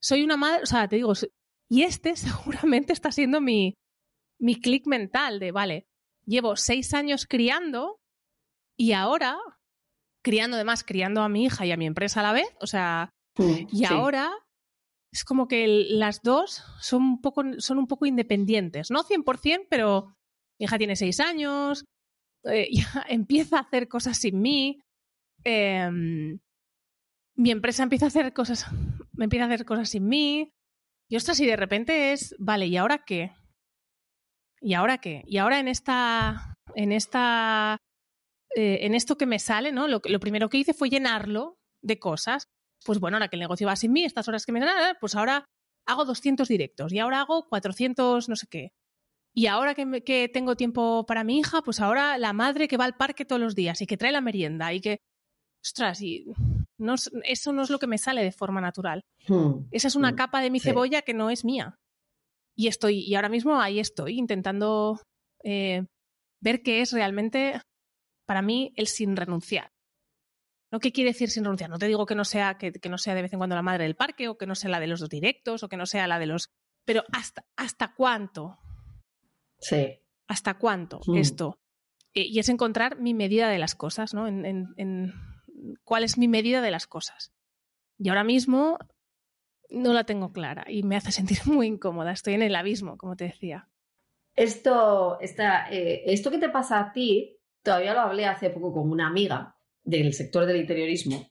Soy 0.00 0.22
una 0.22 0.36
madre, 0.36 0.62
o 0.62 0.66
sea, 0.66 0.88
te 0.88 0.96
digo, 0.96 1.12
y 1.68 1.82
este 1.82 2.16
seguramente 2.16 2.92
está 2.92 3.10
siendo 3.10 3.40
mi, 3.40 3.74
mi 4.38 4.60
clic 4.60 4.86
mental 4.86 5.40
de, 5.40 5.52
vale, 5.52 5.86
llevo 6.24 6.56
seis 6.56 6.94
años 6.94 7.26
criando 7.26 7.98
y 8.76 8.92
ahora, 8.92 9.38
criando 10.22 10.56
además, 10.56 10.84
criando 10.84 11.22
a 11.22 11.28
mi 11.28 11.44
hija 11.44 11.66
y 11.66 11.72
a 11.72 11.76
mi 11.76 11.86
empresa 11.86 12.20
a 12.20 12.24
la 12.24 12.32
vez, 12.32 12.48
o 12.60 12.66
sea, 12.66 13.10
Mm, 13.38 13.66
y 13.72 13.84
ahora 13.84 14.30
es 15.12 15.24
como 15.24 15.48
que 15.48 15.66
las 15.66 16.22
dos 16.22 16.62
son 16.80 17.02
un, 17.02 17.20
poco, 17.20 17.42
son 17.58 17.78
un 17.78 17.86
poco 17.86 18.06
independientes, 18.06 18.90
no 18.90 19.04
100%, 19.04 19.66
pero 19.68 20.16
mi 20.58 20.64
hija 20.64 20.78
tiene 20.78 20.96
seis 20.96 21.20
años, 21.20 21.84
eh, 22.44 22.68
empieza 23.08 23.58
a 23.58 23.60
hacer 23.60 23.88
cosas 23.88 24.18
sin 24.18 24.40
mí. 24.40 24.80
Eh, 25.44 26.38
mi 27.36 27.50
empresa 27.50 27.82
empieza 27.82 28.06
a 28.06 28.08
hacer 28.08 28.32
cosas, 28.32 28.66
me 29.12 29.24
empieza 29.24 29.44
a 29.44 29.48
hacer 29.48 29.64
cosas 29.64 29.88
sin 29.88 30.06
mí. 30.06 30.50
Y 31.08 31.16
ostras, 31.16 31.38
y 31.40 31.46
de 31.46 31.56
repente 31.56 32.12
es, 32.12 32.34
vale, 32.38 32.66
¿y 32.66 32.76
ahora 32.76 33.04
qué? 33.04 33.32
¿Y 34.60 34.74
ahora 34.74 34.98
qué? 34.98 35.22
Y 35.26 35.36
ahora 35.36 35.58
en 35.58 35.68
esta, 35.68 36.56
en 36.74 36.92
esta, 36.92 37.76
eh, 38.56 38.78
en 38.82 38.94
esto 38.94 39.16
que 39.18 39.26
me 39.26 39.38
sale, 39.38 39.72
¿no? 39.72 39.86
Lo, 39.86 40.00
lo, 40.02 40.20
primero 40.20 40.48
que 40.48 40.58
hice 40.58 40.72
fue 40.72 40.88
llenarlo 40.88 41.58
de 41.82 41.98
cosas. 41.98 42.46
Pues 42.86 42.98
bueno, 43.00 43.16
ahora 43.16 43.28
que 43.28 43.36
el 43.36 43.40
negocio 43.40 43.66
va 43.66 43.76
sin 43.76 43.92
mí, 43.92 44.04
estas 44.04 44.28
horas 44.28 44.46
que 44.46 44.52
me 44.52 44.60
dan, 44.60 44.96
pues 45.00 45.14
ahora 45.14 45.44
hago 45.86 46.04
200 46.06 46.48
directos 46.48 46.92
y 46.92 46.98
ahora 46.98 47.20
hago 47.20 47.46
400 47.48 48.28
no 48.28 48.36
sé 48.36 48.46
qué. 48.50 48.72
Y 49.36 49.48
ahora 49.48 49.74
que, 49.74 49.84
me, 49.84 50.02
que, 50.02 50.28
tengo 50.28 50.54
tiempo 50.54 51.04
para 51.06 51.24
mi 51.24 51.38
hija, 51.38 51.60
pues 51.62 51.80
ahora 51.80 52.16
la 52.18 52.32
madre 52.32 52.68
que 52.68 52.76
va 52.76 52.84
al 52.84 52.96
parque 52.96 53.24
todos 53.24 53.42
los 53.42 53.56
días 53.56 53.82
y 53.82 53.86
que 53.86 53.96
trae 53.96 54.12
la 54.12 54.20
merienda 54.20 54.72
y 54.72 54.80
que. 54.80 55.00
Ostras, 55.62 56.00
y 56.02 56.26
no, 56.78 56.94
eso 57.24 57.52
no 57.52 57.62
es 57.62 57.70
lo 57.70 57.78
que 57.78 57.86
me 57.86 57.98
sale 57.98 58.22
de 58.22 58.32
forma 58.32 58.60
natural. 58.60 59.02
Hmm. 59.26 59.66
Esa 59.72 59.88
es 59.88 59.96
una 59.96 60.12
hmm. 60.12 60.16
capa 60.16 60.40
de 60.40 60.50
mi 60.50 60.60
sí. 60.60 60.68
cebolla 60.68 61.02
que 61.02 61.14
no 61.14 61.30
es 61.30 61.44
mía. 61.44 61.76
Y 62.56 62.68
estoy, 62.68 63.00
y 63.00 63.14
ahora 63.16 63.28
mismo 63.28 63.60
ahí 63.60 63.80
estoy, 63.80 64.18
intentando 64.18 65.00
eh, 65.42 65.86
ver 66.40 66.62
qué 66.62 66.80
es 66.80 66.92
realmente 66.92 67.60
para 68.26 68.42
mí 68.42 68.72
el 68.76 68.86
sin 68.86 69.16
renunciar. 69.16 69.70
¿No? 70.70 70.78
¿Qué 70.78 70.92
quiere 70.92 71.10
decir 71.10 71.30
sin 71.30 71.44
renunciar? 71.44 71.70
No 71.70 71.78
te 71.78 71.86
digo 71.86 72.06
que 72.06 72.14
no 72.14 72.24
sea, 72.24 72.56
que, 72.58 72.72
que 72.72 72.88
no 72.88 72.98
sea 72.98 73.14
de 73.14 73.22
vez 73.22 73.32
en 73.32 73.38
cuando 73.38 73.56
la 73.56 73.62
madre 73.62 73.84
del 73.84 73.96
parque, 73.96 74.28
o 74.28 74.38
que 74.38 74.46
no 74.46 74.54
sea 74.54 74.70
la 74.70 74.80
de 74.80 74.86
los 74.86 75.08
directos, 75.08 75.62
o 75.62 75.68
que 75.68 75.76
no 75.76 75.86
sea 75.86 76.06
la 76.06 76.18
de 76.18 76.26
los. 76.26 76.50
Pero 76.84 77.02
hasta, 77.12 77.44
hasta 77.56 77.94
cuánto 77.94 78.58
Sí. 79.58 80.00
¿Hasta 80.26 80.54
cuánto 80.54 81.00
mm. 81.06 81.16
esto? 81.16 81.58
Y 82.12 82.38
es 82.38 82.48
encontrar 82.48 82.98
mi 83.00 83.12
medida 83.12 83.48
de 83.48 83.58
las 83.58 83.74
cosas, 83.74 84.14
¿no? 84.14 84.28
En, 84.28 84.44
en, 84.46 84.68
en, 84.76 85.12
cuál 85.82 86.04
es 86.04 86.16
mi 86.16 86.28
medida 86.28 86.62
de 86.62 86.70
las 86.70 86.86
cosas. 86.86 87.32
Y 87.98 88.08
ahora 88.08 88.24
mismo 88.24 88.78
no 89.70 89.92
la 89.92 90.04
tengo 90.04 90.32
clara 90.32 90.64
y 90.68 90.82
me 90.82 90.96
hace 90.96 91.12
sentir 91.12 91.38
muy 91.46 91.66
incómoda. 91.66 92.12
Estoy 92.12 92.34
en 92.34 92.42
el 92.42 92.54
abismo, 92.54 92.96
como 92.96 93.16
te 93.16 93.24
decía. 93.24 93.68
Esto, 94.36 95.18
esta, 95.20 95.70
eh, 95.70 96.02
esto 96.06 96.30
que 96.30 96.38
te 96.38 96.48
pasa 96.48 96.80
a 96.80 96.92
ti, 96.92 97.38
todavía 97.62 97.94
lo 97.94 98.00
hablé 98.00 98.26
hace 98.26 98.50
poco 98.50 98.72
con 98.72 98.90
una 98.90 99.06
amiga 99.06 99.56
del 99.84 100.12
sector 100.12 100.46
del 100.46 100.56
interiorismo, 100.56 101.30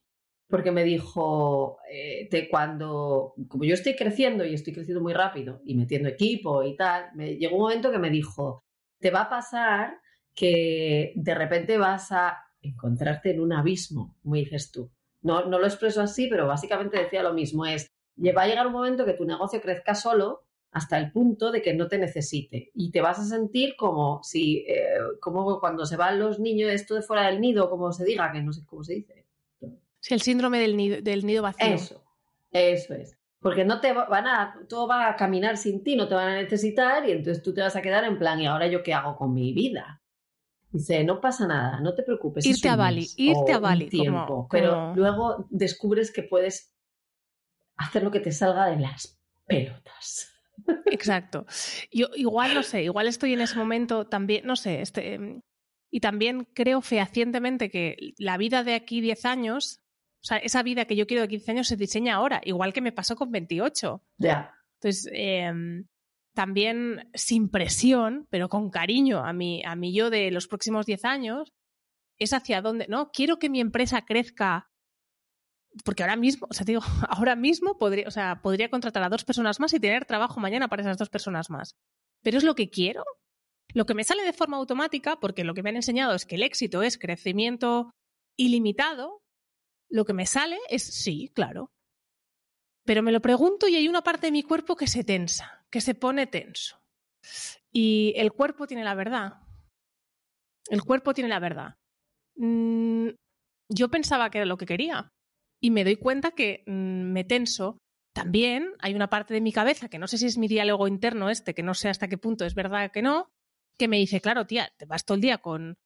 porque 0.54 0.70
me 0.70 0.84
dijo, 0.84 1.80
eh, 1.90 2.28
de 2.30 2.48
cuando, 2.48 3.34
como 3.48 3.64
yo 3.64 3.74
estoy 3.74 3.96
creciendo 3.96 4.46
y 4.46 4.54
estoy 4.54 4.72
creciendo 4.72 5.02
muy 5.02 5.12
rápido 5.12 5.64
y 5.66 5.74
metiendo 5.74 6.10
equipo 6.10 6.62
y 6.62 6.76
tal, 6.76 7.06
me 7.16 7.38
llegó 7.38 7.56
un 7.56 7.64
momento 7.64 7.92
que 7.92 7.98
me 7.98 8.12
dijo, 8.12 8.64
te 9.00 9.10
va 9.10 9.22
a 9.22 9.30
pasar 9.32 9.98
que 10.36 11.12
de 11.16 11.34
repente 11.34 11.80
vas 11.80 12.12
a 12.12 12.38
encontrarte 12.62 13.32
en 13.32 13.40
un 13.40 13.52
abismo, 13.52 14.16
como 14.22 14.36
dices 14.36 14.72
tú. 14.72 14.92
No, 15.24 15.44
no 15.48 15.58
lo 15.58 15.66
expreso 15.66 16.02
así, 16.02 16.28
pero 16.28 16.46
básicamente 16.46 17.00
decía 17.00 17.24
lo 17.24 17.34
mismo, 17.34 17.66
es, 17.66 17.88
va 18.20 18.44
a 18.44 18.48
llegar 18.48 18.68
un 18.68 18.74
momento 18.74 19.06
que 19.06 19.14
tu 19.14 19.26
negocio 19.26 19.60
crezca 19.60 19.96
solo 19.96 20.44
hasta 20.70 21.00
el 21.00 21.12
punto 21.12 21.52
de 21.52 21.64
que 21.64 21.74
no 21.74 21.88
te 21.88 21.98
necesite 21.98 22.70
y 22.76 22.92
te 22.92 23.02
vas 23.02 23.18
a 23.18 23.26
sentir 23.26 23.76
como 23.76 24.22
si, 24.22 24.68
eh, 24.68 25.00
como 25.20 25.60
cuando 25.60 25.88
se 25.88 25.98
van 25.98 26.20
los 26.20 26.40
niños, 26.40 26.70
esto 26.70 26.94
de 26.94 27.02
fuera 27.02 27.26
del 27.26 27.42
nido, 27.42 27.72
como 27.72 27.92
se 27.92 28.06
diga, 28.06 28.32
que 28.32 28.44
no 28.44 28.54
sé 28.54 28.64
cómo 28.68 28.84
se 28.84 28.94
dice 28.94 29.23
Sí, 30.04 30.14
el 30.14 30.22
síndrome 30.22 30.60
del 30.60 30.76
nido, 30.76 31.02
del 31.02 31.26
nido 31.26 31.42
vacío. 31.44 31.66
Eso, 31.66 32.04
eso 32.52 32.94
es. 32.94 33.18
Porque 33.40 33.64
no 33.64 33.80
te 33.80 33.94
van 33.94 34.28
a, 34.28 34.60
todo 34.68 34.86
va 34.86 35.08
a 35.10 35.16
caminar 35.16 35.56
sin 35.56 35.82
ti, 35.82 35.96
no 35.96 36.10
te 36.10 36.16
van 36.16 36.28
a 36.28 36.42
necesitar 36.42 37.08
y 37.08 37.14
entonces 37.14 37.42
tú 37.42 37.54
te 37.54 37.62
vas 37.62 37.78
a 37.78 37.82
quedar 37.82 38.04
en 38.04 38.20
plan, 38.20 38.42
¿y 38.42 38.46
ahora 38.46 38.68
yo 38.68 38.84
qué 38.84 38.94
hago 38.94 39.16
con 39.16 39.34
mi 39.34 39.54
vida? 39.54 40.02
Dice, 40.72 41.06
no 41.06 41.22
pasa 41.22 41.48
nada, 41.48 41.80
no 41.80 41.94
te 41.94 42.04
preocupes. 42.04 42.46
Irte 42.46 42.68
a 42.68 42.76
Bali, 42.76 43.08
irte 43.16 43.54
a 43.54 43.60
Bali. 43.60 43.88
Tiempo, 43.88 44.48
Pero 44.52 44.94
luego 44.94 45.48
descubres 45.50 46.12
que 46.12 46.24
puedes 46.24 46.76
hacer 47.78 48.04
lo 48.04 48.12
que 48.12 48.20
te 48.20 48.34
salga 48.34 48.66
de 48.66 48.80
las 48.82 49.22
pelotas. 49.46 50.34
Exacto. 50.88 51.46
Yo 51.92 52.08
igual 52.16 52.54
no 52.54 52.64
sé, 52.64 52.84
igual 52.84 53.08
estoy 53.08 53.32
en 53.34 53.42
ese 53.42 53.58
momento 53.58 54.06
también, 54.06 54.46
no 54.46 54.58
sé, 54.58 54.82
este, 54.82 55.14
em, 55.14 55.42
y 55.90 56.02
también 56.02 56.46
creo 56.54 56.82
fehacientemente 56.82 57.70
que 57.70 58.14
la 58.18 58.38
vida 58.38 58.64
de 58.64 58.74
aquí 58.74 59.00
10 59.00 59.24
años 59.26 59.83
o 60.24 60.26
sea, 60.26 60.38
esa 60.38 60.64
vida 60.64 60.86
que 60.86 60.96
yo 60.96 61.06
quiero 61.06 61.22
de 61.22 61.28
15 61.28 61.52
años 61.52 61.68
se 61.68 61.76
diseña 61.76 62.16
ahora, 62.16 62.42
igual 62.46 62.72
que 62.72 62.80
me 62.80 62.94
pasó 62.94 63.18
con 63.18 63.30
28. 63.30 64.02
Ya. 64.20 64.56
Entonces, 64.76 65.12
em, 65.12 65.86
también 66.34 67.10
sin 67.14 67.50
presión, 67.50 68.26
pero 68.30 68.48
con 68.48 68.70
cariño 68.70 69.26
a 69.26 69.34
mi, 69.34 69.64
a 69.66 69.76
mí 69.76 69.94
yo 69.94 70.10
de 70.10 70.32
los 70.32 70.48
próximos 70.48 70.86
10 70.86 71.04
años, 71.04 71.52
es 72.18 72.32
hacia 72.32 72.62
dónde, 72.62 72.88
¿no? 72.88 73.12
Quiero 73.12 73.38
que 73.38 73.50
mi 73.50 73.60
empresa 73.60 74.06
crezca, 74.06 74.72
porque 75.84 76.04
ahora 76.04 76.16
mismo, 76.16 76.48
o 76.50 76.54
sea, 76.54 76.64
digo, 76.64 76.82
ahora 77.10 77.36
mismo 77.36 77.78
podría, 77.78 78.08
o 78.08 78.12
sea, 78.12 78.42
podría 78.42 78.70
contratar 78.70 79.04
a 79.04 79.10
dos 79.10 79.26
personas 79.26 79.60
más 79.60 79.74
y 79.74 79.80
tener 79.80 80.06
trabajo 80.06 80.40
mañana 80.40 80.70
para 80.70 80.84
esas 80.84 80.98
dos 80.98 81.10
personas 81.10 81.50
más. 81.50 81.76
Pero 82.22 82.38
es 82.38 82.46
lo 82.46 82.56
que 82.56 82.70
quiero. 82.70 83.04
Lo 83.74 83.86
que 83.86 83.94
me 83.94 84.06
sale 84.06 84.24
de 84.24 84.32
forma 84.32 84.56
automática, 84.56 85.20
porque 85.20 85.44
lo 85.44 85.54
que 85.54 85.64
me 85.64 85.72
han 85.72 85.76
enseñado 85.76 86.14
es 86.14 86.26
que 86.26 86.36
el 86.36 86.44
éxito 86.44 86.82
es 86.82 86.98
crecimiento 86.98 87.92
ilimitado, 88.38 89.23
lo 89.94 90.06
que 90.06 90.14
me 90.14 90.26
sale 90.26 90.58
es 90.70 90.84
sí, 90.84 91.32
claro. 91.36 91.72
Pero 92.84 93.04
me 93.04 93.12
lo 93.12 93.22
pregunto 93.22 93.68
y 93.68 93.76
hay 93.76 93.88
una 93.88 94.02
parte 94.02 94.28
de 94.28 94.32
mi 94.32 94.42
cuerpo 94.42 94.76
que 94.76 94.88
se 94.88 95.04
tensa, 95.04 95.66
que 95.70 95.82
se 95.82 95.94
pone 95.94 96.26
tenso. 96.26 96.82
Y 97.72 98.14
el 98.18 98.34
cuerpo 98.34 98.66
tiene 98.66 98.84
la 98.84 98.96
verdad. 98.96 99.42
El 100.68 100.82
cuerpo 100.82 101.14
tiene 101.14 101.30
la 101.30 101.40
verdad. 101.40 101.76
Mm, 102.36 103.10
yo 103.70 103.90
pensaba 103.90 104.32
que 104.32 104.40
era 104.40 104.46
lo 104.46 104.58
que 104.58 104.66
quería 104.66 105.12
y 105.62 105.70
me 105.70 105.84
doy 105.84 105.98
cuenta 105.98 106.32
que 106.32 106.64
mm, 106.66 107.12
me 107.14 107.24
tenso. 107.24 107.78
También 108.16 108.74
hay 108.80 108.96
una 108.96 109.12
parte 109.12 109.36
de 109.36 109.42
mi 109.42 109.54
cabeza, 109.54 109.90
que 109.90 110.00
no 110.00 110.08
sé 110.08 110.18
si 110.18 110.26
es 110.26 110.40
mi 110.40 110.48
diálogo 110.48 110.88
interno 110.88 111.30
este, 111.30 111.54
que 111.54 111.62
no 111.62 111.76
sé 111.76 111.90
hasta 111.90 112.08
qué 112.08 112.18
punto 112.18 112.46
es 112.46 112.56
verdad 112.56 112.92
que 112.92 113.04
no, 113.04 113.30
que 113.78 113.88
me 113.88 113.98
dice, 113.98 114.22
claro, 114.22 114.48
tía, 114.48 114.74
te 114.76 114.86
vas 114.86 115.06
todo 115.06 115.16
el 115.16 115.22
día 115.22 115.38
con 115.38 115.78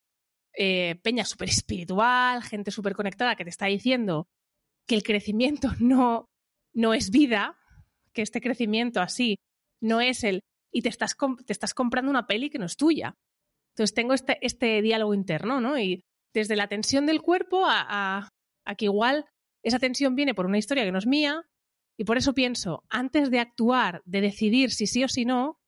eh, 0.60 0.96
peña 1.04 1.24
súper 1.24 1.50
espiritual, 1.50 2.41
gente 2.41 2.72
súper 2.72 2.96
conectada 2.96 3.36
que 3.36 3.43
te 3.43 3.52
está 3.52 3.67
diciendo 3.67 4.28
que 4.88 4.96
el 4.96 5.04
crecimiento 5.04 5.70
no, 5.80 6.26
no 6.74 6.93
es 6.96 7.12
vida, 7.12 7.60
que 8.13 8.24
este 8.24 8.41
crecimiento 8.41 9.00
así 9.00 9.38
no 9.82 10.02
es 10.02 10.24
el... 10.24 10.41
y 10.72 10.82
te 10.82 10.89
estás, 10.89 11.15
te 11.46 11.54
estás 11.54 11.76
comprando 11.76 12.10
una 12.10 12.26
peli 12.26 12.50
que 12.50 12.58
no 12.58 12.65
es 12.65 12.76
tuya. 12.76 13.13
Entonces 13.76 13.93
tengo 13.93 14.15
este, 14.15 14.39
este 14.41 14.82
diálogo 14.82 15.13
interno, 15.13 15.62
¿no? 15.62 15.78
Y 15.78 16.02
desde 16.34 16.56
la 16.56 16.67
tensión 16.67 17.06
del 17.06 17.22
cuerpo 17.22 17.65
a, 17.67 18.30
a 18.65 18.76
que 18.76 18.86
igual 18.86 19.26
esa 19.62 19.78
tensión 19.78 20.15
viene 20.15 20.34
por 20.34 20.48
una 20.48 20.58
historia 20.58 20.84
que 20.84 20.91
no 20.91 20.98
es 20.98 21.06
mía 21.06 21.43
y 22.00 22.06
por 22.06 22.17
eso 22.17 22.34
pienso, 22.34 22.84
antes 22.89 23.30
de 23.30 23.39
actuar, 23.39 24.02
de 24.06 24.22
decidir 24.22 24.72
si 24.72 24.88
sí 24.88 25.04
o 25.04 25.08
si 25.08 25.26
no, 25.26 25.60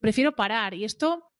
prefiero 0.00 0.34
parar. 0.34 0.74
Y 0.74 0.84
esto 0.84 1.31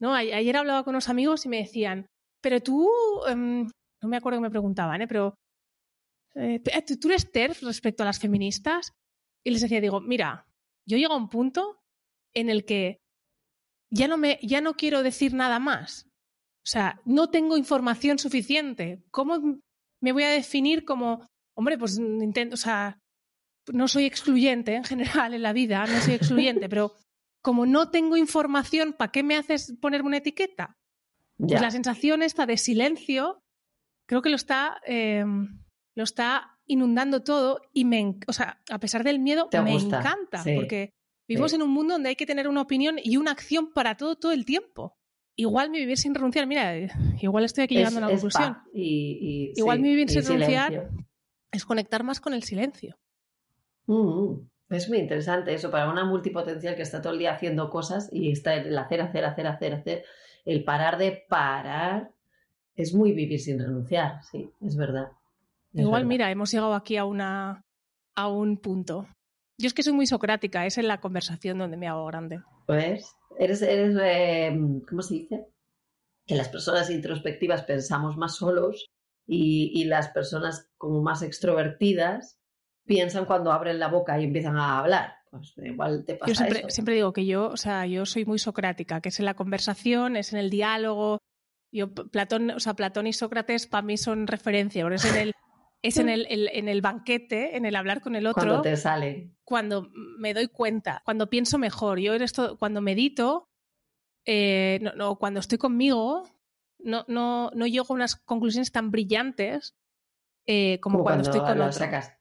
¿no? 0.00 0.14
Ayer 0.14 0.56
hablaba 0.56 0.84
con 0.84 0.94
unos 0.94 1.08
amigos 1.08 1.46
y 1.46 1.48
me 1.48 1.58
decían, 1.58 2.06
pero 2.42 2.60
tú, 2.60 2.90
em, 3.28 3.66
no 4.02 4.08
me 4.08 4.16
acuerdo 4.16 4.38
que 4.38 4.44
me 4.44 4.50
preguntaban, 4.50 5.02
¿eh? 5.02 5.08
pero 5.08 5.34
eh, 6.34 6.60
¿tú 7.00 7.08
eres 7.08 7.30
TERF 7.32 7.62
respecto 7.62 8.02
a 8.02 8.06
las 8.06 8.20
feministas? 8.20 8.92
Y 9.44 9.50
les 9.50 9.62
decía, 9.62 9.80
digo, 9.80 10.00
mira, 10.00 10.46
yo 10.86 10.98
llego 10.98 11.14
a 11.14 11.18
un 11.18 11.28
punto 11.28 11.78
en 12.34 12.50
el 12.50 12.64
que 12.64 12.98
ya 13.90 14.08
no, 14.08 14.18
me, 14.18 14.38
ya 14.42 14.60
no 14.60 14.74
quiero 14.74 15.02
decir 15.02 15.32
nada 15.32 15.58
más. 15.58 16.06
O 16.66 16.68
sea, 16.68 17.00
no 17.04 17.30
tengo 17.30 17.56
información 17.56 18.18
suficiente. 18.18 19.04
¿Cómo 19.10 19.60
me 20.02 20.12
voy 20.12 20.24
a 20.24 20.30
definir 20.30 20.84
como, 20.84 21.26
hombre, 21.56 21.78
pues 21.78 21.98
intento, 21.98 22.54
o 22.54 22.58
sea, 22.58 22.98
no 23.72 23.88
soy 23.88 24.04
excluyente 24.04 24.74
en 24.74 24.84
general 24.84 25.34
en 25.34 25.42
la 25.42 25.52
vida, 25.52 25.86
no 25.86 26.00
soy 26.00 26.14
excluyente, 26.14 26.68
pero 26.68 26.92
como 27.46 27.64
no 27.64 27.90
tengo 27.90 28.16
información, 28.16 28.92
¿para 28.92 29.12
qué 29.12 29.22
me 29.22 29.36
haces 29.36 29.76
ponerme 29.80 30.08
una 30.08 30.16
etiqueta? 30.16 30.76
Pues 31.38 31.60
la 31.60 31.70
sensación 31.70 32.24
esta 32.24 32.44
de 32.44 32.56
silencio 32.56 33.38
creo 34.08 34.20
que 34.20 34.30
lo 34.30 34.34
está, 34.34 34.80
em, 34.84 35.62
lo 35.94 36.02
está 36.02 36.58
inundando 36.66 37.22
todo 37.22 37.60
y 37.72 37.84
me, 37.84 38.18
o 38.26 38.32
sea, 38.32 38.60
a 38.68 38.80
pesar 38.80 39.04
del 39.04 39.20
miedo, 39.20 39.48
me 39.62 39.74
encanta, 39.74 40.42
porque 40.56 40.90
vivimos 41.28 41.52
en 41.52 41.62
un 41.62 41.70
mundo 41.70 41.94
donde 41.94 42.08
hay 42.08 42.16
que 42.16 42.26
tener 42.26 42.48
una 42.48 42.62
opinión 42.62 42.96
y 43.00 43.16
una 43.16 43.30
acción 43.30 43.72
para 43.72 43.96
todo, 43.96 44.16
todo 44.16 44.32
el 44.32 44.44
tiempo. 44.44 44.96
Igual 45.36 45.70
mi 45.70 45.78
vivir 45.78 45.98
sin 45.98 46.16
renunciar, 46.16 46.48
mira, 46.48 46.76
igual 47.20 47.44
estoy 47.44 47.62
aquí 47.62 47.76
llegando 47.76 47.98
a 47.98 48.08
la 48.08 48.08
conclusión. 48.08 48.56
igual 48.72 49.78
mi 49.78 49.90
vivir 49.90 50.10
sin 50.10 50.24
renunciar 50.24 50.90
es 51.52 51.64
conectar 51.64 52.02
más 52.02 52.20
con 52.20 52.34
el 52.34 52.42
silencio. 52.42 52.98
Mm. 53.86 54.48
Es 54.68 54.88
muy 54.88 54.98
interesante 54.98 55.54
eso 55.54 55.70
para 55.70 55.88
una 55.88 56.04
multipotencial 56.04 56.74
que 56.74 56.82
está 56.82 57.00
todo 57.00 57.12
el 57.12 57.20
día 57.20 57.32
haciendo 57.32 57.70
cosas 57.70 58.08
y 58.12 58.32
está 58.32 58.54
el 58.54 58.76
hacer, 58.76 59.00
hacer, 59.00 59.24
hacer, 59.24 59.46
hacer, 59.46 59.74
hacer. 59.74 60.04
El 60.44 60.64
parar 60.64 60.98
de 60.98 61.24
parar 61.28 62.10
es 62.74 62.92
muy 62.92 63.12
vivir 63.12 63.40
sin 63.40 63.58
renunciar, 63.58 64.22
sí, 64.24 64.50
es 64.60 64.76
verdad. 64.76 65.12
Igual, 65.72 66.06
mira, 66.06 66.30
hemos 66.30 66.50
llegado 66.50 66.74
aquí 66.74 66.96
a, 66.96 67.04
una, 67.04 67.64
a 68.14 68.28
un 68.28 68.56
punto. 68.58 69.06
Yo 69.58 69.66
es 69.68 69.74
que 69.74 69.82
soy 69.82 69.92
muy 69.92 70.06
socrática, 70.06 70.66
es 70.66 70.78
en 70.78 70.88
la 70.88 71.00
conversación 71.00 71.58
donde 71.58 71.76
me 71.76 71.88
hago 71.88 72.06
grande. 72.06 72.42
Pues, 72.66 73.14
eres, 73.38 73.62
eres 73.62 73.96
eh, 74.02 74.58
¿cómo 74.88 75.02
se 75.02 75.14
dice? 75.14 75.46
Que 76.26 76.34
las 76.34 76.48
personas 76.48 76.90
introspectivas 76.90 77.62
pensamos 77.62 78.16
más 78.16 78.36
solos 78.36 78.90
y, 79.26 79.70
y 79.74 79.84
las 79.84 80.08
personas 80.08 80.68
como 80.76 81.02
más 81.02 81.22
extrovertidas 81.22 82.38
piensan 82.86 83.24
cuando 83.24 83.52
abren 83.52 83.78
la 83.78 83.88
boca 83.88 84.18
y 84.18 84.24
empiezan 84.24 84.56
a 84.56 84.78
hablar. 84.78 85.16
Pues 85.30 85.54
igual 85.58 86.04
te 86.04 86.14
pasa 86.14 86.30
yo 86.30 86.34
siempre, 86.34 86.70
siempre 86.70 86.94
digo 86.94 87.12
que 87.12 87.26
yo, 87.26 87.48
o 87.48 87.56
sea, 87.56 87.86
yo 87.86 88.06
soy 88.06 88.24
muy 88.24 88.38
socrática, 88.38 89.00
que 89.00 89.10
es 89.10 89.18
en 89.18 89.26
la 89.26 89.34
conversación, 89.34 90.16
es 90.16 90.32
en 90.32 90.38
el 90.38 90.50
diálogo. 90.50 91.18
Yo, 91.72 91.92
Platón, 91.92 92.50
o 92.52 92.60
sea, 92.60 92.74
Platón 92.74 93.06
y 93.06 93.12
Sócrates 93.12 93.66
para 93.66 93.82
mí 93.82 93.96
son 93.96 94.26
referencia, 94.26 94.86
eso 94.88 95.08
en 95.08 95.16
el, 95.16 95.34
es 95.82 95.98
en 95.98 96.08
el, 96.08 96.26
en 96.28 96.68
el 96.68 96.80
banquete, 96.80 97.56
en 97.56 97.66
el 97.66 97.76
hablar 97.76 98.00
con 98.00 98.16
el 98.16 98.26
otro. 98.26 98.42
Cuando 98.42 98.62
te 98.62 98.76
sale. 98.76 99.36
Cuando 99.44 99.90
me 100.18 100.32
doy 100.32 100.48
cuenta, 100.48 101.02
cuando 101.04 101.28
pienso 101.28 101.58
mejor. 101.58 101.98
Yo 101.98 102.14
esto, 102.14 102.56
cuando 102.58 102.80
medito, 102.80 103.48
eh, 104.24 104.80
no, 104.96 105.16
cuando 105.16 105.40
estoy 105.40 105.58
conmigo, 105.58 106.24
no, 106.78 107.04
no, 107.08 107.50
no 107.54 107.66
llego 107.66 107.86
a 107.90 107.94
unas 107.94 108.16
conclusiones 108.16 108.72
tan 108.72 108.90
brillantes 108.90 109.76
eh, 110.46 110.80
como, 110.80 111.02
cuando, 111.02 111.22
estoy 111.22 111.40
con 111.40 111.60
otro. 111.60 111.72
Sacas. 111.72 112.12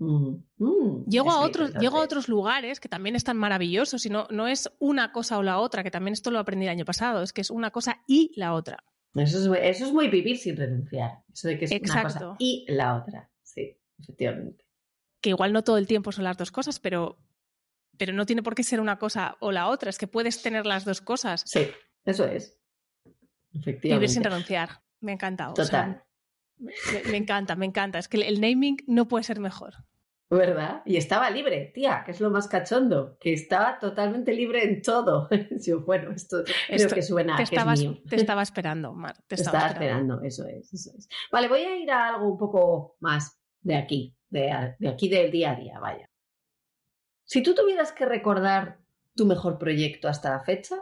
Mm, 0.00 1.04
llego, 1.08 1.30
a 1.30 1.40
otros, 1.40 1.74
llego 1.74 1.98
a 1.98 2.02
otros 2.02 2.26
lugares 2.26 2.80
que 2.80 2.88
también 2.88 3.16
están 3.16 3.36
maravillosos 3.36 4.06
y 4.06 4.08
no, 4.08 4.26
no 4.30 4.48
es 4.48 4.72
una 4.78 5.12
cosa 5.12 5.36
o 5.36 5.42
la 5.42 5.58
otra, 5.58 5.82
que 5.82 5.90
también 5.90 6.14
esto 6.14 6.30
lo 6.30 6.38
aprendí 6.38 6.64
el 6.64 6.70
año 6.70 6.86
pasado, 6.86 7.22
es 7.22 7.34
que 7.34 7.42
es 7.42 7.50
una 7.50 7.70
cosa 7.70 8.02
y 8.06 8.32
la 8.34 8.54
otra. 8.54 8.82
Eso 9.14 9.54
es, 9.54 9.60
eso 9.62 9.84
es 9.84 9.92
muy 9.92 10.08
vivir 10.08 10.38
sin 10.38 10.56
renunciar, 10.56 11.22
eso 11.30 11.48
de 11.48 11.58
que 11.58 11.66
es 11.66 11.72
una 11.72 12.02
cosa 12.02 12.36
y 12.38 12.64
la 12.68 12.96
otra, 12.96 13.30
sí, 13.42 13.76
efectivamente. 13.98 14.64
Que 15.20 15.30
igual 15.30 15.52
no 15.52 15.62
todo 15.62 15.76
el 15.76 15.86
tiempo 15.86 16.12
son 16.12 16.24
las 16.24 16.38
dos 16.38 16.50
cosas, 16.50 16.80
pero, 16.80 17.18
pero 17.98 18.14
no 18.14 18.24
tiene 18.24 18.42
por 18.42 18.54
qué 18.54 18.62
ser 18.62 18.80
una 18.80 18.98
cosa 18.98 19.36
o 19.40 19.52
la 19.52 19.68
otra, 19.68 19.90
es 19.90 19.98
que 19.98 20.06
puedes 20.06 20.40
tener 20.40 20.64
las 20.64 20.86
dos 20.86 21.02
cosas. 21.02 21.42
Sí, 21.44 21.68
eso 22.06 22.24
es. 22.24 22.58
Efectivamente. 23.52 23.88
Vivir 23.96 24.08
sin 24.08 24.24
renunciar, 24.24 24.80
me 25.00 25.12
ha 25.12 25.14
encantado. 25.16 25.52
Total. 25.52 26.02
me, 26.56 27.18
encanta, 27.18 27.54
me 27.54 27.66
encanta. 27.66 27.98
Es 27.98 28.08
que 28.08 28.16
el 28.26 28.40
naming 28.40 28.78
no 28.86 29.08
puede 29.08 29.24
ser 29.24 29.40
mejor. 29.40 29.74
¿Verdad? 30.30 30.82
Y 30.84 30.96
estaba 30.96 31.28
libre, 31.28 31.72
tía, 31.74 32.04
que 32.06 32.12
es 32.12 32.20
lo 32.20 32.30
más 32.30 32.46
cachondo, 32.46 33.18
que 33.18 33.32
estaba 33.32 33.80
totalmente 33.80 34.32
libre 34.32 34.62
en 34.62 34.80
todo. 34.80 35.28
Yo, 35.66 35.80
bueno, 35.80 36.12
esto, 36.12 36.44
creo 36.68 36.88
que 36.88 37.02
suena 37.02 37.36
te 37.36 37.44
que 37.44 37.56
es 37.56 37.80
mío. 37.80 37.98
Te 38.08 38.14
estaba 38.14 38.42
esperando, 38.42 38.92
Mar. 38.92 39.16
Te, 39.26 39.34
estaba, 39.34 39.66
esperando. 39.66 40.22
eso 40.22 40.46
es, 40.46 40.72
eso 40.72 40.92
es. 40.96 41.08
Vale, 41.32 41.48
voy 41.48 41.62
a 41.62 41.76
ir 41.76 41.90
a 41.90 42.10
algo 42.10 42.30
un 42.30 42.38
poco 42.38 42.96
más 43.00 43.40
de 43.60 43.74
aquí, 43.74 44.16
de, 44.28 44.76
de 44.78 44.88
aquí 44.88 45.08
del 45.08 45.32
día 45.32 45.50
a 45.50 45.56
día, 45.56 45.80
vaya. 45.80 46.08
Si 47.24 47.42
tú 47.42 47.52
tuvieras 47.52 47.90
que 47.90 48.06
recordar 48.06 48.78
tu 49.16 49.26
mejor 49.26 49.58
proyecto 49.58 50.06
hasta 50.06 50.30
la 50.30 50.40
fecha, 50.40 50.76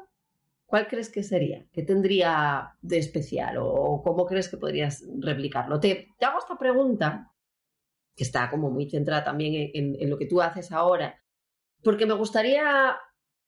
¿cuál 0.66 0.88
crees 0.88 1.08
que 1.08 1.22
sería? 1.22 1.64
¿Qué 1.72 1.82
tendría 1.82 2.76
de 2.82 2.98
especial 2.98 3.56
o 3.60 4.02
cómo 4.04 4.26
crees 4.26 4.50
que 4.50 4.58
podrías 4.58 5.04
replicarlo? 5.20 5.80
Te, 5.80 6.08
te 6.18 6.26
hago 6.26 6.38
esta 6.38 6.58
pregunta 6.58 7.32
que 8.18 8.24
está 8.24 8.50
como 8.50 8.70
muy 8.70 8.90
centrada 8.90 9.24
también 9.24 9.70
en, 9.72 10.10
lo 10.10 10.18
que 10.18 10.26
tú 10.26 10.42
haces 10.42 10.72
ahora, 10.72 11.22
porque 11.84 12.04
me 12.04 12.14
gustaría 12.14 12.96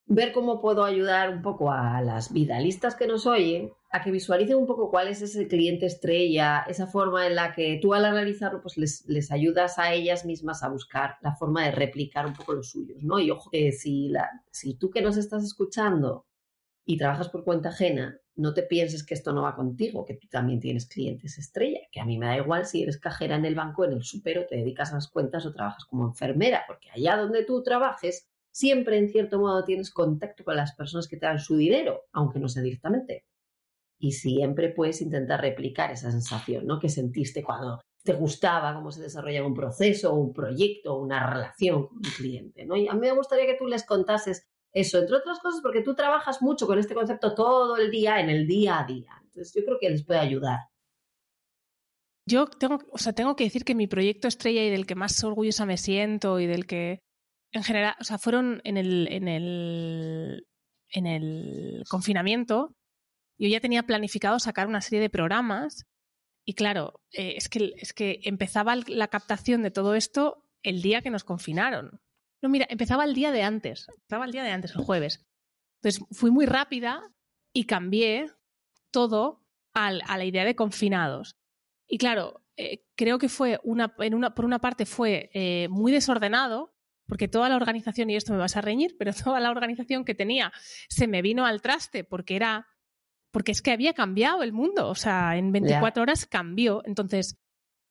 ver 0.05 0.31
cómo 0.31 0.61
puedo 0.61 0.85
ayudar 0.85 1.29
un 1.29 1.41
poco 1.41 1.71
a 1.71 2.01
las 2.01 2.31
vidalistas 2.33 2.95
que 2.95 3.05
nos 3.05 3.27
oyen 3.27 3.71
a 3.91 4.01
que 4.01 4.11
visualicen 4.11 4.55
un 4.55 4.65
poco 4.65 4.89
cuál 4.89 5.09
es 5.09 5.21
ese 5.21 5.49
cliente 5.49 5.85
estrella, 5.85 6.63
esa 6.67 6.87
forma 6.87 7.27
en 7.27 7.35
la 7.35 7.53
que 7.53 7.77
tú 7.81 7.93
al 7.93 8.05
analizarlo 8.05 8.61
pues 8.61 8.77
les, 8.77 9.05
les 9.07 9.31
ayudas 9.31 9.77
a 9.77 9.93
ellas 9.93 10.25
mismas 10.25 10.63
a 10.63 10.69
buscar 10.69 11.17
la 11.21 11.35
forma 11.35 11.65
de 11.65 11.71
replicar 11.71 12.25
un 12.25 12.33
poco 12.33 12.53
los 12.53 12.71
suyos, 12.71 13.03
¿no? 13.03 13.19
Y 13.19 13.29
ojo 13.31 13.49
que 13.49 13.73
si, 13.73 14.07
la, 14.07 14.29
si 14.49 14.75
tú 14.75 14.89
que 14.89 15.01
nos 15.01 15.17
estás 15.17 15.43
escuchando 15.43 16.25
y 16.91 16.97
trabajas 16.97 17.29
por 17.29 17.45
cuenta 17.45 17.69
ajena, 17.69 18.19
no 18.35 18.53
te 18.53 18.63
pienses 18.63 19.05
que 19.05 19.13
esto 19.13 19.31
no 19.31 19.43
va 19.43 19.55
contigo, 19.55 20.03
que 20.03 20.15
tú 20.15 20.27
también 20.27 20.59
tienes 20.59 20.87
clientes 20.87 21.37
estrella, 21.37 21.79
que 21.89 22.01
a 22.01 22.05
mí 22.05 22.17
me 22.17 22.25
da 22.25 22.35
igual 22.35 22.65
si 22.65 22.83
eres 22.83 22.99
cajera 22.99 23.37
en 23.37 23.45
el 23.45 23.55
banco, 23.55 23.85
en 23.85 23.93
el 23.93 24.03
super 24.03 24.39
o 24.39 24.45
te 24.45 24.57
dedicas 24.57 24.91
a 24.91 24.95
las 24.95 25.07
cuentas 25.07 25.45
o 25.45 25.53
trabajas 25.53 25.85
como 25.85 26.05
enfermera, 26.05 26.65
porque 26.67 26.89
allá 26.91 27.15
donde 27.15 27.45
tú 27.45 27.63
trabajes 27.63 28.27
siempre 28.51 28.97
en 28.97 29.07
cierto 29.07 29.39
modo 29.39 29.63
tienes 29.63 29.89
contacto 29.89 30.43
con 30.43 30.57
las 30.57 30.75
personas 30.75 31.07
que 31.07 31.15
te 31.15 31.27
dan 31.27 31.39
su 31.39 31.55
dinero, 31.55 32.01
aunque 32.11 32.39
no 32.39 32.49
sea 32.49 32.61
directamente. 32.61 33.23
Y 33.97 34.11
siempre 34.11 34.67
puedes 34.67 35.01
intentar 35.01 35.39
replicar 35.39 35.91
esa 35.91 36.11
sensación 36.11 36.67
¿no? 36.67 36.77
que 36.77 36.89
sentiste 36.89 37.41
cuando 37.41 37.79
te 38.03 38.11
gustaba 38.11 38.73
cómo 38.73 38.91
se 38.91 39.01
desarrollaba 39.01 39.47
un 39.47 39.53
proceso, 39.53 40.13
un 40.13 40.33
proyecto, 40.33 40.97
una 40.97 41.25
relación 41.31 41.87
con 41.87 41.99
un 41.99 42.11
cliente. 42.17 42.65
¿no? 42.65 42.75
Y 42.75 42.89
a 42.89 42.93
mí 42.93 42.99
me 42.99 43.13
gustaría 43.13 43.45
que 43.45 43.57
tú 43.57 43.67
les 43.67 43.85
contases 43.85 44.50
eso, 44.73 44.99
entre 44.99 45.17
otras 45.17 45.39
cosas, 45.39 45.61
porque 45.61 45.81
tú 45.81 45.95
trabajas 45.95 46.41
mucho 46.41 46.65
con 46.65 46.79
este 46.79 46.93
concepto 46.93 47.35
todo 47.35 47.77
el 47.77 47.91
día, 47.91 48.19
en 48.19 48.29
el 48.29 48.47
día 48.47 48.79
a 48.79 48.85
día. 48.85 49.11
Entonces, 49.23 49.53
yo 49.55 49.65
creo 49.65 49.77
que 49.79 49.89
les 49.89 50.05
puede 50.05 50.19
ayudar. 50.19 50.59
Yo 52.25 52.45
tengo, 52.45 52.79
o 52.91 52.97
sea, 52.97 53.13
tengo 53.13 53.35
que 53.35 53.43
decir 53.43 53.65
que 53.65 53.75
mi 53.75 53.87
proyecto 53.87 54.27
estrella 54.27 54.63
y 54.63 54.69
del 54.69 54.85
que 54.85 54.95
más 54.95 55.23
orgullosa 55.23 55.65
me 55.65 55.77
siento 55.77 56.39
y 56.39 56.47
del 56.47 56.65
que 56.65 56.99
en 57.51 57.63
general, 57.63 57.95
o 57.99 58.03
sea, 58.03 58.17
fueron 58.17 58.61
en 58.63 58.77
el, 58.77 59.07
en 59.11 59.27
el, 59.27 60.47
en 60.89 61.05
el 61.05 61.83
confinamiento. 61.89 62.73
Yo 63.37 63.49
ya 63.49 63.59
tenía 63.59 63.83
planificado 63.83 64.39
sacar 64.39 64.67
una 64.67 64.81
serie 64.81 65.01
de 65.01 65.09
programas 65.09 65.85
y 66.45 66.53
claro, 66.53 67.01
eh, 67.11 67.33
es, 67.35 67.49
que, 67.49 67.73
es 67.77 67.93
que 67.93 68.19
empezaba 68.23 68.75
la 68.75 69.07
captación 69.09 69.61
de 69.63 69.71
todo 69.71 69.95
esto 69.95 70.45
el 70.63 70.81
día 70.81 71.01
que 71.01 71.09
nos 71.09 71.23
confinaron. 71.23 71.99
No, 72.41 72.49
mira, 72.49 72.65
empezaba 72.69 73.05
el 73.05 73.13
día 73.13 73.31
de 73.31 73.43
antes, 73.43 73.87
empezaba 73.89 74.25
el 74.25 74.31
día 74.31 74.43
de 74.43 74.51
antes, 74.51 74.75
el 74.75 74.83
jueves. 74.83 75.25
Entonces 75.81 76.03
fui 76.11 76.31
muy 76.31 76.45
rápida 76.45 77.03
y 77.53 77.65
cambié 77.65 78.31
todo 78.91 79.43
a 79.73 79.91
la 79.91 80.25
idea 80.25 80.43
de 80.43 80.55
confinados. 80.55 81.37
Y 81.87 81.97
claro, 81.97 82.41
eh, 82.57 82.85
creo 82.95 83.17
que 83.17 83.29
fue 83.29 83.59
una, 83.63 83.93
en 83.99 84.13
una, 84.13 84.35
por 84.35 84.45
una 84.45 84.59
parte 84.59 84.85
fue 84.85 85.29
eh, 85.33 85.67
muy 85.69 85.91
desordenado, 85.91 86.73
porque 87.07 87.27
toda 87.27 87.49
la 87.49 87.55
organización, 87.55 88.09
y 88.09 88.15
esto 88.15 88.33
me 88.33 88.39
vas 88.39 88.55
a 88.55 88.61
reñir, 88.61 88.95
pero 88.97 89.11
toda 89.25 89.39
la 89.39 89.51
organización 89.51 90.05
que 90.05 90.15
tenía 90.15 90.51
se 90.89 91.07
me 91.07 91.21
vino 91.21 91.45
al 91.45 91.61
traste 91.61 92.03
porque 92.03 92.35
era, 92.35 92.67
porque 93.31 93.51
es 93.51 93.61
que 93.61 93.71
había 93.71 93.93
cambiado 93.93 94.43
el 94.43 94.53
mundo, 94.53 94.89
o 94.89 94.95
sea, 94.95 95.37
en 95.37 95.51
24 95.51 96.03
horas 96.03 96.25
cambió. 96.25 96.81
Entonces, 96.85 97.37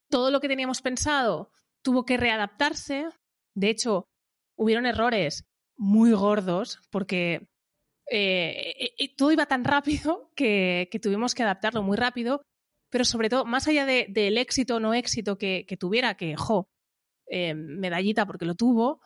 todo 0.09 0.31
lo 0.31 0.41
que 0.41 0.49
teníamos 0.49 0.83
pensado 0.83 1.51
tuvo 1.83 2.05
que 2.05 2.17
readaptarse. 2.17 3.09
De 3.55 3.71
hecho, 3.71 4.10
hubieron 4.61 4.85
errores 4.85 5.47
muy 5.77 6.13
gordos 6.13 6.81
porque 6.91 7.49
eh, 8.11 8.75
eh, 8.79 8.91
eh, 8.99 9.17
todo 9.17 9.33
iba 9.33 9.47
tan 9.47 9.65
rápido 9.65 10.31
que, 10.37 10.89
tuvimos 11.03 11.35
que 11.35 11.43
adaptarlo 11.43 11.83
muy 11.83 11.97
rápido, 11.97 12.43
pero 12.91 13.05
sobre 13.05 13.31
todo, 13.31 13.47
más 13.47 13.67
allá 13.69 13.87
del 13.87 14.37
éxito 14.37 14.77
o 14.77 14.81
no 14.81 14.93
éxito 14.93 15.39
que, 15.39 15.65
tuviera, 15.79 16.17
que, 16.17 16.37
jo, 16.37 16.69
medallita 17.31 18.27
porque 18.27 18.45
lo 18.45 18.55
tuvo, 18.55 19.01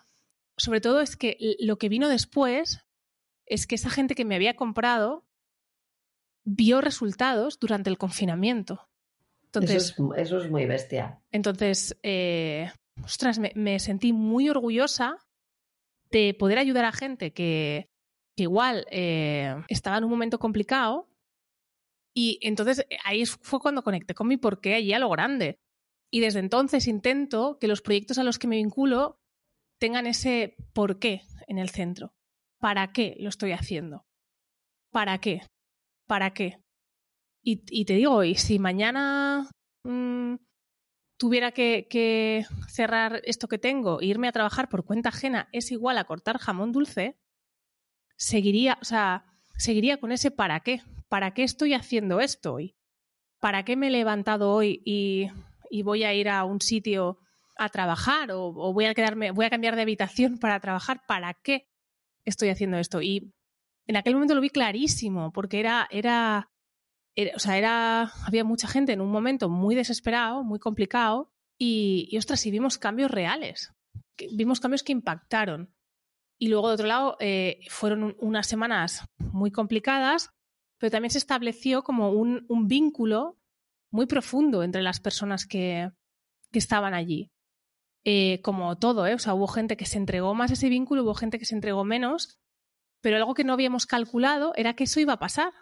sobre 0.56 0.80
todo 0.80 1.00
es 1.00 1.16
que 1.16 1.36
lo 1.60 1.76
que 1.76 1.90
vino 1.90 2.08
después 2.08 2.80
es 3.46 3.66
que 3.66 3.74
esa 3.74 3.90
gente 3.90 4.14
que 4.14 4.24
me 4.24 4.34
había 4.34 4.56
comprado 4.56 5.26
vio 6.44 6.80
resultados 6.80 7.58
durante 7.60 7.90
el 7.90 7.98
confinamiento. 7.98 8.88
Entonces, 9.44 9.94
eso, 10.16 10.38
es, 10.38 10.50
muy 10.50 10.64
bestia. 10.64 11.22
Entonces, 11.30 11.94
ostras, 13.04 13.38
me, 13.38 13.78
sentí 13.78 14.14
muy 14.14 14.48
orgullosa 14.48 15.18
de 16.18 16.34
poder 16.34 16.58
ayudar 16.58 16.84
a 16.84 16.92
gente 16.92 17.32
que, 17.32 17.88
igual 18.36 18.86
eh, 18.90 19.54
estaba 19.68 19.98
en 19.98 20.04
un 20.04 20.10
momento 20.10 20.38
complicado. 20.38 21.08
Y 22.16 22.38
entonces 22.42 22.86
ahí 23.04 23.26
fue 23.26 23.58
cuando 23.58 23.82
conecté 23.82 24.14
con 24.14 24.28
mi 24.28 24.36
porqué 24.36 24.74
allí 24.74 24.92
a 24.92 25.00
lo 25.00 25.08
grande. 25.10 25.58
Y 26.12 26.20
desde 26.20 26.38
entonces 26.38 26.86
intento 26.86 27.58
que 27.60 27.66
los 27.66 27.82
proyectos 27.82 28.18
a 28.18 28.24
los 28.24 28.38
que 28.38 28.46
me 28.46 28.56
vinculo 28.56 29.18
tengan 29.80 30.06
ese 30.06 30.56
por 30.72 31.00
qué 31.00 31.22
en 31.48 31.58
el 31.58 31.70
centro. 31.70 32.12
¿Para 32.60 32.92
qué 32.92 33.16
lo 33.18 33.28
estoy 33.28 33.50
haciendo? 33.50 34.04
¿Para 34.92 35.18
qué? 35.18 35.42
¿Para 36.06 36.32
qué? 36.32 36.60
Y, 37.46 37.84
te 37.84 37.94
digo, 37.94 38.24
y 38.24 38.36
si 38.36 38.58
mañana 38.58 39.50
mm, 39.84 40.36
tuviera 41.16 41.52
que, 41.52 42.46
cerrar 42.68 43.20
esto 43.24 43.48
que 43.48 43.58
tengo 43.58 44.00
e 44.00 44.06
irme 44.06 44.28
a 44.28 44.32
trabajar 44.32 44.68
por 44.68 44.84
cuenta 44.84 45.10
ajena 45.10 45.48
es 45.52 45.70
igual 45.70 45.98
a 45.98 46.04
cortar 46.04 46.38
jamón 46.38 46.72
dulce, 46.72 47.16
seguiría, 48.16 48.78
o 48.80 48.84
sea, 48.84 49.24
seguiría 49.56 49.98
con 49.98 50.12
ese 50.12 50.30
para 50.30 50.60
qué. 50.60 50.82
¿Para 51.08 51.32
qué 51.32 51.44
estoy 51.44 51.74
haciendo 51.74 52.20
esto 52.20 52.54
hoy? 52.54 52.76
¿Para 53.40 53.64
qué 53.64 53.76
me 53.76 53.88
he 53.88 53.90
levantado 53.90 54.52
hoy 54.52 54.82
y, 54.84 55.30
voy 55.82 56.04
a 56.04 56.14
ir 56.14 56.28
a 56.28 56.44
un 56.44 56.60
sitio 56.60 57.18
a 57.56 57.68
trabajar 57.68 58.30
o, 58.32 58.52
voy 58.72 58.86
a 58.86 58.94
quedarme, 58.94 59.30
voy 59.30 59.44
a 59.44 59.50
cambiar 59.50 59.76
de 59.76 59.82
habitación 59.82 60.38
para 60.38 60.58
trabajar, 60.60 61.02
¿para 61.06 61.34
qué 61.34 61.68
estoy 62.24 62.48
haciendo 62.48 62.78
esto? 62.78 63.02
Y 63.02 63.32
en 63.86 63.96
aquel 63.96 64.14
momento 64.14 64.34
lo 64.34 64.40
vi 64.40 64.50
clarísimo, 64.50 65.32
porque 65.32 65.60
era, 65.60 65.86
era, 65.90 66.50
o 67.34 67.38
sea, 67.38 68.12
había 68.26 68.44
mucha 68.44 68.68
gente 68.68 68.92
en 68.92 69.00
un 69.00 69.10
momento 69.10 69.48
muy 69.48 69.74
desesperado, 69.74 70.42
muy 70.42 70.58
complicado, 70.58 71.30
y, 71.58 72.08
y 72.10 72.18
ostras, 72.18 72.44
y 72.46 72.50
vimos 72.50 72.78
cambios 72.78 73.10
reales, 73.10 73.72
vimos 74.32 74.60
cambios 74.60 74.82
que 74.82 74.92
impactaron. 74.92 75.72
Y 76.38 76.48
luego, 76.48 76.68
de 76.68 76.74
otro 76.74 76.86
lado, 76.86 77.16
eh, 77.20 77.60
fueron 77.68 78.16
unas 78.18 78.46
semanas 78.46 79.04
muy 79.18 79.52
complicadas, 79.52 80.30
pero 80.78 80.90
también 80.90 81.10
se 81.10 81.18
estableció 81.18 81.84
como 81.84 82.10
un, 82.10 82.44
un 82.48 82.66
vínculo 82.66 83.38
muy 83.92 84.06
profundo 84.06 84.64
entre 84.64 84.82
las 84.82 84.98
personas 85.00 85.46
que, 85.46 85.92
que 86.50 86.58
estaban 86.58 86.94
allí. 86.94 87.30
Eh, 88.04 88.42
como 88.42 88.76
todo, 88.76 89.06
¿eh? 89.06 89.14
O 89.14 89.18
sea, 89.18 89.34
hubo 89.34 89.46
gente 89.46 89.76
que 89.76 89.86
se 89.86 89.96
entregó 89.96 90.34
más 90.34 90.50
ese 90.50 90.68
vínculo, 90.68 91.04
hubo 91.04 91.14
gente 91.14 91.38
que 91.38 91.46
se 91.46 91.54
entregó 91.54 91.84
menos, 91.84 92.38
pero 93.00 93.16
algo 93.16 93.34
que 93.34 93.44
no 93.44 93.54
habíamos 93.54 93.86
calculado 93.86 94.52
era 94.56 94.74
que 94.74 94.84
eso 94.84 95.00
iba 95.00 95.14
a 95.14 95.18
pasar. 95.18 95.52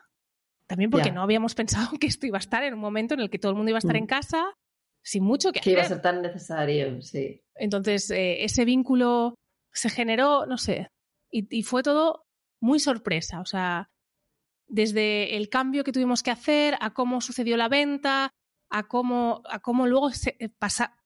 También 0.69 0.91
porque 0.91 1.13
no 1.13 1.23
habíamos 1.23 1.55
pensado 1.55 1.91
que 2.01 2.07
esto 2.07 2.27
iba 2.27 2.39
a 2.39 2.41
estar 2.41 2.63
en 2.63 2.75
un 2.75 2.81
momento 2.81 3.15
en 3.15 3.21
el 3.21 3.31
que 3.31 3.39
todo 3.39 3.53
el 3.53 3.57
mundo 3.57 3.71
iba 3.71 3.79
a 3.79 3.81
estar 3.81 3.97
en 3.97 4.05
mm. 4.05 4.09
casa 4.09 4.55
sin 5.05 5.25
mucho 5.25 5.53
que, 5.53 5.61
que 5.61 5.73
iba 5.73 5.83
a 5.83 5.87
ser 5.87 6.01
tan 6.01 6.23
necesario, 6.23 7.03
sí. 7.03 7.43
Entonces, 7.57 8.11
eh, 8.11 8.45
ese 8.45 8.65
vínculo 8.65 9.35
se 9.73 9.91
generó, 9.91 10.47
no 10.47 10.59
sé, 10.59 10.89
y, 11.33 11.63
fue 11.63 11.83
todo 11.83 12.27
muy 12.61 12.79
sorpresa. 12.79 13.41
O 13.41 13.47
sea, 13.47 13.91
desde 14.69 15.37
el 15.37 15.49
cambio 15.49 15.83
que 15.83 15.93
tuvimos 15.93 16.23
que 16.23 16.31
hacer, 16.31 16.77
a 16.81 16.93
cómo 16.93 17.21
sucedió 17.21 17.57
la 17.57 17.69
venta, 17.69 18.31
a 18.71 18.83
cómo, 18.87 19.43
a 19.47 19.61
cómo 19.61 19.87
luego 19.87 20.11
se, 20.11 20.37
eh, 20.39 20.51
pasa, 20.51 20.99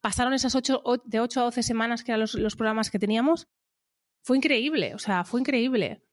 pasaron 0.00 0.34
esas 0.34 0.54
ocho, 0.54 0.82
de 1.04 1.20
8 1.20 1.40
a 1.40 1.44
12 1.44 1.62
semanas 1.62 2.04
que 2.04 2.12
eran 2.12 2.20
los, 2.20 2.56
programas 2.56 2.90
que 2.90 2.98
teníamos, 2.98 3.46
fue 4.24 4.36
increíble, 4.36 4.94
o 4.94 4.98
sea, 4.98 5.24
fue 5.24 5.40
increíble. 5.40 6.04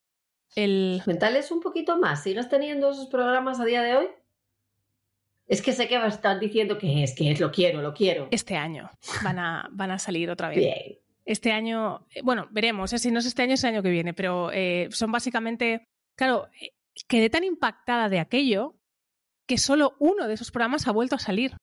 El... 0.55 1.01
Mentales 1.05 1.51
un 1.51 1.61
poquito 1.61 1.97
más, 1.97 2.23
¿sigues 2.23 2.49
teniendo 2.49 2.91
esos 2.91 3.07
programas 3.07 3.59
a 3.59 3.65
día 3.65 3.81
de 3.81 3.95
hoy? 3.95 4.07
Es 5.47 5.61
que 5.61 5.73
sé 5.73 5.87
que 5.87 5.95
estar 6.05 6.39
diciendo 6.39 6.77
que 6.77 7.03
es, 7.03 7.15
que 7.15 7.31
es, 7.31 7.39
lo 7.39 7.51
quiero, 7.51 7.81
lo 7.81 7.93
quiero. 7.93 8.27
Este 8.31 8.55
año 8.55 8.91
van 9.23 9.39
a, 9.39 9.67
van 9.71 9.91
a 9.91 9.99
salir 9.99 10.29
otra 10.29 10.49
vez. 10.49 10.99
Este 11.25 11.51
año, 11.51 12.05
eh, 12.13 12.21
bueno, 12.23 12.47
veremos, 12.51 12.93
eh, 12.93 12.99
si 12.99 13.11
no 13.11 13.19
es 13.19 13.25
este 13.25 13.43
año, 13.43 13.53
es 13.53 13.63
el 13.63 13.73
año 13.73 13.83
que 13.83 13.89
viene, 13.89 14.13
pero 14.13 14.51
eh, 14.51 14.89
son 14.91 15.11
básicamente, 15.11 15.85
claro, 16.15 16.47
quedé 17.07 17.29
tan 17.29 17.43
impactada 17.43 18.09
de 18.09 18.19
aquello 18.19 18.75
que 19.47 19.57
solo 19.57 19.95
uno 19.99 20.27
de 20.27 20.35
esos 20.35 20.51
programas 20.51 20.87
ha 20.87 20.91
vuelto 20.91 21.15
a 21.15 21.19
salir 21.19 21.55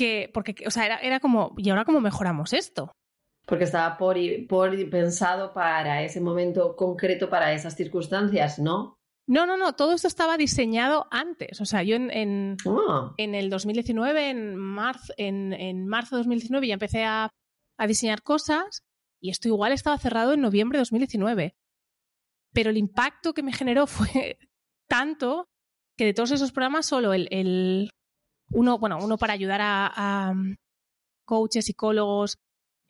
que, 0.00 0.30
porque, 0.32 0.54
o 0.66 0.70
sea, 0.70 0.96
era, 0.96 1.20
como, 1.20 1.54
¿y 1.58 1.68
ahora 1.68 1.84
cómo 1.84 2.00
mejoramos 2.00 2.54
esto? 2.54 2.90
Porque 3.46 3.64
estaba 3.64 3.96
por, 3.96 4.16
por 4.48 4.90
pensado 4.90 5.52
para 5.52 6.02
ese 6.02 6.20
momento 6.20 6.76
concreto, 6.76 7.28
para 7.28 7.52
esas 7.52 7.74
circunstancias, 7.74 8.58
¿no? 8.58 8.96
No, 9.26 9.46
no, 9.46 9.56
no, 9.56 9.74
todo 9.74 9.92
esto 9.92 10.08
estaba 10.08 10.36
diseñado 10.36 11.06
antes. 11.10 11.60
O 11.60 11.64
sea, 11.64 11.82
yo 11.82 11.96
en, 11.96 12.10
en, 12.10 12.56
ah. 12.66 13.14
el 13.16 13.50
2019, 13.50 14.30
en 14.30 14.56
marzo, 14.56 15.12
en, 15.16 15.52
en 15.52 15.86
marzo 15.86 16.16
de 16.16 16.20
2019, 16.20 16.66
ya 16.66 16.74
empecé 16.74 17.04
a, 17.04 17.30
a, 17.78 17.86
diseñar 17.86 18.22
cosas 18.22 18.82
y 19.20 19.30
esto 19.30 19.48
igual 19.48 19.72
estaba 19.72 19.98
cerrado 19.98 20.32
en 20.32 20.40
noviembre 20.40 20.78
de 20.78 20.80
2019. 20.80 21.54
Pero 22.52 22.70
el 22.70 22.76
impacto 22.76 23.32
que 23.32 23.42
me 23.42 23.52
generó 23.52 23.86
fue 23.86 24.38
tanto 24.88 25.48
que 25.96 26.06
de 26.06 26.14
todos 26.14 26.32
esos 26.32 26.50
programas 26.50 26.86
solo 26.86 27.12
el, 27.12 27.28
el 27.30 27.90
uno, 28.50 28.78
bueno, 28.78 28.98
uno 29.00 29.16
para 29.16 29.32
ayudar 29.32 29.60
a, 29.62 30.34
coaches, 31.24 31.66
psicólogos, 31.66 32.38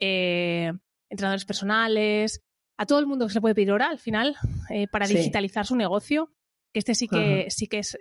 eh, 0.01 0.73
entrenadores 1.09 1.45
personales, 1.45 2.43
a 2.77 2.87
todo 2.87 2.99
el 2.99 3.07
mundo 3.07 3.27
que 3.27 3.33
se 3.33 3.41
puede 3.41 3.55
pedir 3.55 3.73
hora 3.73 3.89
al 3.89 3.99
final 3.99 4.37
eh, 4.71 4.87
para 4.89 5.07
digitalizar 5.07 5.67
su 5.67 5.77
negocio. 5.77 6.33
Este 6.73 6.95
sí 6.95 7.09
que, 7.09 7.47
sí 7.51 7.67
que 7.67 7.81
es, 7.81 7.99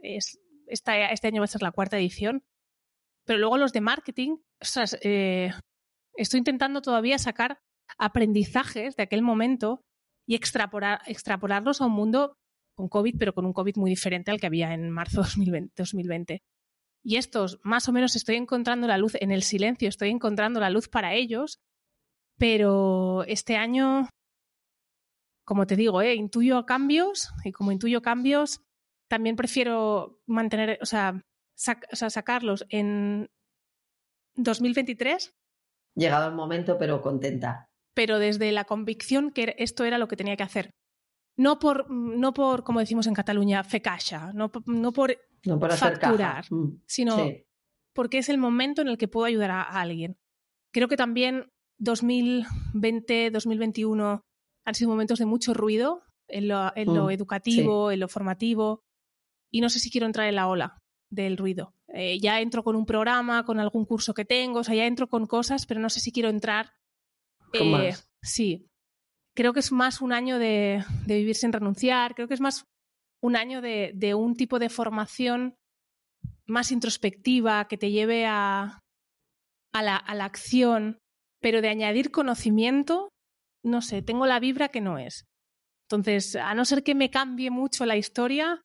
este 0.68 1.28
año 1.28 1.42
va 1.42 1.46
a 1.46 1.48
ser 1.48 1.62
la 1.62 1.72
cuarta 1.72 1.98
edición. 1.98 2.44
Pero 3.26 3.40
luego 3.40 3.58
los 3.58 3.74
de 3.74 3.82
marketing, 3.82 4.38
eh, 5.02 5.52
estoy 6.16 6.38
intentando 6.38 6.82
todavía 6.82 7.18
sacar 7.20 7.60
aprendizajes 7.98 8.96
de 8.96 9.04
aquel 9.04 9.22
momento 9.22 9.84
y 10.26 10.36
extrapolar, 10.36 11.02
extrapolarlos 11.08 11.82
a 11.82 11.86
un 11.88 11.94
mundo 11.94 12.38
con 12.76 12.88
COVID, 12.88 13.16
pero 13.20 13.34
con 13.34 13.46
un 13.46 13.54
COVID 13.54 13.76
muy 13.76 13.90
diferente 13.90 14.32
al 14.32 14.40
que 14.40 14.48
había 14.48 14.74
en 14.74 14.90
marzo 14.92 15.24
de 15.36 15.70
2020. 15.76 16.42
Y 17.04 17.18
estos, 17.18 17.60
más 17.64 17.90
o 17.90 17.92
menos, 17.92 18.16
estoy 18.16 18.36
encontrando 18.36 18.88
la 18.88 18.98
luz 18.98 19.16
en 19.20 19.32
el 19.32 19.44
silencio, 19.44 19.90
estoy 19.90 20.10
encontrando 20.10 20.60
la 20.60 20.70
luz 20.70 20.88
para 20.88 21.14
ellos, 21.14 21.60
pero 22.40 23.24
este 23.28 23.56
año 23.56 24.08
como 25.50 25.66
te 25.66 25.76
digo, 25.76 26.04
¿eh? 26.04 26.14
intuyo 26.14 26.68
cambios 26.68 27.32
y 27.44 27.52
como 27.52 27.72
intuyo 27.72 28.04
cambios, 28.04 28.62
también 29.10 29.36
prefiero 29.36 30.22
mantener, 30.28 30.78
o 30.80 30.86
sea, 30.86 31.26
sacarlos 31.56 32.68
en 32.70 33.32
2023. 34.36 35.34
Llegado 35.96 36.30
el 36.30 36.36
momento, 36.36 36.78
pero 36.78 37.02
contenta. 37.02 37.68
Pero 37.96 38.20
desde 38.20 38.52
la 38.52 38.66
convicción 38.66 39.32
que 39.32 39.56
esto 39.58 39.86
era 39.86 39.98
lo 39.98 40.08
que 40.08 40.18
tenía 40.18 40.38
que 40.38 40.44
hacer. 40.44 40.70
No 41.36 41.58
por, 41.58 41.90
no 41.90 42.32
por 42.32 42.64
como 42.64 42.80
decimos 42.80 43.08
en 43.08 43.16
Cataluña, 43.16 43.64
fecacha, 43.64 44.32
no, 44.34 44.52
no 44.68 44.94
por, 44.94 45.18
no 45.46 45.58
por 45.58 45.74
facturar, 45.74 46.46
mm, 46.52 46.84
sino 46.86 47.18
porque 47.96 48.20
es 48.20 48.30
el 48.30 48.38
momento 48.38 48.84
en 48.84 48.88
el 48.88 49.00
que 49.00 49.08
puedo 49.08 49.26
ayudar 49.26 49.50
a 49.50 49.64
alguien. 49.64 50.20
Creo 50.72 50.88
que 50.88 50.96
también 50.96 51.52
2020, 51.80 53.32
2021 53.32 54.22
han 54.66 54.76
sido 54.76 54.90
momentos 54.90 55.20
de 55.20 55.26
mucho 55.26 55.54
ruido 55.54 56.04
en 56.28 56.48
lo, 56.48 56.72
mm, 56.76 57.10
educativo, 57.10 57.92
en 57.92 58.00
lo 58.00 58.08
formativo, 58.08 58.84
y 59.52 59.62
no 59.62 59.70
sé 59.70 59.80
si 59.80 59.90
quiero 59.90 60.06
entrar 60.06 60.28
en 60.28 60.36
la 60.36 60.48
ola 60.48 60.78
del 61.12 61.38
ruido. 61.38 61.74
Eh, 61.88 62.20
ya 62.20 62.40
entro 62.40 62.64
con 62.64 62.76
un 62.76 62.86
programa, 62.86 63.44
con 63.46 63.60
algún 63.60 63.86
curso 63.86 64.14
que 64.14 64.26
tengo, 64.26 64.60
o 64.60 64.64
sea, 64.64 64.76
ya 64.76 64.86
entro 64.86 65.08
con 65.08 65.26
cosas, 65.26 65.66
pero 65.66 65.80
no 65.80 65.90
sé 65.90 66.00
si 66.00 66.12
quiero 66.12 66.30
entrar. 66.30 66.74
Eh, 67.54 67.96
sí, 68.22 68.68
creo 69.36 69.54
que 69.54 69.62
es 69.62 69.72
más 69.72 70.02
un 70.02 70.14
año 70.14 70.38
de, 70.38 70.84
vivir 71.08 71.36
sin 71.36 71.52
renunciar, 71.52 72.14
creo 72.14 72.28
que 72.28 72.36
es 72.36 72.42
más 72.42 72.66
un 73.22 73.36
año 73.36 73.62
de, 73.62 74.14
un 74.14 74.36
tipo 74.36 74.60
de 74.60 74.70
formación 74.70 75.56
más 76.46 76.72
introspectiva 76.72 77.68
que 77.68 77.78
te 77.78 77.92
lleve 77.92 78.26
a, 78.28 78.80
a, 79.74 79.82
la, 79.82 79.96
a 79.96 80.14
la 80.14 80.26
acción, 80.26 81.00
pero 81.40 81.62
de 81.62 81.70
añadir 81.70 82.12
conocimiento 82.12 83.12
no 83.64 83.82
sé, 83.82 84.02
tengo 84.02 84.26
la 84.26 84.40
vibra 84.40 84.70
que 84.70 84.82
no 84.82 84.98
es. 84.98 85.28
Entonces, 85.84 86.36
a 86.36 86.54
no 86.54 86.66
ser 86.66 86.84
que 86.84 86.96
me 86.96 87.10
cambie 87.10 87.50
mucho 87.50 87.86
la 87.86 87.98
historia, 87.98 88.64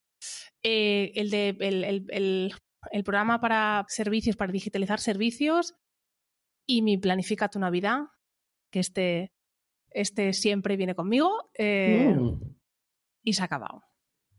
eh, 0.63 1.13
el, 1.15 1.31
de, 1.31 1.57
el, 1.61 3.05
programa 3.05 3.41
para 3.41 3.85
servicios, 3.89 4.37
para 4.37 4.53
digitalizar 4.53 5.01
servicios 5.01 5.75
y 6.67 6.83
mi 6.83 6.99
Planifica 6.99 7.49
tu 7.49 7.59
Navidad, 7.59 8.01
que 8.71 8.81
este, 8.81 9.33
este 9.91 10.33
siempre 10.33 10.77
viene 10.77 10.95
conmigo, 10.95 11.51
eh, 11.55 12.15
mm. 12.15 12.41
y 13.23 13.33
se 13.33 13.43
ha 13.43 13.47
acabado. 13.47 13.83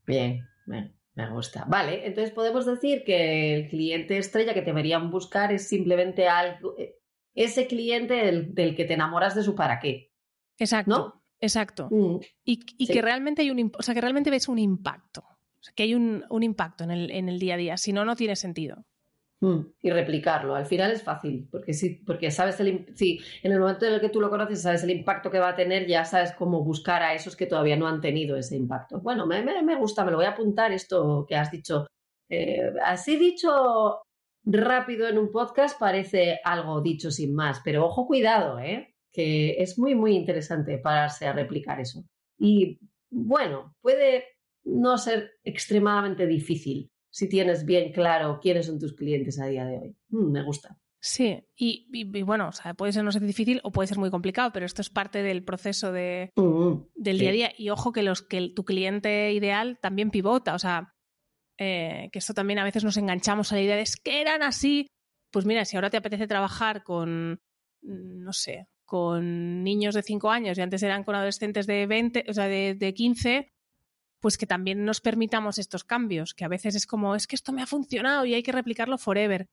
Bien, 0.06 0.48
me 0.66 1.30
gusta. 1.32 1.66
Vale, 1.66 2.06
entonces 2.06 2.32
podemos 2.34 2.66
decir 2.66 3.04
que 3.04 3.56
el 3.56 3.70
cliente 3.70 4.18
estrella 4.18 4.54
que 4.54 4.62
deberían 4.62 5.10
buscar 5.10 5.52
es 5.52 5.68
simplemente 5.68 6.28
algo, 6.28 6.78
eh, 6.78 7.00
ese 7.36 7.68
cliente 7.68 8.16
del 8.16 8.76
que 8.76 8.86
te 8.86 8.94
enamoras 8.94 9.36
de 9.36 9.44
su 9.44 9.54
para 9.54 9.80
qué. 9.80 10.12
Exacto. 10.58 11.22
Exacto. 11.40 11.90
Mm, 11.92 12.18
y, 12.44 12.88
que 12.88 13.02
realmente 13.02 13.42
hay 13.42 13.52
un, 13.52 13.72
o 13.78 13.84
sea, 13.84 13.94
que 13.94 14.02
realmente 14.02 14.32
ves 14.32 14.48
un 14.48 14.60
impacto. 14.60 15.22
O 15.22 15.64
sea, 15.64 15.74
que 15.76 15.84
hay 15.84 15.96
un, 15.96 16.24
impacto 16.42 16.84
en 16.84 16.92
el, 16.92 17.12
en 17.12 17.30
el, 17.30 17.40
día 17.40 17.56
a 17.56 17.58
día. 17.58 17.78
Si 17.78 17.94
no, 17.94 18.06
no 18.06 18.16
tiene 18.16 18.36
sentido. 18.36 18.86
Mm, 19.42 19.60
y 19.82 19.92
replicarlo. 19.92 20.56
Al 20.56 20.66
final 20.66 20.92
es 20.92 21.04
fácil, 21.04 21.48
porque 21.52 21.74
sí, 21.74 22.02
porque 22.06 22.32
sabes 22.32 22.60
el, 22.60 22.88
sí, 22.96 23.20
en 23.44 23.52
el 23.52 23.60
momento 23.60 23.86
en 23.86 23.94
el 23.94 24.02
que 24.02 24.10
tú 24.10 24.22
lo 24.22 24.30
conoces, 24.30 24.62
sabes 24.62 24.84
el 24.84 24.92
impacto 24.92 25.30
que 25.30 25.40
va 25.40 25.50
a 25.50 25.56
tener, 25.56 25.88
ya 25.88 26.06
sabes 26.06 26.32
cómo 26.34 26.64
buscar 26.64 27.04
a 27.04 27.14
esos 27.14 27.36
que 27.36 27.46
todavía 27.46 27.76
no 27.76 27.88
han 27.88 28.02
tenido 28.02 28.38
ese 28.38 28.56
impacto. 28.56 29.02
Bueno, 29.02 29.26
me, 29.26 29.44
me, 29.44 29.76
gusta, 29.76 30.06
me 30.06 30.12
lo 30.12 30.18
voy 30.18 30.26
a 30.26 30.32
apuntar 30.32 30.72
esto 30.72 31.26
que 31.28 31.36
has 31.36 31.52
dicho. 31.52 31.86
Eh, 32.30 32.74
así 32.84 33.18
dicho 33.18 34.05
rápido 34.46 35.08
en 35.08 35.18
un 35.18 35.32
podcast 35.32 35.80
parece 35.80 36.40
algo 36.44 36.82
dicho 36.82 37.12
sin 37.12 37.34
más, 37.34 37.62
pero 37.64 37.86
ojo, 37.86 38.08
cuidado, 38.08 38.60
¿eh? 38.60 38.96
que 39.12 39.62
es 39.62 39.80
muy, 39.80 39.96
muy 39.96 40.16
interesante 40.16 40.78
pararse 40.78 41.26
a 41.26 41.34
replicar 41.34 41.80
eso. 41.80 42.04
Y 42.38 42.80
bueno, 43.10 43.76
puede 43.82 44.26
no 44.66 44.98
ser 44.98 45.32
extremadamente 45.44 46.28
difícil 46.28 46.92
si 47.10 47.30
tienes 47.30 47.66
bien 47.66 47.94
claro 47.94 48.40
quiénes 48.42 48.66
son 48.66 48.78
tus 48.78 48.94
clientes 48.94 49.40
a 49.40 49.46
día 49.46 49.66
de 49.66 49.78
hoy. 49.78 49.96
Mm, 50.10 50.32
me 50.32 50.44
gusta. 50.44 50.78
Sí, 51.00 51.48
y, 51.56 51.86
bueno, 52.24 52.48
o 52.48 52.52
sea, 52.52 52.74
puede 52.74 52.92
ser 52.92 53.04
no 53.04 53.12
ser 53.12 53.22
difícil 53.22 53.62
o 53.64 53.72
puede 53.72 53.88
ser 53.88 54.00
muy 54.00 54.10
complicado, 54.10 54.52
pero 54.52 54.66
esto 54.66 54.82
es 54.82 54.90
parte 54.90 55.22
del 55.22 55.44
proceso 55.44 55.92
de, 55.92 56.32
mm, 56.36 56.74
del 56.96 57.20
día 57.20 57.30
a 57.30 57.34
día. 57.34 57.52
Y 57.58 57.70
ojo 57.70 57.92
que, 57.94 58.02
los, 58.02 58.24
que 58.24 58.50
tu 58.50 58.66
cliente 58.66 59.32
ideal 59.32 59.78
también 59.82 60.10
pivota, 60.10 60.56
o 60.56 60.60
sea, 60.60 60.95
eh, 61.58 62.10
que 62.12 62.20
esto 62.20 62.34
también 62.34 62.60
a 62.60 62.64
veces 62.64 62.84
nos 62.84 62.98
enganchamos 62.98 63.52
a 63.52 63.56
la 63.56 63.62
idea 63.62 63.76
de 63.76 63.88
que 64.04 64.22
eran 64.22 64.44
así. 64.44 64.88
Pues 65.32 65.46
mira, 65.46 65.66
si 65.66 65.76
ahora 65.76 65.90
te 65.90 65.98
apetece 65.98 66.28
trabajar 66.28 66.84
con, 66.84 67.40
no 67.82 68.34
sé, 68.34 68.68
con 68.86 69.64
niños 69.64 69.96
de 69.96 70.04
5 70.04 70.30
años 70.30 70.58
y 70.58 70.62
antes 70.62 70.84
eran 70.84 71.04
con 71.04 71.16
adolescentes 71.16 71.68
de 71.68 71.88
20, 71.88 72.26
o 72.30 72.34
sea, 72.34 72.48
de, 72.48 72.76
de 72.76 72.94
15, 72.94 73.50
pues 74.26 74.38
que 74.38 74.48
también 74.48 74.86
nos 74.86 75.02
permitamos 75.02 75.58
estos 75.58 75.84
cambios, 75.84 76.34
que 76.34 76.46
a 76.46 76.48
veces 76.48 76.76
es 76.76 76.88
como, 76.88 77.16
es 77.16 77.28
que 77.28 77.36
esto 77.36 77.52
me 77.52 77.62
ha 77.62 77.68
funcionado 77.68 78.26
y 78.26 78.34
hay 78.34 78.44
que 78.44 78.52
replicarlo 78.52 78.98
forever. 78.98 79.48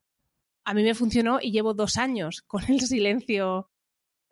A 0.65 0.75
mí 0.75 0.83
me 0.83 0.95
funcionó 0.95 1.41
y 1.43 1.51
llevo 1.51 1.75
dos 1.75 1.97
años 1.97 2.43
con 2.47 2.63
el 2.69 2.81
silencio. 2.81 3.71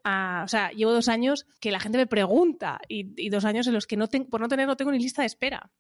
o 0.04 0.48
sea, 0.48 0.70
llevo 0.70 0.92
dos 0.92 1.09
años 1.09 1.46
que 1.61 1.72
la 1.72 1.80
gente 1.80 1.98
me 1.98 2.06
pregunta 2.06 2.80
y, 2.88 3.28
dos 3.28 3.44
años 3.44 3.66
en 3.66 3.74
los 3.74 3.87
que 3.87 3.96
no 3.96 4.09
por 4.30 4.40
no 4.40 4.48
tener 4.48 4.66
no 4.66 4.76
tengo 4.76 4.92
ni 4.92 4.98
lista 4.98 5.22
de 5.22 5.26
espera. 5.26 5.70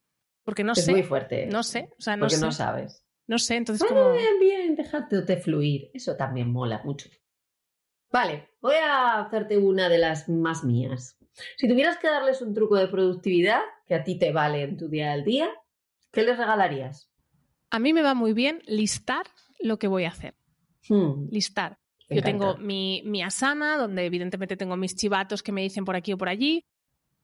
Porque 0.44 0.64
no 0.64 0.72
es 0.72 0.84
sé. 0.84 0.92
muy 0.92 1.02
fuerte. 1.02 1.46
No 1.46 1.62
sé. 1.62 1.90
O 1.98 2.00
sea, 2.00 2.16
no 2.16 2.26
porque 2.26 2.38
no 2.38 2.52
sabes. 2.52 3.04
No 3.26 3.38
sé, 3.38 3.56
entonces 3.56 3.86
como... 3.86 4.12
Bien, 4.12 4.40
bien, 4.40 4.74
déjate 4.74 5.36
fluir. 5.36 5.90
Eso 5.94 6.16
también 6.16 6.50
mola 6.50 6.82
mucho. 6.84 7.08
Vale, 8.10 8.48
voy 8.60 8.74
a 8.74 9.20
hacerte 9.20 9.56
una 9.56 9.88
de 9.88 9.98
las 9.98 10.28
más 10.28 10.64
mías. 10.64 11.16
Si 11.56 11.68
tuvieras 11.68 11.98
que 11.98 12.08
darles 12.08 12.42
un 12.42 12.54
truco 12.54 12.76
de 12.76 12.88
productividad 12.88 13.60
que 13.86 13.94
a 13.94 14.02
ti 14.02 14.18
te 14.18 14.32
vale 14.32 14.62
en 14.62 14.76
tu 14.76 14.88
día 14.88 15.12
al 15.12 15.24
día, 15.24 15.48
¿qué 16.10 16.22
les 16.22 16.36
regalarías? 16.36 17.08
A 17.70 17.78
mí 17.78 17.92
me 17.92 18.02
va 18.02 18.14
muy 18.14 18.32
bien 18.32 18.62
listar 18.66 19.26
lo 19.60 19.78
que 19.78 19.86
voy 19.86 20.04
a 20.04 20.08
hacer. 20.08 20.34
Hmm. 20.88 21.28
Listar. 21.30 21.78
Yo 22.08 22.22
tengo 22.22 22.56
mi, 22.56 23.02
mi, 23.04 23.22
asana, 23.22 23.76
donde 23.76 24.04
evidentemente 24.04 24.56
tengo 24.56 24.76
mis 24.76 24.96
chivatos 24.96 25.44
que 25.44 25.52
me 25.52 25.62
dicen 25.62 25.84
por 25.84 25.94
aquí 25.94 26.12
o 26.12 26.18
por 26.18 26.28
allí, 26.28 26.64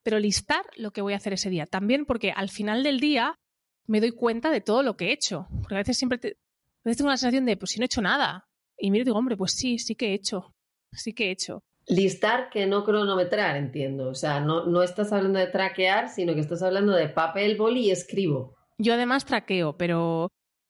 pero 0.03 0.19
listar 0.19 0.65
lo 0.75 0.91
que 0.91 1.01
voy 1.01 1.13
a 1.13 1.17
hacer 1.17 1.33
ese 1.33 1.49
día. 1.49 1.65
También 1.65 2.05
porque 2.05 2.31
al 2.31 2.49
final 2.49 2.83
del 2.83 2.99
día 2.99 3.35
me 3.85 3.99
doy 3.99 4.11
cuenta 4.11 4.51
de 4.51 4.61
todo 4.61 4.83
lo 4.83 4.97
que 4.97 5.07
he 5.07 5.13
hecho. 5.13 5.47
Porque 5.61 5.75
a 5.75 5.79
veces 5.79 5.97
siempre 5.97 6.19
a 6.23 6.89
veces 6.89 6.97
tengo 6.97 7.09
la 7.09 7.17
sensación 7.17 7.45
de, 7.45 7.57
pues 7.57 7.71
si 7.71 7.79
no 7.79 7.83
he 7.83 7.87
hecho 7.87 8.01
nada. 8.01 8.47
Y 8.77 8.91
miro 8.91 9.01
y 9.01 9.05
digo, 9.05 9.17
hombre, 9.17 9.35
pues 9.35 9.53
sí, 9.53 9.79
sí 9.79 9.95
que 9.95 10.09
he 10.09 10.13
hecho 10.13 10.53
sí 10.91 11.13
que 11.13 11.27
he 11.27 11.31
hecho. 11.31 11.63
Listar 11.87 12.49
que 12.49 12.67
no 12.67 12.83
cronometrar, 12.83 13.55
entiendo. 13.55 14.09
O 14.09 14.15
sea, 14.15 14.39
no, 14.39 14.65
no 14.65 14.83
estás 14.83 15.13
hablando 15.13 15.39
de 15.39 15.47
traquear, 15.47 16.09
sino 16.09 16.33
que 16.33 16.41
estás 16.41 16.61
hablando 16.61 16.93
de 16.93 17.07
papel, 17.07 17.57
boli 17.57 17.87
y 17.87 17.91
escribo. 17.91 18.55
Yo 18.77 18.93
además 18.93 19.25
traqueo, 19.25 19.77
pero, 19.77 20.29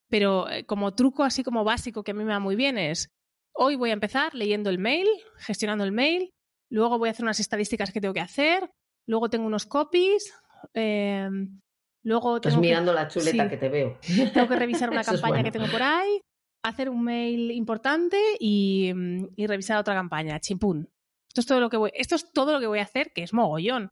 pero 0.09 0.49
eh, 0.49 0.65
como 0.65 0.93
truco 0.93 1.23
así 1.23 1.43
como 1.43 1.63
básico 1.63 2.03
que 2.03 2.11
a 2.11 2.13
mí 2.13 2.23
me 2.23 2.33
va 2.33 2.39
muy 2.39 2.55
bien 2.55 2.77
es, 2.77 3.09
hoy 3.53 3.75
voy 3.75 3.89
a 3.89 3.93
empezar 3.93 4.33
leyendo 4.35 4.69
el 4.69 4.77
mail, 4.77 5.07
gestionando 5.37 5.83
el 5.83 5.91
mail, 5.91 6.31
luego 6.69 6.99
voy 6.99 7.09
a 7.09 7.11
hacer 7.11 7.25
unas 7.25 7.39
estadísticas 7.39 7.91
que 7.91 7.99
tengo 7.99 8.13
que 8.13 8.21
hacer, 8.21 8.69
luego 9.07 9.29
tengo 9.29 9.47
unos 9.47 9.65
copies, 9.65 10.33
em, 10.73 11.59
luego... 12.03 12.35
Estás 12.35 12.58
mirando 12.58 12.93
la 12.93 13.08
chuleta 13.08 13.49
que 13.49 13.58
te 13.58 13.69
veo. 13.69 13.97
Tengo 14.33 14.47
que 14.47 14.55
revisar 14.55 14.89
una 14.89 15.03
campaña 15.03 15.43
que 15.43 15.51
tengo 15.51 15.67
por 15.67 15.81
ahí, 15.81 16.21
hacer 16.63 16.89
un 16.89 17.03
mail 17.03 17.51
importante 17.51 18.17
y, 18.39 18.93
revisar 19.37 19.77
otra 19.77 19.95
campaña, 19.95 20.39
chimpún. 20.39 20.89
Esto 21.29 21.41
es 21.41 21.47
todo 21.47 21.60
lo 21.60 21.69
que 21.69 21.77
voy, 21.77 21.91
esto 21.93 22.15
es 22.15 22.31
todo 22.31 22.51
lo 22.51 22.60
que 22.60 22.67
voy 22.67 22.79
a 22.79 22.83
hacer, 22.83 23.12
que 23.13 23.23
es 23.23 23.33
mogollón. 23.33 23.89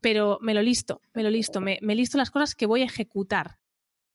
Pero 0.00 0.38
me 0.40 0.54
lo 0.54 0.62
listo, 0.62 1.00
me 1.14 1.22
lo 1.22 1.30
listo, 1.30 1.60
me, 1.60 1.78
listo 1.80 2.18
las 2.18 2.30
cosas 2.30 2.54
que 2.54 2.66
voy 2.66 2.82
a 2.82 2.86
ejecutar. 2.86 3.58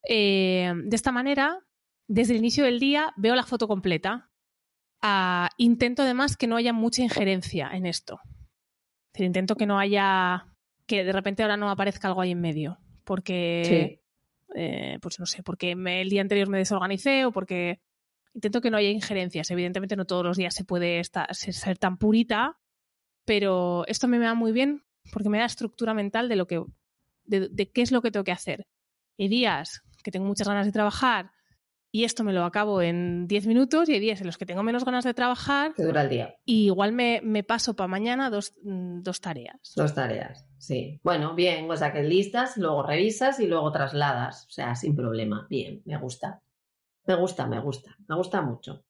Eh, 0.08 0.72
de 0.86 0.96
esta 0.96 1.12
manera, 1.12 1.60
desde 2.08 2.34
el 2.34 2.40
inicio 2.40 2.64
del 2.64 2.80
día 2.80 3.14
veo 3.18 3.36
la 3.36 3.44
foto 3.44 3.68
completa. 3.68 4.30
Ah, 5.02 5.50
intento 5.58 6.04
además 6.04 6.38
que 6.38 6.48
no 6.48 6.56
haya 6.56 6.74
mucha 6.74 7.02
injerencia 7.02 7.70
en 7.74 7.86
esto. 7.86 8.20
Intento 9.16 9.56
que 9.56 9.66
no 9.66 9.80
haya, 9.80 10.48
que 10.86 11.04
de 11.04 11.12
repente 11.12 11.44
ahora 11.44 11.58
no 11.58 11.70
aparezca 11.70 12.08
algo 12.08 12.22
ahí 12.22 12.32
en 12.32 12.42
medio. 12.42 12.78
Porque 13.04 14.02
eh, 14.54 15.00
pues 15.02 15.20
no 15.20 15.26
sé, 15.26 15.44
porque 15.44 15.72
el 15.72 16.10
día 16.10 16.22
anterior 16.22 16.50
me 16.50 16.58
desorganicé 16.58 17.26
o 17.26 17.32
porque 17.32 17.80
intento 18.34 18.62
que 18.62 18.70
no 18.70 18.78
haya 18.78 18.90
injerencias. 18.90 19.50
Evidentemente 19.52 19.96
no 19.96 20.06
todos 20.06 20.26
los 20.26 20.38
días 20.38 20.54
se 20.54 20.64
puede 20.64 21.00
estar, 21.00 21.34
ser 21.36 21.78
tan 21.78 21.98
purita, 21.98 22.60
pero 23.26 23.86
esto 23.88 24.08
me 24.08 24.20
va 24.20 24.34
muy 24.34 24.52
bien 24.52 24.84
porque 25.12 25.30
me 25.30 25.40
da 25.40 25.46
estructura 25.46 25.94
mental 25.94 26.30
de 26.30 26.36
lo 26.36 26.48
que, 26.48 26.64
de, 27.26 27.72
qué 27.72 27.82
es 27.82 27.92
lo 27.92 28.02
que 28.02 28.12
tengo 28.12 28.24
que 28.24 28.32
hacer. 28.32 28.68
Hay 29.18 29.28
días 29.28 29.84
que 30.04 30.12
tengo 30.12 30.26
muchas 30.26 30.48
ganas 30.48 30.66
de 30.66 30.72
trabajar 30.72 31.32
y 31.94 32.06
esto 32.06 32.24
me 32.24 32.32
lo 32.32 32.46
acabo 32.46 32.82
en 32.82 33.28
10 33.28 33.48
minutos 33.48 33.90
y 33.90 33.94
hay 33.94 34.00
días 34.00 34.22
en 34.22 34.28
los 34.28 34.38
que 34.38 34.46
tengo 34.46 34.64
menos 34.64 34.86
ganas 34.86 35.04
de 35.04 35.14
trabajar. 35.14 35.74
Que 35.74 35.84
dura 35.84 36.04
el 36.04 36.10
día. 36.10 36.36
Y 36.46 36.66
igual 36.68 36.94
me, 36.94 37.44
paso 37.44 37.76
para 37.76 37.90
mañana 37.90 38.30
dos, 38.30 38.54
mm, 38.64 39.02
dos, 39.02 39.20
tareas. 39.20 39.74
Dos 39.76 39.94
tareas, 39.94 40.48
sí. 40.58 41.02
Bueno, 41.04 41.36
bien, 41.36 41.70
o 41.70 41.76
sea 41.76 41.92
que 41.92 42.04
listas, 42.04 42.56
luego 42.56 42.84
revisas 42.84 43.42
y 43.42 43.48
luego 43.48 43.72
trasladas. 43.74 44.46
O 44.48 44.52
sea, 44.52 44.76
sin 44.76 44.96
problema. 44.96 45.48
Bien, 45.50 45.82
me 45.86 45.98
gusta. 45.98 46.42
Me 47.06 47.16
gusta, 47.16 47.46
me 47.48 47.60
gusta. 47.60 47.98
Me 48.08 48.16
gusta 48.16 48.42
mucho. 48.42 48.86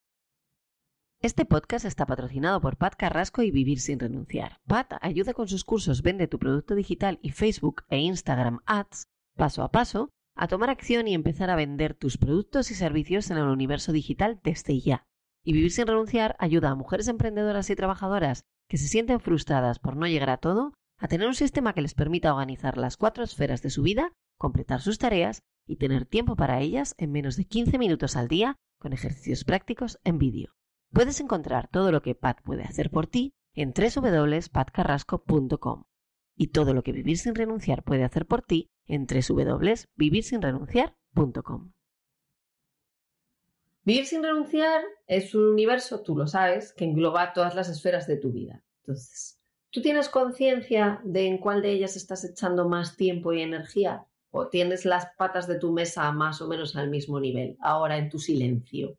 Este 1.21 1.45
podcast 1.45 1.85
está 1.85 2.05
patrocinado 2.05 2.61
por 2.61 2.77
Pat 2.77 2.95
Carrasco 2.95 3.41
y 3.41 3.51
Vivir 3.51 3.79
sin 3.79 3.99
renunciar. 3.99 4.59
Pat 4.67 4.93
ayuda 5.01 5.33
con 5.33 5.47
sus 5.47 5.63
cursos 5.63 6.01
Vende 6.01 6.27
tu 6.27 6.39
producto 6.39 6.75
digital 6.75 7.19
y 7.21 7.31
Facebook 7.31 7.83
e 7.89 7.99
Instagram 7.99 8.59
Ads 8.65 9.07
paso 9.35 9.63
a 9.63 9.71
paso 9.71 10.09
a 10.41 10.47
tomar 10.47 10.71
acción 10.71 11.07
y 11.07 11.13
empezar 11.13 11.51
a 11.51 11.55
vender 11.55 11.93
tus 11.93 12.17
productos 12.17 12.71
y 12.71 12.73
servicios 12.73 13.29
en 13.29 13.37
el 13.37 13.47
universo 13.47 13.91
digital 13.91 14.39
desde 14.43 14.79
ya. 14.79 15.05
Y 15.43 15.53
Vivir 15.53 15.69
sin 15.69 15.85
renunciar 15.85 16.35
ayuda 16.39 16.71
a 16.71 16.75
mujeres 16.75 17.07
emprendedoras 17.09 17.69
y 17.69 17.75
trabajadoras 17.75 18.43
que 18.67 18.79
se 18.79 18.87
sienten 18.87 19.19
frustradas 19.19 19.77
por 19.77 19.95
no 19.95 20.07
llegar 20.07 20.31
a 20.31 20.37
todo 20.37 20.73
a 20.97 21.07
tener 21.07 21.27
un 21.27 21.35
sistema 21.35 21.73
que 21.73 21.83
les 21.83 21.93
permita 21.93 22.33
organizar 22.33 22.79
las 22.79 22.97
cuatro 22.97 23.23
esferas 23.23 23.61
de 23.61 23.69
su 23.69 23.83
vida, 23.83 24.13
completar 24.39 24.81
sus 24.81 24.97
tareas 24.97 25.43
y 25.67 25.75
tener 25.75 26.07
tiempo 26.07 26.35
para 26.35 26.59
ellas 26.59 26.95
en 26.97 27.11
menos 27.11 27.37
de 27.37 27.45
15 27.45 27.77
minutos 27.77 28.15
al 28.15 28.27
día 28.27 28.55
con 28.79 28.93
ejercicios 28.93 29.43
prácticos 29.43 29.99
en 30.03 30.17
vídeo. 30.17 30.55
Puedes 30.91 31.19
encontrar 31.19 31.67
todo 31.67 31.91
lo 31.91 32.01
que 32.01 32.15
Pat 32.15 32.41
puede 32.41 32.63
hacer 32.63 32.89
por 32.89 33.05
ti 33.05 33.35
en 33.53 33.75
www.patcarrasco.com 33.75 35.83
y 36.35 36.47
todo 36.47 36.73
lo 36.73 36.81
que 36.81 36.93
Vivir 36.93 37.19
sin 37.19 37.35
renunciar 37.35 37.83
puede 37.83 38.03
hacer 38.03 38.25
por 38.25 38.41
ti 38.41 38.70
en 38.87 39.07
www.vivirsinrenunciar.com. 39.07 41.71
Vivir 43.83 44.05
sin 44.05 44.21
renunciar 44.21 44.83
es 45.07 45.33
un 45.33 45.53
universo, 45.53 46.01
tú 46.01 46.15
lo 46.15 46.27
sabes, 46.27 46.71
que 46.73 46.85
engloba 46.85 47.33
todas 47.33 47.55
las 47.55 47.67
esferas 47.67 48.05
de 48.05 48.17
tu 48.17 48.31
vida. 48.31 48.63
Entonces, 48.81 49.39
¿tú 49.71 49.81
tienes 49.81 50.07
conciencia 50.07 51.01
de 51.03 51.25
en 51.25 51.39
cuál 51.39 51.63
de 51.63 51.71
ellas 51.71 51.95
estás 51.95 52.23
echando 52.23 52.69
más 52.69 52.95
tiempo 52.95 53.33
y 53.33 53.41
energía? 53.41 54.05
¿O 54.29 54.47
tienes 54.47 54.85
las 54.85 55.07
patas 55.17 55.47
de 55.47 55.57
tu 55.57 55.71
mesa 55.71 56.11
más 56.11 56.41
o 56.41 56.47
menos 56.47 56.75
al 56.75 56.89
mismo 56.89 57.19
nivel, 57.19 57.57
ahora 57.59 57.97
en 57.97 58.09
tu 58.09 58.19
silencio? 58.19 58.97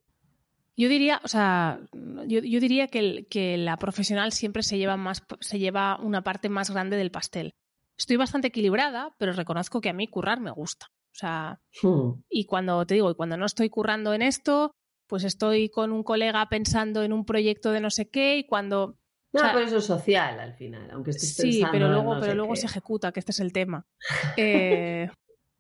Yo 0.76 0.88
diría, 0.88 1.20
o 1.22 1.28
sea, 1.28 1.80
yo, 2.26 2.40
diría 2.40 2.88
que, 2.88 3.26
que, 3.28 3.58
la 3.58 3.76
profesional 3.76 4.32
siempre 4.32 4.62
se 4.62 4.78
lleva 4.78 4.96
más, 4.96 5.22
se 5.40 5.58
lleva 5.58 6.00
una 6.00 6.22
parte 6.22 6.48
más 6.48 6.70
grande 6.70 6.96
del 6.96 7.10
pastel. 7.10 7.54
Estoy 7.98 8.16
bastante 8.16 8.48
equilibrada, 8.48 9.14
pero 9.18 9.32
reconozco 9.32 9.80
que 9.80 9.90
a 9.90 9.92
mí 9.92 10.08
currar 10.08 10.40
me 10.40 10.50
gusta. 10.50 10.86
O 10.86 11.14
sea, 11.14 11.60
hmm. 11.82 12.22
y 12.30 12.46
cuando 12.46 12.86
te 12.86 12.94
digo, 12.94 13.10
y 13.10 13.14
cuando 13.14 13.36
no 13.36 13.46
estoy 13.46 13.68
currando 13.68 14.14
en 14.14 14.22
esto, 14.22 14.72
pues 15.06 15.24
estoy 15.24 15.68
con 15.68 15.92
un 15.92 16.02
colega 16.02 16.48
pensando 16.48 17.02
en 17.02 17.12
un 17.12 17.24
proyecto 17.24 17.70
de 17.70 17.80
no 17.80 17.90
sé 17.90 18.08
qué, 18.08 18.38
y 18.38 18.46
cuando. 18.46 18.98
No, 19.34 19.40
pero 19.52 19.60
eso 19.60 19.78
es 19.78 19.84
social 19.84 20.40
al 20.40 20.54
final, 20.54 20.90
aunque 20.90 21.10
estés 21.10 21.34
sí, 21.34 21.42
pensando. 21.42 21.66
Sí, 21.66 21.70
pero 21.72 21.88
luego, 21.88 22.20
pero 22.20 22.34
luego 22.34 22.56
se 22.56 22.66
ejecuta, 22.66 23.12
que 23.12 23.20
este 23.20 23.32
es 23.32 23.40
el 23.40 23.52
tema. 23.52 23.86
Eh, 24.36 25.10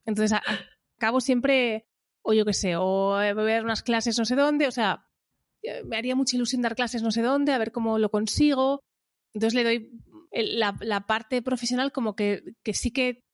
entonces, 0.04 0.38
acabo 0.96 1.20
siempre 1.20 1.86
o 2.22 2.32
yo 2.32 2.44
qué 2.44 2.52
sé, 2.52 2.76
o 2.76 3.10
voy 3.16 3.26
a 3.26 3.34
ver 3.34 3.64
unas 3.64 3.82
clases 3.82 4.18
no 4.18 4.24
sé 4.24 4.36
dónde, 4.36 4.66
o 4.66 4.70
sea, 4.70 5.06
eh, 5.62 5.82
me 5.84 5.96
haría 5.96 6.16
mucha 6.16 6.36
ilusión 6.36 6.62
dar 6.62 6.74
clases 6.74 7.02
no 7.02 7.10
sé 7.10 7.22
dónde, 7.22 7.52
a 7.52 7.58
ver 7.58 7.72
cómo 7.72 7.98
lo 7.98 8.10
consigo. 8.10 8.80
Entonces 9.34 9.54
le 9.54 9.64
doy 9.64 9.90
la, 10.32 11.06
parte 11.06 11.42
profesional 11.42 11.92
como 11.92 12.16
que, 12.16 12.42
sí 12.72 12.90
que 12.90 13.24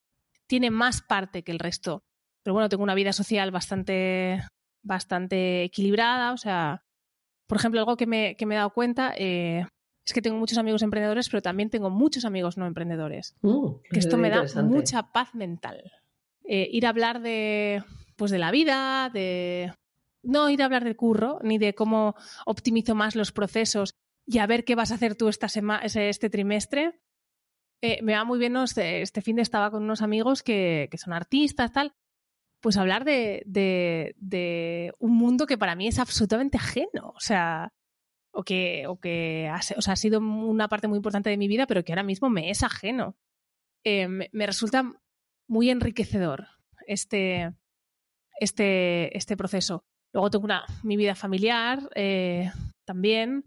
tiene 0.47 0.71
más 0.71 1.03
parte 1.03 1.43
que 1.43 1.53
el 1.53 1.59
resto. 1.59 2.03
Pero 2.43 2.55
bueno, 2.55 2.69
tengo 2.69 2.83
una 2.83 2.95
vida 2.95 3.13
social 3.13 3.51
bastante, 3.51 4.43
bastante 4.83 5.65
equilibrada, 5.65 6.33
o 6.33 6.37
sea, 6.37 6.83
por 7.47 7.59
ejemplo, 7.59 7.81
algo 7.81 7.97
que 7.97 8.07
me, 8.07 8.37
que 8.37 8.47
me 8.47 8.55
he 8.55 8.59
dado 8.59 8.71
cuenta 8.71 9.15
eh, 9.17 9.67
es 10.05 10.13
que 10.13 10.23
tengo 10.23 10.39
muchos 10.39 10.59
amigos 10.59 10.83
emprendedores, 10.83 11.29
pero 11.29 11.43
también 11.43 11.71
tengo 11.71 11.91
muchos 11.91 12.25
amigos 12.25 12.57
no 12.57 12.67
emprendedores. 12.67 13.37
Uh, 13.43 13.81
que 13.91 13.99
esto 13.99 14.17
me 14.17 14.31
da 14.31 14.45
mucha 14.63 15.13
paz 15.13 15.35
mental. 15.35 15.93
Eh, 16.45 16.69
ir 16.73 16.87
a 16.87 16.89
hablar 16.89 17.21
de, 17.21 17.85
pues 18.17 18.31
de 18.31 18.39
la 18.39 18.51
vida, 18.51 19.11
de 19.13 19.73
no 20.23 20.49
ir 20.49 20.63
a 20.63 20.65
hablar 20.65 20.85
de 20.85 20.97
curro, 20.97 21.39
ni 21.43 21.59
de 21.59 21.75
cómo 21.75 22.15
optimizo 22.47 22.95
más 22.95 23.17
los 23.17 23.33
procesos 23.33 23.95
y 24.29 24.39
a 24.39 24.47
ver 24.47 24.65
qué 24.65 24.75
vas 24.75 24.93
a 24.93 24.97
hacer 24.97 25.15
tú 25.15 25.29
esta 25.29 25.47
este 25.47 26.31
trimestre. 26.31 27.01
Eh, 27.81 28.03
me 28.03 28.13
va 28.13 28.25
muy 28.25 28.39
bien, 28.39 28.57
este, 28.57 29.01
este, 29.01 29.23
fin 29.23 29.37
de 29.37 29.43
estaba 29.43 29.71
con 29.71 29.85
unos 29.85 30.03
amigos 30.03 30.43
que, 30.43 30.91
son 30.99 31.15
artistas, 31.15 31.73
tal, 31.73 31.95
pues 32.61 32.77
hablar 32.77 33.05
de, 33.05 33.43
de, 33.47 34.93
un 34.99 35.17
mundo 35.17 35.47
que 35.47 35.57
para 35.57 35.77
mí 35.77 35.87
es 35.87 35.99
absolutamente 35.99 36.59
ajeno, 36.59 37.13
o 37.15 37.21
sea, 37.21 37.73
o 38.33 38.43
que, 38.43 38.87
o 38.87 38.99
que 39.01 39.49
ha, 39.49 39.61
o 39.77 39.81
sea, 39.81 39.95
ha 39.95 39.97
sido 39.97 40.19
una 40.21 40.69
parte 40.69 40.89
muy 40.89 40.97
importante 40.97 41.31
de 41.31 41.39
mi 41.39 41.49
vida, 41.49 41.67
pero 41.67 41.83
que 41.83 41.93
ahora 41.93 42.03
mismo 42.03 42.29
me 42.29 42.51
es 42.51 42.63
ajeno. 42.63 43.17
Eh, 43.85 44.09
me 44.09 44.47
resulta 44.47 44.93
muy 45.49 45.71
enriquecedor 45.71 46.49
este, 46.87 47.55
este, 48.41 49.17
este 49.17 49.37
proceso. 49.39 49.85
Luego 50.13 50.31
tengo 50.31 50.45
una, 50.45 50.65
mi 50.83 50.97
vida 50.97 51.15
familiar 51.15 51.89
eh, 51.95 52.51
también, 52.85 53.45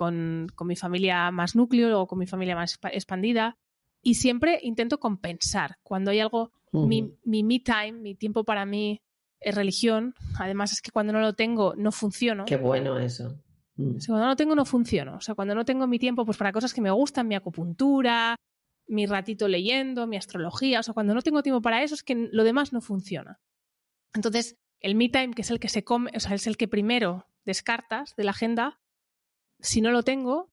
con, 0.00 0.46
mi 0.64 0.76
familia 0.76 1.30
más 1.30 1.54
núcleo, 1.54 1.90
luego 1.90 2.06
con 2.06 2.18
mi 2.18 2.26
familia 2.26 2.56
más 2.56 2.78
expandida. 2.90 3.58
Y 4.02 4.14
siempre 4.14 4.58
intento 4.62 4.98
compensar. 4.98 5.76
Cuando 5.82 6.10
hay 6.10 6.20
algo, 6.20 6.52
mi, 6.72 7.18
mi 7.22 7.42
me 7.42 7.60
time, 7.60 7.92
mi 7.92 8.14
tiempo 8.14 8.44
para 8.44 8.64
mí 8.64 9.02
es 9.40 9.54
religión. 9.54 10.14
Además 10.38 10.72
es 10.72 10.80
que 10.80 10.90
cuando 10.90 11.12
no 11.12 11.20
lo 11.20 11.34
tengo, 11.34 11.74
no 11.76 11.92
funciono. 11.92 12.46
Qué 12.46 12.56
bueno 12.56 12.98
eso. 12.98 13.38
Mm. 13.76 13.98
cuando 14.06 14.24
no 14.24 14.30
lo 14.30 14.36
tengo, 14.36 14.54
no 14.54 14.64
funciono. 14.64 15.16
O 15.16 15.20
sea, 15.20 15.34
cuando 15.34 15.54
no 15.54 15.66
tengo 15.66 15.86
mi 15.86 15.98
tiempo 15.98 16.24
pues 16.24 16.38
para 16.38 16.50
cosas 16.50 16.72
que 16.72 16.80
me 16.80 16.90
gustan, 16.90 17.28
mi 17.28 17.34
acupuntura, 17.34 18.36
mi 18.86 19.04
ratito 19.04 19.48
leyendo, 19.48 20.06
mi 20.06 20.16
astrología. 20.16 20.80
O 20.80 20.82
sea, 20.82 20.94
cuando 20.94 21.12
no 21.12 21.20
tengo 21.20 21.42
tiempo 21.42 21.60
para 21.60 21.82
eso, 21.82 21.94
es 21.94 22.02
que 22.02 22.30
lo 22.32 22.42
demás 22.42 22.72
no 22.72 22.80
funciona. 22.80 23.38
Entonces, 24.14 24.56
el 24.80 24.94
me 24.94 25.10
time, 25.10 25.34
que 25.34 25.42
es 25.42 25.50
el 25.50 25.60
que 25.60 25.68
se 25.68 25.84
come, 25.84 26.10
o 26.16 26.20
sea, 26.20 26.34
es 26.34 26.46
el 26.46 26.56
que 26.56 26.68
primero 26.68 27.26
descartas 27.44 28.16
de 28.16 28.24
la 28.24 28.30
agenda, 28.30 28.79
si 29.60 29.80
no 29.80 29.90
lo 29.90 30.02
tengo, 30.02 30.50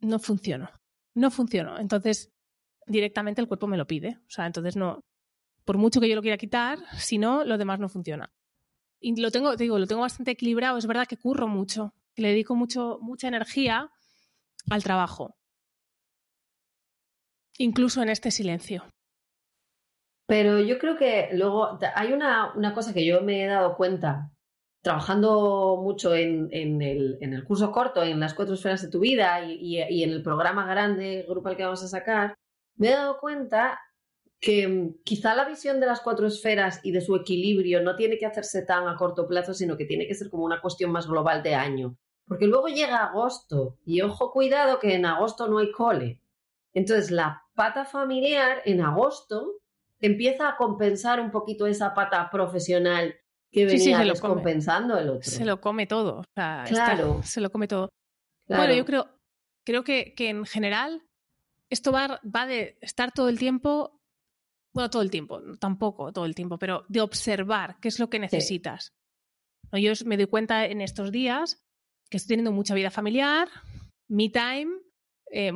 no 0.00 0.18
funciono. 0.18 0.70
No 1.14 1.30
funciono. 1.30 1.78
Entonces, 1.78 2.30
directamente 2.86 3.40
el 3.40 3.48
cuerpo 3.48 3.66
me 3.66 3.76
lo 3.76 3.86
pide. 3.86 4.18
O 4.26 4.30
sea, 4.30 4.46
entonces 4.46 4.76
no. 4.76 5.00
Por 5.64 5.78
mucho 5.78 6.00
que 6.00 6.08
yo 6.08 6.14
lo 6.14 6.22
quiera 6.22 6.36
quitar, 6.36 6.78
si 6.96 7.18
no, 7.18 7.44
lo 7.44 7.58
demás 7.58 7.80
no 7.80 7.88
funciona. 7.88 8.30
Y 9.00 9.20
lo 9.20 9.30
tengo, 9.30 9.56
te 9.56 9.64
digo, 9.64 9.78
lo 9.78 9.86
tengo 9.86 10.02
bastante 10.02 10.32
equilibrado. 10.32 10.78
Es 10.78 10.86
verdad 10.86 11.06
que 11.06 11.16
curro 11.16 11.48
mucho, 11.48 11.94
le 12.14 12.28
dedico 12.28 12.54
mucho, 12.54 12.98
mucha 13.00 13.28
energía 13.28 13.90
al 14.70 14.82
trabajo. 14.82 15.36
Incluso 17.58 18.02
en 18.02 18.10
este 18.10 18.30
silencio. 18.30 18.84
Pero 20.26 20.58
yo 20.60 20.78
creo 20.78 20.96
que 20.96 21.30
luego 21.32 21.78
hay 21.94 22.12
una, 22.12 22.52
cosa 22.74 22.92
que 22.92 23.06
yo 23.06 23.22
me 23.22 23.44
he 23.44 23.46
dado 23.46 23.76
cuenta 23.76 24.32
trabajando 24.86 25.80
mucho 25.82 26.14
en, 26.14 26.48
el, 26.52 27.44
curso 27.44 27.72
corto, 27.72 28.04
en 28.04 28.20
las 28.20 28.34
cuatro 28.34 28.54
esferas 28.54 28.82
de 28.82 28.88
tu 28.88 29.00
vida 29.00 29.42
y, 29.42 29.78
en 29.80 30.10
el 30.10 30.22
programa 30.22 30.64
grande, 30.64 31.26
grupal 31.28 31.56
que 31.56 31.64
vamos 31.64 31.82
a 31.82 31.88
sacar, 31.88 32.36
me 32.76 32.90
he 32.90 32.92
dado 32.92 33.18
cuenta 33.18 33.80
que 34.38 34.68
mm, 34.68 35.02
quizá 35.02 35.34
la 35.34 35.44
visión 35.44 35.80
de 35.80 35.86
las 35.86 36.00
cuatro 36.00 36.28
esferas 36.28 36.78
y 36.84 36.92
de 36.92 37.00
su 37.00 37.16
equilibrio 37.16 37.82
no 37.82 37.96
tiene 37.96 38.16
que 38.16 38.26
hacerse 38.26 38.62
tan 38.62 38.86
a 38.86 38.94
corto 38.94 39.26
plazo, 39.26 39.54
sino 39.54 39.76
que 39.76 39.86
tiene 39.86 40.06
que 40.06 40.14
ser 40.14 40.30
como 40.30 40.44
una 40.44 40.60
cuestión 40.60 40.92
más 40.92 41.08
global 41.08 41.42
de 41.42 41.56
año. 41.56 41.96
Porque 42.24 42.46
luego 42.46 42.68
llega 42.68 43.06
agosto 43.06 43.78
y 43.84 44.02
ojo 44.02 44.30
cuidado 44.30 44.78
que 44.78 44.94
en 44.94 45.04
agosto 45.04 45.48
no 45.48 45.58
hay 45.58 45.72
cole. 45.72 46.20
Entonces 46.74 47.10
la 47.10 47.42
pata 47.56 47.86
familiar 47.86 48.62
en 48.64 48.82
agosto 48.82 49.54
empieza 49.98 50.48
a 50.48 50.56
compensar 50.56 51.18
un 51.20 51.32
poquito 51.32 51.66
esa 51.66 51.92
pata 51.92 52.30
profesional 52.30 53.16
que 53.56 53.64
venía 53.64 54.12
compensando 54.20 54.98
el 54.98 55.08
otro. 55.08 55.22
Se 55.30 55.46
lo 55.46 55.62
come 55.62 55.86
todo. 55.86 56.24
claro. 56.34 57.22
se 57.22 57.40
lo 57.40 57.50
come 57.50 57.66
todo. 57.66 57.88
Bueno, 58.46 58.74
yo 58.74 58.84
creo, 58.84 59.08
creo 59.64 59.82
que, 59.82 60.14
en 60.18 60.44
general 60.44 61.02
esto 61.70 61.90
va, 61.90 62.20
va 62.22 62.46
de 62.46 62.76
estar 62.82 63.12
todo 63.12 63.30
el 63.30 63.38
tiempo, 63.38 63.98
bueno, 64.74 64.90
todo 64.90 65.00
el 65.00 65.10
tiempo, 65.10 65.40
tampoco 65.58 66.12
todo 66.12 66.26
el 66.26 66.34
tiempo, 66.34 66.58
pero 66.58 66.84
de 66.88 67.00
observar 67.00 67.78
qué 67.80 67.88
es 67.88 67.98
lo 67.98 68.10
que 68.10 68.18
necesitas. 68.18 68.92
Yo 69.72 69.92
me 70.04 70.18
doy 70.18 70.26
cuenta 70.26 70.66
en 70.66 70.82
estos 70.82 71.10
días 71.10 71.64
que 72.10 72.18
estoy 72.18 72.34
teniendo 72.34 72.52
mucha 72.52 72.74
vida 72.74 72.90
familiar, 72.90 73.48
me 74.06 74.28
time, 74.28 74.68
eh, 75.32 75.50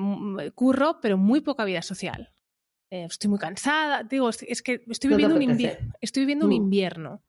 curro, 0.54 1.00
pero 1.02 1.18
muy 1.18 1.42
poca 1.42 1.66
vida 1.66 1.82
social. 1.82 2.32
Eh, 2.90 3.04
estoy 3.04 3.28
muy 3.28 3.38
cansada, 3.38 4.04
digo, 4.04 4.30
es 4.30 4.62
que 4.62 4.82
estoy 4.88 5.10
viviendo, 5.10 5.36
un, 5.36 5.60
estoy 6.00 6.22
viviendo 6.22 6.46
un 6.46 6.52
mm. 6.52 6.64
invierno. 6.64 7.22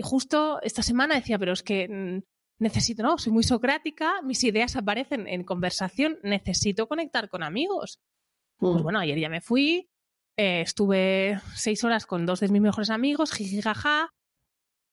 Y 0.00 0.02
justo 0.02 0.62
esta 0.62 0.82
semana 0.82 1.14
decía, 1.16 1.38
pero 1.38 1.52
es 1.52 1.62
que 1.62 1.86
mm, 1.86 2.22
necesito, 2.58 3.02
no, 3.02 3.18
soy 3.18 3.34
muy 3.34 3.42
socrática, 3.42 4.22
mis 4.22 4.42
ideas 4.44 4.74
aparecen 4.74 5.28
en 5.28 5.44
conversación, 5.44 6.18
necesito 6.22 6.88
conectar 6.88 7.28
con 7.28 7.42
amigos. 7.42 8.00
Pues 8.56 8.76
Mm. 8.80 8.82
bueno, 8.82 8.98
ayer 8.98 9.18
ya 9.18 9.28
me 9.28 9.42
fui, 9.42 9.90
eh, 10.38 10.62
estuve 10.62 11.38
seis 11.54 11.84
horas 11.84 12.06
con 12.06 12.24
dos 12.24 12.40
de 12.40 12.48
mis 12.48 12.62
mejores 12.62 12.88
amigos, 12.88 13.30
jijijaja, 13.32 14.08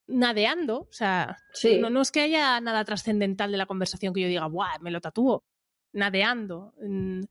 nadeando. 0.08 0.80
O 0.82 0.91
sea, 0.91 1.38
Sí. 1.53 1.80
no, 1.80 1.89
no 1.89 2.01
es 2.01 2.12
que 2.12 2.20
haya 2.20 2.60
nada 2.60 2.84
trascendental 2.84 3.49
de 3.49 3.58
la 3.58 3.66
conversación 3.66 4.14
que 4.14 4.22
yo 4.24 4.28
diga, 4.28 4.45
¡buah! 4.47 4.80
Me 4.82 4.91
lo 4.91 4.99
tatúo. 4.99 5.45
Nadeando. 5.93 6.74
Mm, 6.82 7.22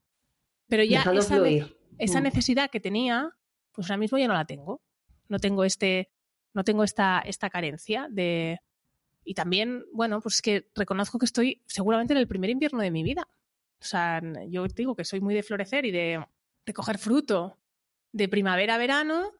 Pero 0.68 0.82
ya 0.82 0.98
Dejando 1.00 1.20
esa, 1.20 1.38
ne- 1.40 1.76
esa 1.98 2.20
Mm. 2.20 2.22
necesidad 2.24 2.70
que 2.70 2.80
tenía, 2.80 3.30
pues 3.72 3.88
ahora 3.90 3.98
mismo 3.98 4.16
ya 4.16 4.28
no 4.28 4.34
la 4.34 4.46
tengo. 4.46 4.80
No 5.28 5.38
tengo 5.38 5.62
este, 5.62 6.08
no 6.56 6.64
tengo 6.64 6.82
esta, 6.84 7.20
esta 7.20 7.50
carencia 7.50 8.08
de. 8.10 8.58
Y 9.24 9.34
también, 9.34 9.84
bueno, 9.92 10.22
pues 10.22 10.36
es 10.36 10.42
que 10.42 10.70
reconozco 10.74 11.18
que 11.18 11.26
estoy 11.26 11.62
seguramente 11.66 12.14
en 12.14 12.18
el 12.18 12.26
primer 12.26 12.48
invierno 12.48 12.80
de 12.80 12.90
mi 12.90 13.02
vida. 13.02 13.28
O 13.78 13.84
sea, 13.84 14.22
yo 14.48 14.66
digo 14.68 14.96
que 14.96 15.04
soy 15.04 15.20
muy 15.20 15.34
de 15.34 15.42
florecer 15.42 15.84
y 15.84 15.90
de, 15.90 16.24
de 16.64 16.72
coger 16.72 16.96
fruto 16.96 17.58
de 18.12 18.28
primavera 18.28 18.76
a 18.76 18.78
verano. 18.78 19.32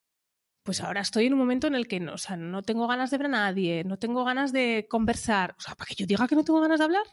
Pues 0.62 0.82
ahora 0.82 1.00
estoy 1.00 1.26
en 1.26 1.32
un 1.32 1.38
momento 1.38 1.68
en 1.68 1.74
el 1.74 1.88
que 1.88 2.00
no, 2.00 2.14
o 2.14 2.18
sea, 2.18 2.36
no 2.36 2.62
tengo 2.62 2.86
ganas 2.86 3.10
de 3.10 3.16
ver 3.16 3.26
a 3.26 3.30
nadie, 3.30 3.84
no 3.84 3.98
tengo 3.98 4.24
ganas 4.24 4.52
de 4.52 4.86
conversar. 4.90 5.54
O 5.56 5.60
sea, 5.62 5.74
para 5.74 5.86
que 5.86 5.94
yo 5.94 6.06
diga 6.06 6.28
que 6.28 6.34
no 6.34 6.44
tengo 6.44 6.60
ganas 6.60 6.78
de 6.78 6.84
hablar. 6.84 7.06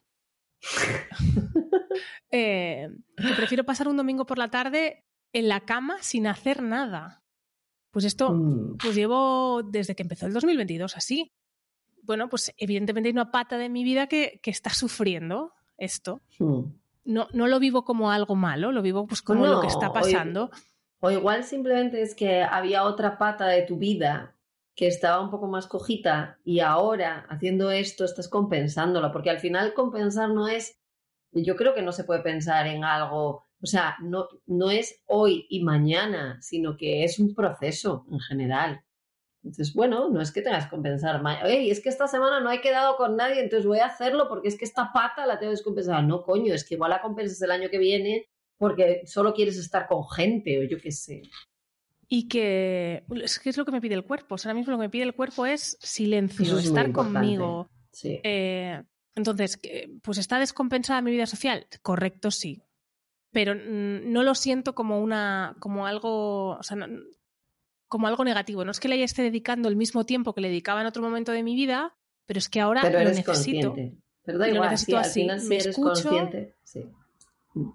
Eh, 2.36 2.90
que 3.16 3.34
prefiero 3.36 3.64
pasar 3.64 3.88
un 3.88 3.96
domingo 3.96 4.26
por 4.26 4.40
la 4.40 4.50
tarde 4.50 5.06
en 5.34 5.48
la 5.48 5.60
cama 5.60 5.98
sin 6.02 6.26
hacer 6.26 6.64
nada. 6.64 7.23
Pues 7.94 8.06
esto, 8.06 8.34
Mm. 8.34 8.78
pues 8.78 8.96
llevo 8.96 9.62
desde 9.64 9.96
que 9.96 10.02
empezó 10.04 10.26
el 10.26 10.34
2022 10.34 10.98
así. 10.98 11.32
Bueno, 12.02 12.28
pues 12.28 12.52
evidentemente 12.58 13.08
hay 13.08 13.14
una 13.14 13.32
pata 13.32 13.58
de 13.58 13.70
mi 13.70 13.84
vida 13.86 14.08
que, 14.08 14.40
que 14.44 14.52
está 14.52 14.70
sufriendo 14.74 15.54
esto. 15.78 16.22
Mm. 16.40 16.64
No, 17.06 17.28
no 17.34 17.48
lo 17.48 17.60
vivo 17.60 17.86
como 17.86 18.12
algo 18.12 18.36
malo, 18.36 18.72
lo 18.72 18.82
vivo 18.82 19.06
pues 19.08 19.22
como 19.22 19.46
lo 19.46 19.62
que 19.62 19.68
está 19.68 19.94
pasando. 19.94 20.50
O 21.02 21.12
igual 21.12 21.44
simplemente 21.44 22.02
es 22.02 22.16
que 22.16 22.42
había 22.42 22.84
otra 22.86 23.18
pata 23.18 23.46
de 23.48 23.62
tu 23.64 23.78
vida 23.78 24.36
que 24.76 24.88
estaba 24.88 25.22
un 25.22 25.30
poco 25.30 25.48
más 25.48 25.68
cojita 25.68 26.40
y 26.44 26.62
ahora 26.62 27.28
haciendo 27.30 27.70
esto 27.72 28.06
estás 28.06 28.28
compensándola, 28.28 29.12
porque 29.12 29.30
al 29.30 29.40
final 29.40 29.74
compensar 29.76 30.30
no 30.30 30.48
es, 30.48 30.80
yo 31.34 31.56
creo 31.58 31.76
que 31.76 31.82
no 31.84 31.92
se 31.92 32.06
puede 32.06 32.22
pensar 32.22 32.66
en 32.68 32.84
algo, 32.86 33.44
o 33.64 33.66
sea, 33.66 33.96
no, 34.02 34.28
no 34.46 34.70
es 34.70 35.02
hoy 35.08 35.48
y 35.50 35.64
mañana, 35.64 36.38
sino 36.42 36.76
que 36.76 37.06
es 37.06 37.18
un 37.18 37.34
proceso 37.34 38.06
en 38.12 38.20
general. 38.20 38.82
Entonces, 39.42 39.74
bueno, 39.74 40.10
no 40.10 40.22
es 40.22 40.32
que 40.32 40.42
tengas 40.42 40.66
que 40.66 40.72
compensar, 40.72 41.22
"Ey, 41.46 41.70
es 41.70 41.82
que 41.82 41.90
esta 41.90 42.08
semana 42.08 42.40
no 42.42 42.52
he 42.52 42.62
quedado 42.62 42.96
con 42.98 43.16
nadie, 43.16 43.42
entonces 43.42 43.66
voy 43.66 43.80
a 43.80 43.88
hacerlo 43.88 44.28
porque 44.28 44.50
es 44.50 44.58
que 44.58 44.66
esta 44.66 44.92
pata 44.94 45.26
la 45.26 45.40
tengo 45.40 45.52
que 45.52 45.58
descompensar. 45.58 46.04
No, 46.04 46.24
coño, 46.24 46.54
es 46.54 46.64
que 46.64 46.76
igual 46.76 46.92
la 46.92 47.02
compensas 47.02 47.42
el 47.42 47.52
año 47.52 47.70
que 47.70 47.78
viene 47.78 48.28
porque 48.58 49.02
solo 49.06 49.34
quieres 49.34 49.58
estar 49.58 49.88
con 49.88 50.08
gente 50.10 50.60
o 50.60 50.64
yo 50.64 50.78
qué 50.78 50.92
sé. 50.92 51.24
Y 52.08 52.28
que 52.28 53.04
es 53.24 53.40
que 53.40 53.50
es 53.50 53.58
lo 53.58 53.66
que 53.66 53.72
me 53.72 53.82
pide 53.82 53.96
el 53.96 54.04
cuerpo. 54.04 54.36
O 54.36 54.38
sea, 54.38 54.52
ahora 54.52 54.60
mismo 54.60 54.72
lo 54.72 54.78
que 54.78 54.84
me 54.84 54.90
pide 54.90 55.04
el 55.04 55.16
cuerpo 55.16 55.46
es 55.46 55.78
silencio, 55.82 56.60
es 56.60 56.66
estar 56.66 56.92
conmigo. 56.92 57.70
Sí. 57.92 58.20
Eh, 58.24 58.82
entonces, 59.16 59.60
pues 60.02 60.18
está 60.18 60.40
descompensada 60.40 61.02
mi 61.02 61.12
vida 61.12 61.26
social. 61.26 61.66
Correcto, 61.82 62.30
sí. 62.30 62.62
Pero 63.34 63.56
no 63.56 64.24
lo 64.24 64.36
siento 64.36 64.74
como 64.76 65.02
una, 65.02 65.56
como 65.60 65.86
algo, 65.88 66.52
o 66.58 66.64
sea, 66.64 66.78
no- 66.78 66.88
como 67.90 68.08
algo 68.08 68.24
negativo. 68.24 68.64
No 68.64 68.72
es 68.72 68.80
que 68.80 68.88
le 68.88 69.04
esté 69.04 69.22
dedicando 69.24 69.68
el 69.70 69.76
mismo 69.76 70.06
tiempo 70.06 70.34
que 70.34 70.42
le 70.42 70.48
dedicaba 70.50 70.82
en 70.82 70.88
otro 70.88 71.02
momento 71.04 71.32
de 71.32 71.44
mi 71.44 71.56
vida, 71.56 71.96
pero 72.26 72.38
es 72.38 72.48
que 72.50 72.62
ahora 72.62 72.82
Pero 72.84 73.00
lo 73.00 73.06
necesito. 73.06 73.32
consciente. 73.34 73.98
Pero 74.24 74.38
da 74.38 74.48
igual, 74.50 74.70
necesito 74.70 74.98
sí, 74.98 75.04
al 75.04 75.10
así. 75.10 75.22
final 75.22 75.40
si 75.42 75.48
Me 75.50 75.56
eres 75.56 75.68
escucho. 75.68 75.90
consciente. 76.10 76.56
Sí. 76.64 76.82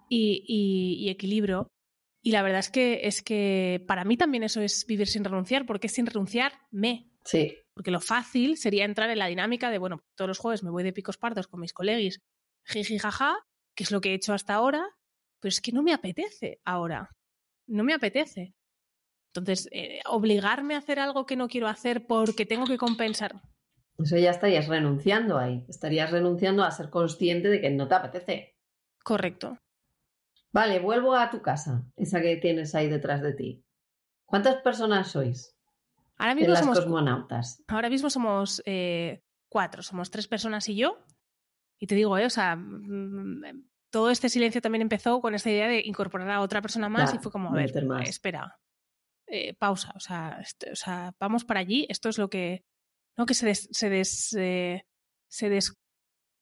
y, 0.09 0.43
y- 0.47 1.05
y 1.07 1.11
equilibrio. 1.11 1.69
Y 2.23 2.33
la 2.33 2.43
verdad 2.43 2.59
es 2.59 2.71
que, 2.71 3.01
es 3.05 3.23
que 3.23 3.85
para 3.87 4.05
mí 4.05 4.17
también 4.17 4.43
eso 4.43 4.61
es 4.61 4.85
vivir 4.87 5.07
sin 5.07 5.23
renunciar, 5.25 5.67
porque 5.67 5.89
sin 5.89 6.07
renunciar 6.07 6.53
me. 6.73 7.09
Sí. 7.25 7.55
Porque 7.75 7.93
lo 7.93 8.01
fácil 8.01 8.57
sería 8.57 8.85
entrar 8.85 9.09
en 9.11 9.19
la 9.21 9.27
dinámica 9.29 9.71
de, 9.71 9.79
bueno, 9.79 10.01
todos 10.17 10.27
los 10.29 10.39
jueves 10.39 10.65
me 10.65 10.71
voy 10.71 10.83
de 10.83 10.93
picos 10.93 11.17
pardos 11.17 11.47
con 11.47 11.61
mis 11.61 11.73
colegis, 11.73 12.19
jiji 12.65 12.99
jaja, 12.99 13.37
que 13.77 13.85
es 13.85 13.93
lo 13.93 14.01
que 14.01 14.11
he 14.11 14.15
hecho 14.15 14.33
hasta 14.35 14.55
ahora, 14.55 14.85
pero 15.41 15.51
es 15.51 15.61
que 15.61 15.73
no 15.73 15.83
me 15.83 15.93
apetece 15.93 16.61
ahora. 16.65 17.11
No 17.67 17.85
me 17.85 17.95
apetece. 17.95 18.55
Entonces, 19.35 19.69
eh, 19.73 20.01
obligarme 20.07 20.75
a 20.75 20.79
hacer 20.79 20.99
algo 20.99 21.27
que 21.27 21.37
no 21.37 21.49
quiero 21.49 21.69
hacer 21.69 22.07
porque 22.07 22.47
tengo 22.47 22.67
que 22.67 22.79
compensar. 22.79 23.43
Eso 23.99 24.17
ya 24.17 24.31
estarías 24.31 24.69
renunciando 24.69 25.39
ahí. 25.39 25.65
Estarías 25.69 26.11
renunciando 26.11 26.65
a 26.65 26.71
ser 26.71 26.89
consciente 26.89 27.49
de 27.49 27.61
que 27.61 27.71
no 27.71 27.89
te 27.89 27.95
apetece. 27.95 28.57
Correcto. 29.03 29.59
Vale, 30.53 30.81
vuelvo 30.81 31.15
a 31.15 31.31
tu 31.31 31.43
casa, 31.43 31.85
esa 31.97 32.21
que 32.21 32.37
tienes 32.37 32.75
ahí 32.75 32.89
detrás 32.89 33.23
de 33.23 33.35
ti. 33.35 33.65
¿Cuántas 34.25 34.63
personas 34.63 35.09
sois 35.09 35.55
Ahora 36.17 36.35
mismo 36.35 36.51
las 36.51 36.61
somos 36.61 36.79
cosmonautas? 36.81 37.63
Ahora 37.69 37.91
mismo 37.91 38.11
somos 38.11 38.63
eh, 38.67 39.23
cuatro, 39.49 39.83
somos 39.83 40.11
tres 40.11 40.27
personas 40.27 40.69
y 40.69 40.77
yo. 40.77 40.99
Y 41.79 41.87
te 41.87 41.95
digo, 41.95 42.19
eh, 42.19 42.27
o 42.27 42.31
sea, 42.31 42.57
mm, 42.57 43.43
todo 43.91 44.11
este 44.11 44.29
silencio 44.29 44.61
también 44.61 44.83
empezó 44.83 45.21
con 45.21 45.35
esta 45.35 45.51
idea 45.51 45.69
de 45.69 45.81
incorporar 45.85 46.31
a 46.31 46.41
otra 46.41 46.61
persona 46.63 46.89
más 46.89 47.11
Claro, 47.11 47.21
y 47.21 47.23
fue 47.23 47.33
como, 47.33 47.51
a 47.51 47.55
ver, 47.55 47.73
espera, 48.09 48.59
eh, 49.27 49.55
pausa, 49.55 49.93
o 49.97 50.01
sea, 50.01 50.39
este- 50.41 50.73
o 50.73 50.77
sea, 50.77 51.15
vamos 51.19 51.45
para 51.45 51.61
allí, 51.61 51.87
esto 51.89 52.09
es 52.09 52.19
lo 52.19 52.29
que, 52.31 52.65
no 53.17 53.27
que 53.27 53.35
se, 53.35 53.47
des- 53.47 53.69
se, 53.73 53.89
des- 53.91 54.33
eh, 54.39 54.85
se 55.29 55.49
des- 55.49 55.75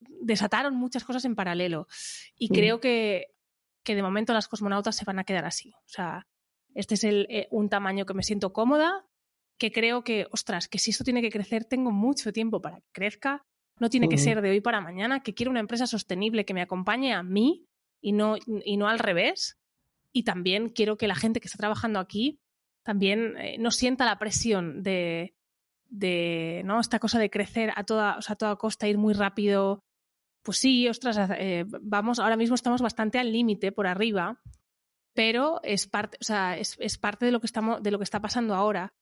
desataron 0.00 0.74
muchas 0.76 1.04
cosas 1.04 1.24
en 1.24 1.34
paralelo 1.34 1.86
y 2.36 2.48
Mm. 2.50 2.54
creo 2.54 2.80
que, 2.80 3.28
que 3.84 3.94
de 3.94 4.02
momento 4.02 4.32
las 4.34 4.48
cosmonautas 4.48 4.96
se 4.96 5.04
van 5.04 5.18
a 5.18 5.24
quedar 5.24 5.44
así, 5.44 5.72
o 5.74 5.88
sea, 5.88 6.26
este 6.74 6.94
es 6.94 7.04
el, 7.04 7.26
eh, 7.30 7.48
un 7.50 7.68
tamaño 7.68 8.04
que 8.06 8.14
me 8.14 8.22
siento 8.22 8.52
cómoda, 8.52 9.06
que 9.58 9.72
creo 9.72 10.04
que, 10.04 10.26
ostras, 10.32 10.68
que 10.68 10.78
si 10.78 10.90
esto 10.90 11.02
tiene 11.04 11.22
que 11.22 11.30
crecer, 11.30 11.64
tengo 11.64 11.90
mucho 11.90 12.32
tiempo 12.32 12.60
para 12.60 12.80
que 12.80 12.88
crezca. 12.92 13.46
No 13.78 13.90
tiene 13.90 14.08
que 14.08 14.16
ser 14.16 14.40
de 14.40 14.50
hoy 14.50 14.60
para 14.60 14.80
mañana, 14.80 15.22
que 15.22 15.34
quiero 15.34 15.50
una 15.50 15.60
empresa 15.60 15.86
sostenible 15.86 16.46
que 16.46 16.54
me 16.54 16.62
acompañe 16.62 17.12
a 17.12 17.22
mí 17.22 17.66
y 18.00 18.12
no, 18.12 18.36
y 18.46 18.76
no 18.76 18.88
al 18.88 18.98
revés. 18.98 19.58
Y 20.12 20.22
también 20.22 20.70
quiero 20.70 20.96
que 20.96 21.08
la 21.08 21.14
gente 21.14 21.40
que 21.40 21.46
está 21.46 21.58
trabajando 21.58 21.98
aquí 21.98 22.40
también 22.82 23.36
eh, 23.36 23.56
no 23.58 23.70
sienta 23.70 24.04
la 24.04 24.18
presión 24.18 24.82
de, 24.82 25.34
de 25.88 26.62
¿no? 26.64 26.80
esta 26.80 26.98
cosa 26.98 27.18
de 27.18 27.30
crecer 27.30 27.72
a 27.74 27.84
toda, 27.84 28.16
o 28.16 28.22
sea, 28.22 28.34
a 28.34 28.36
toda 28.36 28.56
costa, 28.56 28.88
ir 28.88 28.96
muy 28.96 29.12
rápido. 29.12 29.84
Pues 30.42 30.58
sí, 30.58 30.88
ostras, 30.88 31.30
eh, 31.36 31.64
vamos, 31.66 32.20
ahora 32.20 32.36
mismo 32.36 32.54
estamos 32.54 32.80
bastante 32.80 33.18
al 33.18 33.32
límite 33.32 33.72
por 33.72 33.88
arriba, 33.88 34.40
pero 35.14 35.60
es 35.64 35.88
parte, 35.88 36.16
o 36.20 36.24
sea, 36.24 36.56
es, 36.56 36.76
es 36.78 36.96
parte 36.96 37.26
de 37.26 37.32
lo 37.32 37.40
que 37.40 37.46
estamos, 37.46 37.82
de 37.82 37.90
lo 37.90 37.98
que 37.98 38.04
está 38.04 38.20
pasando 38.20 38.54
ahora. 38.54 38.94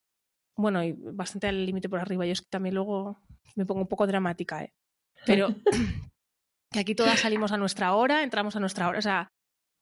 Bueno, 0.56 0.82
y 0.82 0.92
bastante 0.92 1.48
al 1.48 1.66
límite 1.66 1.88
por 1.88 2.00
arriba. 2.00 2.24
Yo 2.24 2.32
es 2.32 2.40
que 2.40 2.48
también 2.48 2.74
luego 2.74 3.20
me 3.56 3.66
pongo 3.66 3.80
un 3.82 3.88
poco 3.88 4.06
dramática, 4.06 4.62
¿eh? 4.64 4.72
Pero 5.26 5.48
que 6.70 6.80
aquí 6.80 6.94
todas 6.94 7.20
salimos 7.20 7.52
a 7.52 7.56
nuestra 7.56 7.94
hora, 7.94 8.22
entramos 8.22 8.56
a 8.56 8.60
nuestra 8.60 8.88
hora. 8.88 8.98
O 8.98 9.02
sea, 9.02 9.28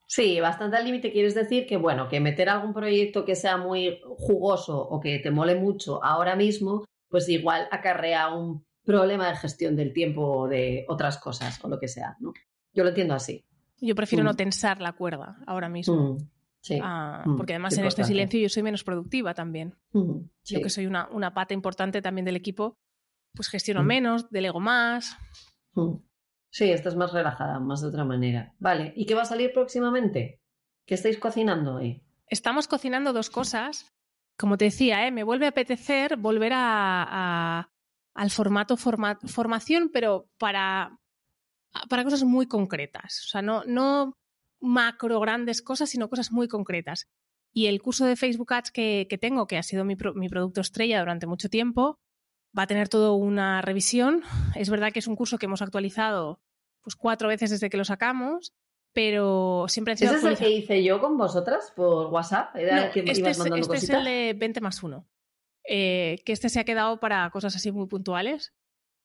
Sí, 0.06 0.40
bastante 0.40 0.76
al 0.76 0.84
límite 0.84 1.10
quieres 1.10 1.34
decir 1.34 1.66
que, 1.66 1.78
bueno, 1.78 2.06
que 2.08 2.20
meter 2.20 2.50
algún 2.50 2.74
proyecto 2.74 3.24
que 3.24 3.34
sea 3.34 3.56
muy 3.56 3.98
jugoso 4.04 4.78
o 4.78 5.00
que 5.00 5.18
te 5.20 5.30
mole 5.30 5.54
mucho 5.54 6.04
ahora 6.04 6.36
mismo, 6.36 6.84
pues 7.08 7.28
igual 7.30 7.66
acarrea 7.70 8.28
un 8.34 8.62
problema 8.84 9.28
de 9.30 9.36
gestión 9.36 9.74
del 9.74 9.94
tiempo 9.94 10.20
o 10.40 10.48
de 10.48 10.84
otras 10.88 11.16
cosas 11.18 11.64
o 11.64 11.68
lo 11.68 11.78
que 11.80 11.88
sea, 11.88 12.16
¿no? 12.20 12.34
Yo 12.74 12.82
lo 12.82 12.90
entiendo 12.90 13.14
así. 13.14 13.44
yo 13.80 13.94
prefiero 13.94 14.22
Mm. 14.22 14.26
no 14.26 14.34
tensar 14.34 14.80
la 14.82 14.92
cuerda 14.92 15.38
ahora 15.46 15.68
mismo. 15.70 16.14
Mm, 16.14 16.28
sí. 16.60 16.78
Ah, 16.82 17.22
Mm, 17.26 17.36
porque 17.36 17.54
además 17.54 17.74
qué 17.74 17.80
en 17.80 17.86
este 17.86 18.04
silencio 18.04 18.38
yo 18.38 18.48
soy 18.50 18.62
menos 18.62 18.84
productiva 18.84 19.32
también. 19.34 19.74
Mm, 19.92 20.18
Yo 20.44 20.60
que 20.60 20.68
soy 20.70 20.86
una, 20.86 21.08
una 21.10 21.32
pata 21.32 21.54
importante 21.54 22.02
también 22.02 22.24
del 22.26 22.36
equipo, 22.36 22.76
pues 23.34 23.48
gestiono 23.48 23.82
menos, 23.82 24.30
delego 24.30 24.60
más. 24.60 25.16
Mm. 25.74 25.94
Sí, 26.50 26.70
estás 26.70 26.96
más 26.96 27.12
relajada, 27.12 27.58
más 27.60 27.80
de 27.80 27.88
otra 27.88 28.04
manera. 28.04 28.54
Vale, 28.58 28.92
¿y 28.96 29.06
qué 29.06 29.14
va 29.14 29.22
a 29.22 29.26
salir 29.26 29.52
próximamente? 29.52 30.40
¿Qué 30.86 30.94
estáis 30.94 31.18
cocinando 31.18 31.76
hoy? 31.76 32.02
Estamos 32.26 32.68
cocinando 32.68 33.12
dos 33.12 33.30
cosas. 33.30 33.90
Como 34.38 34.58
te 34.58 34.66
decía, 34.66 35.06
¿eh? 35.06 35.10
me 35.10 35.24
vuelve 35.24 35.46
a 35.46 35.50
apetecer 35.50 36.16
volver 36.16 36.52
a, 36.54 37.06
a- 37.60 37.68
al 38.14 38.30
formato 38.30 38.76
forma- 38.76 39.18
formación, 39.26 39.90
pero 39.92 40.28
para, 40.38 40.98
para 41.88 42.04
cosas 42.04 42.24
muy 42.24 42.46
concretas. 42.46 43.22
O 43.24 43.28
sea, 43.28 43.40
no, 43.42 43.64
no 43.64 44.14
macro 44.60 45.20
grandes 45.20 45.62
cosas, 45.62 45.88
sino 45.90 46.08
cosas 46.10 46.32
muy 46.32 46.48
concretas. 46.48 47.06
Y 47.54 47.66
el 47.66 47.80
curso 47.80 48.04
de 48.04 48.16
Facebook 48.16 48.52
Ads 48.52 48.70
que, 48.72 49.06
que 49.08 49.18
tengo, 49.18 49.46
que 49.46 49.56
ha 49.58 49.62
sido 49.62 49.84
mi, 49.84 49.96
pro- 49.96 50.14
mi 50.14 50.28
producto 50.28 50.60
estrella 50.60 51.00
durante 51.00 51.26
mucho 51.26 51.48
tiempo, 51.48 51.98
va 52.56 52.64
a 52.64 52.66
tener 52.66 52.88
todo 52.88 53.14
una 53.14 53.62
revisión. 53.62 54.22
Es 54.54 54.70
verdad 54.70 54.92
que 54.92 54.98
es 54.98 55.06
un 55.06 55.16
curso 55.16 55.38
que 55.38 55.46
hemos 55.46 55.62
actualizado 55.62 56.40
pues 56.82 56.96
cuatro 56.96 57.28
veces 57.28 57.50
desde 57.50 57.70
que 57.70 57.76
lo 57.76 57.84
sacamos, 57.84 58.52
pero 58.92 59.66
siempre 59.68 59.92
han 59.92 59.98
sido 59.98 60.14
¿Ese 60.14 60.18
es 60.18 60.32
el 60.32 60.36
que 60.36 60.50
hice 60.50 60.82
yo 60.82 61.00
con 61.00 61.16
vosotras 61.16 61.72
por 61.76 62.06
WhatsApp? 62.06 62.56
¿Era 62.56 62.86
no, 62.86 62.92
que 62.92 63.00
este, 63.00 63.20
ibas 63.20 63.32
es, 63.32 63.38
mandando 63.38 63.74
este 63.74 63.76
es 63.76 63.90
el 63.90 64.04
de 64.04 64.34
20 64.36 64.60
más 64.60 64.82
1. 64.82 65.06
que 65.64 66.22
este 66.26 66.48
se 66.48 66.60
ha 66.60 66.64
quedado 66.64 66.98
para 66.98 67.30
cosas 67.30 67.54
así 67.54 67.70
muy 67.70 67.86
puntuales. 67.86 68.52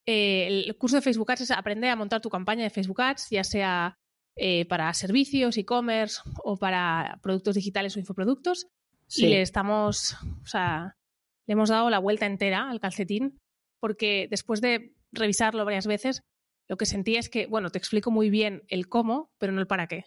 Eh, 0.08 0.64
el 0.66 0.78
curso 0.78 0.96
de 0.96 1.02
Facebook 1.02 1.30
Ads 1.32 1.42
es 1.42 1.52
aprender 1.52 1.90
a 1.90 1.96
montar 1.96 2.22
tu 2.22 2.30
campaña 2.30 2.64
de 2.64 2.70
Facebook 2.70 3.02
Ads, 3.02 3.30
ya 3.30 3.44
sea 3.44 4.00
eh, 4.38 4.66
para 4.66 4.94
servicios, 4.94 5.58
e-commerce 5.58 6.22
o 6.44 6.58
para 6.58 7.20
productos 7.22 7.56
digitales 7.56 7.96
o 7.96 8.00
infoproductos. 8.00 8.68
Y 9.16 9.28
le 9.28 9.42
estamos, 9.42 10.18
o 10.44 10.48
sea, 10.48 10.98
le 11.48 11.54
hemos 11.54 11.70
dado 11.70 11.90
la 11.90 12.00
vuelta 12.00 12.26
entera 12.26 12.70
al 12.70 12.80
calcetín 12.80 13.40
porque 13.80 14.28
después 14.30 14.62
de 14.62 14.94
revisarlo 15.12 15.64
varias 15.66 15.88
veces, 15.88 16.24
lo 16.68 16.78
que 16.78 16.86
sentí 16.86 17.16
es 17.16 17.30
que, 17.30 17.48
bueno, 17.48 17.70
te 17.70 17.78
explico 17.78 18.12
muy 18.12 18.30
bien 18.30 18.64
el 18.68 18.88
cómo, 18.90 19.32
pero 19.38 19.54
no 19.54 19.62
el 19.62 19.68
para 19.68 19.88
qué. 19.88 20.06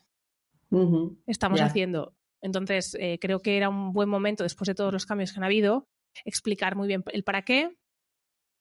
Estamos 1.26 1.60
haciendo. 1.60 2.14
Entonces, 2.42 2.96
eh, 3.00 3.18
creo 3.20 3.40
que 3.40 3.56
era 3.56 3.68
un 3.68 3.92
buen 3.92 4.08
momento, 4.08 4.44
después 4.44 4.68
de 4.68 4.74
todos 4.74 4.92
los 4.92 5.06
cambios 5.06 5.32
que 5.32 5.40
han 5.40 5.44
habido, 5.44 5.88
explicar 6.24 6.76
muy 6.76 6.86
bien 6.86 7.02
el 7.12 7.24
para 7.24 7.42
qué, 7.42 7.76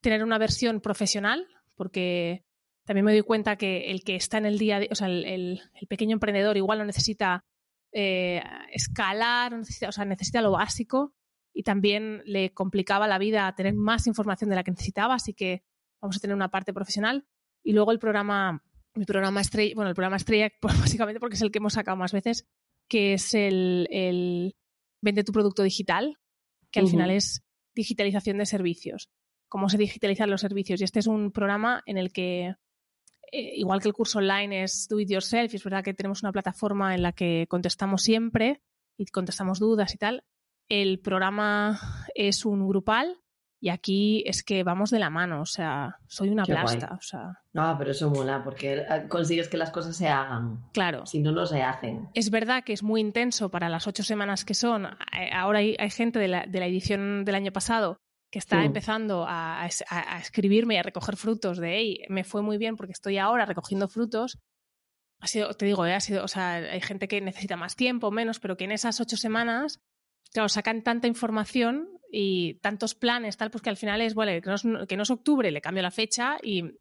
tener 0.01 0.23
una 0.23 0.37
versión 0.37 0.81
profesional, 0.81 1.47
porque 1.75 2.45
también 2.85 3.05
me 3.05 3.11
doy 3.11 3.21
cuenta 3.21 3.57
que 3.57 3.91
el 3.91 4.03
que 4.03 4.15
está 4.15 4.37
en 4.37 4.45
el 4.45 4.57
día, 4.57 4.81
o 4.89 4.95
sea, 4.95 5.07
el, 5.07 5.61
pequeño 5.87 6.13
emprendedor 6.13 6.57
igual 6.57 6.79
no 6.79 6.85
necesita 6.85 7.43
eh, 7.91 8.41
escalar, 8.71 9.57
necesita, 9.57 9.89
o 9.89 9.91
sea, 9.91 10.05
necesita 10.05 10.41
lo 10.41 10.51
básico 10.51 11.13
y 11.53 11.63
también 11.63 12.21
le 12.25 12.53
complicaba 12.53 13.07
la 13.07 13.17
vida 13.17 13.53
tener 13.55 13.73
más 13.73 14.07
información 14.07 14.49
de 14.49 14.55
la 14.55 14.63
que 14.63 14.71
necesitaba, 14.71 15.15
así 15.15 15.33
que 15.33 15.63
vamos 16.01 16.17
a 16.17 16.19
tener 16.19 16.35
una 16.35 16.49
parte 16.49 16.73
profesional. 16.73 17.25
Y 17.63 17.73
luego 17.73 17.91
el 17.91 17.99
programa, 17.99 18.63
mi 18.95 19.05
programa 19.05 19.41
estrella, 19.41 19.73
bueno, 19.75 19.89
el 19.89 19.95
programa 19.95 20.17
estrella, 20.17 20.51
pues 20.61 20.79
básicamente 20.79 21.19
porque 21.19 21.35
es 21.35 21.41
el 21.41 21.51
que 21.51 21.59
hemos 21.59 21.73
sacado 21.73 21.97
más 21.97 22.13
veces, 22.13 22.47
que 22.87 23.13
es 23.13 23.33
el, 23.33 24.55
Vende 25.01 25.23
tu 25.23 25.31
producto 25.31 25.63
digital, 25.63 26.17
que 26.71 26.81
al 26.81 26.89
final 26.89 27.09
es 27.09 27.41
digitalización 27.73 28.37
de 28.37 28.45
servicios. 28.45 29.09
Cómo 29.47 29.69
se 29.69 29.77
digitalizan 29.77 30.29
los 30.29 30.41
servicios. 30.41 30.81
Y 30.81 30.83
este 30.83 30.99
es 30.99 31.07
un 31.07 31.31
programa 31.31 31.81
en 31.85 31.97
el 31.97 32.11
que, 32.11 32.55
eh, 33.31 33.53
igual 33.55 33.81
que 33.81 33.87
el 33.87 33.93
curso 33.93 34.19
online 34.19 34.63
es 34.63 34.87
Do 34.89 34.99
It 34.99 35.09
Yourself, 35.09 35.53
y 35.53 35.55
es 35.55 35.63
verdad 35.63 35.85
que 35.85 35.93
tenemos 35.93 36.21
una 36.21 36.33
plataforma 36.33 36.95
en 36.95 37.01
la 37.01 37.13
que 37.13 37.45
contestamos 37.47 38.03
siempre 38.03 38.61
y 38.97 39.05
contestamos 39.05 39.59
dudas 39.59 39.95
y 39.95 39.97
tal. 39.97 40.25
El 40.69 40.99
programa 40.99 41.79
es 42.13 42.45
un 42.45 42.67
grupal 42.67 43.17
y 43.61 43.69
aquí 43.69 44.23
es 44.25 44.41
que 44.41 44.63
vamos 44.63 44.89
de 44.89 44.99
la 44.99 45.09
mano, 45.09 45.41
o 45.41 45.45
sea, 45.45 45.97
soy 46.07 46.29
una 46.29 46.45
plasta. 46.45 46.95
O 46.97 47.01
sea... 47.01 47.41
No, 47.51 47.75
pero 47.77 47.91
eso 47.91 48.09
mola, 48.09 48.41
porque 48.41 48.77
eh, 48.77 49.07
consigues 49.09 49.49
que 49.49 49.57
las 49.57 49.71
cosas 49.71 49.97
se 49.97 50.07
hagan. 50.07 50.69
Claro. 50.71 51.05
Si 51.05 51.19
no, 51.19 51.33
no 51.33 51.45
se 51.45 51.61
hacen. 51.61 52.07
Es 52.13 52.29
verdad 52.29 52.63
que 52.63 52.71
es 52.71 52.83
muy 52.83 53.01
intenso 53.01 53.51
para 53.51 53.67
las 53.67 53.85
ocho 53.85 54.03
semanas 54.03 54.45
que 54.45 54.53
son. 54.53 54.85
Eh, 54.85 55.29
ahora 55.33 55.59
hay, 55.59 55.75
gente 55.89 56.19
de 56.19 56.29
la, 56.29 56.43
edición 56.43 57.25
del 57.25 57.35
año 57.35 57.51
pasado 57.51 57.97
que 58.31 58.39
está 58.39 58.63
empezando 58.63 59.25
a, 59.27 59.67
escribirme 60.21 60.75
y 60.75 60.77
a 60.77 60.83
recoger 60.83 61.17
frutos 61.17 61.57
de, 61.57 61.77
hey, 61.77 62.01
me 62.09 62.23
fue 62.23 62.43
muy 62.43 62.59
bien 62.59 62.75
porque 62.77 62.93
estoy 62.93 63.17
ahora 63.17 63.45
recogiendo 63.45 63.87
frutos. 63.87 64.37
Ha 65.19 65.27
sido, 65.27 65.53
te 65.55 65.65
digo, 65.65 65.85
eh, 65.85 65.95
ha 65.95 65.99
sido, 65.99 66.23
o 66.23 66.27
sea, 66.29 66.53
hay 66.53 66.79
gente 66.79 67.09
que 67.09 67.19
necesita 67.19 67.57
más 67.57 67.75
tiempo, 67.75 68.09
menos, 68.11 68.39
pero 68.39 68.55
que 68.55 68.63
en 68.65 68.71
esas 68.71 69.01
ocho 69.01 69.17
semanas, 69.17 69.81
claro, 70.31 70.49
sacan 70.49 70.83
tanta 70.83 71.07
información 71.07 71.89
y 72.11 72.55
tantos 72.55 72.95
planes, 72.95 73.37
tal, 73.37 73.51
pues 73.51 73.61
que 73.61 73.69
al 73.69 73.77
final 73.77 74.01
es, 74.01 74.13
bueno, 74.13 74.41
que 74.41 74.97
no 74.97 75.03
es, 75.03 75.09
octubre, 75.09 75.51
le 75.51 75.61
cambio 75.61 75.83
la 75.83 75.91
fecha 75.91 76.37
y, 76.41 76.77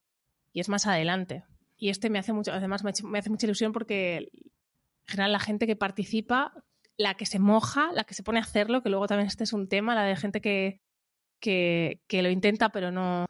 es 0.55 0.69
más 0.69 0.87
adelante. 0.87 1.45
Y 1.77 1.91
este 1.91 2.11
me 2.11 2.19
hace 2.19 2.33
mucho, 2.33 2.53
además 2.53 2.83
me, 2.83 2.91
hace 2.91 3.31
mucha 3.31 3.47
ilusión 3.47 3.73
porque 3.73 4.17
en 4.17 4.51
general 5.07 5.33
la 5.33 5.39
gente 5.39 5.67
que 5.67 5.77
participa, 5.77 6.53
la 6.97 7.15
que 7.15 7.27
se 7.27 7.39
moja, 7.39 7.93
la 7.93 8.05
que 8.05 8.15
se 8.15 8.25
pone 8.25 8.41
a 8.41 8.43
hacerlo, 8.43 8.83
que 8.83 8.89
luego 8.89 9.07
también 9.07 9.29
este 9.29 9.45
es 9.45 9.53
un 9.53 9.69
tema, 9.69 9.95
la 9.95 10.03
de 10.03 10.17
gente 10.17 10.41
que, 10.41 10.81
que, 11.39 12.01
lo 12.11 12.31
intenta 12.31 12.71
pero 12.71 12.91
no, 12.91 13.27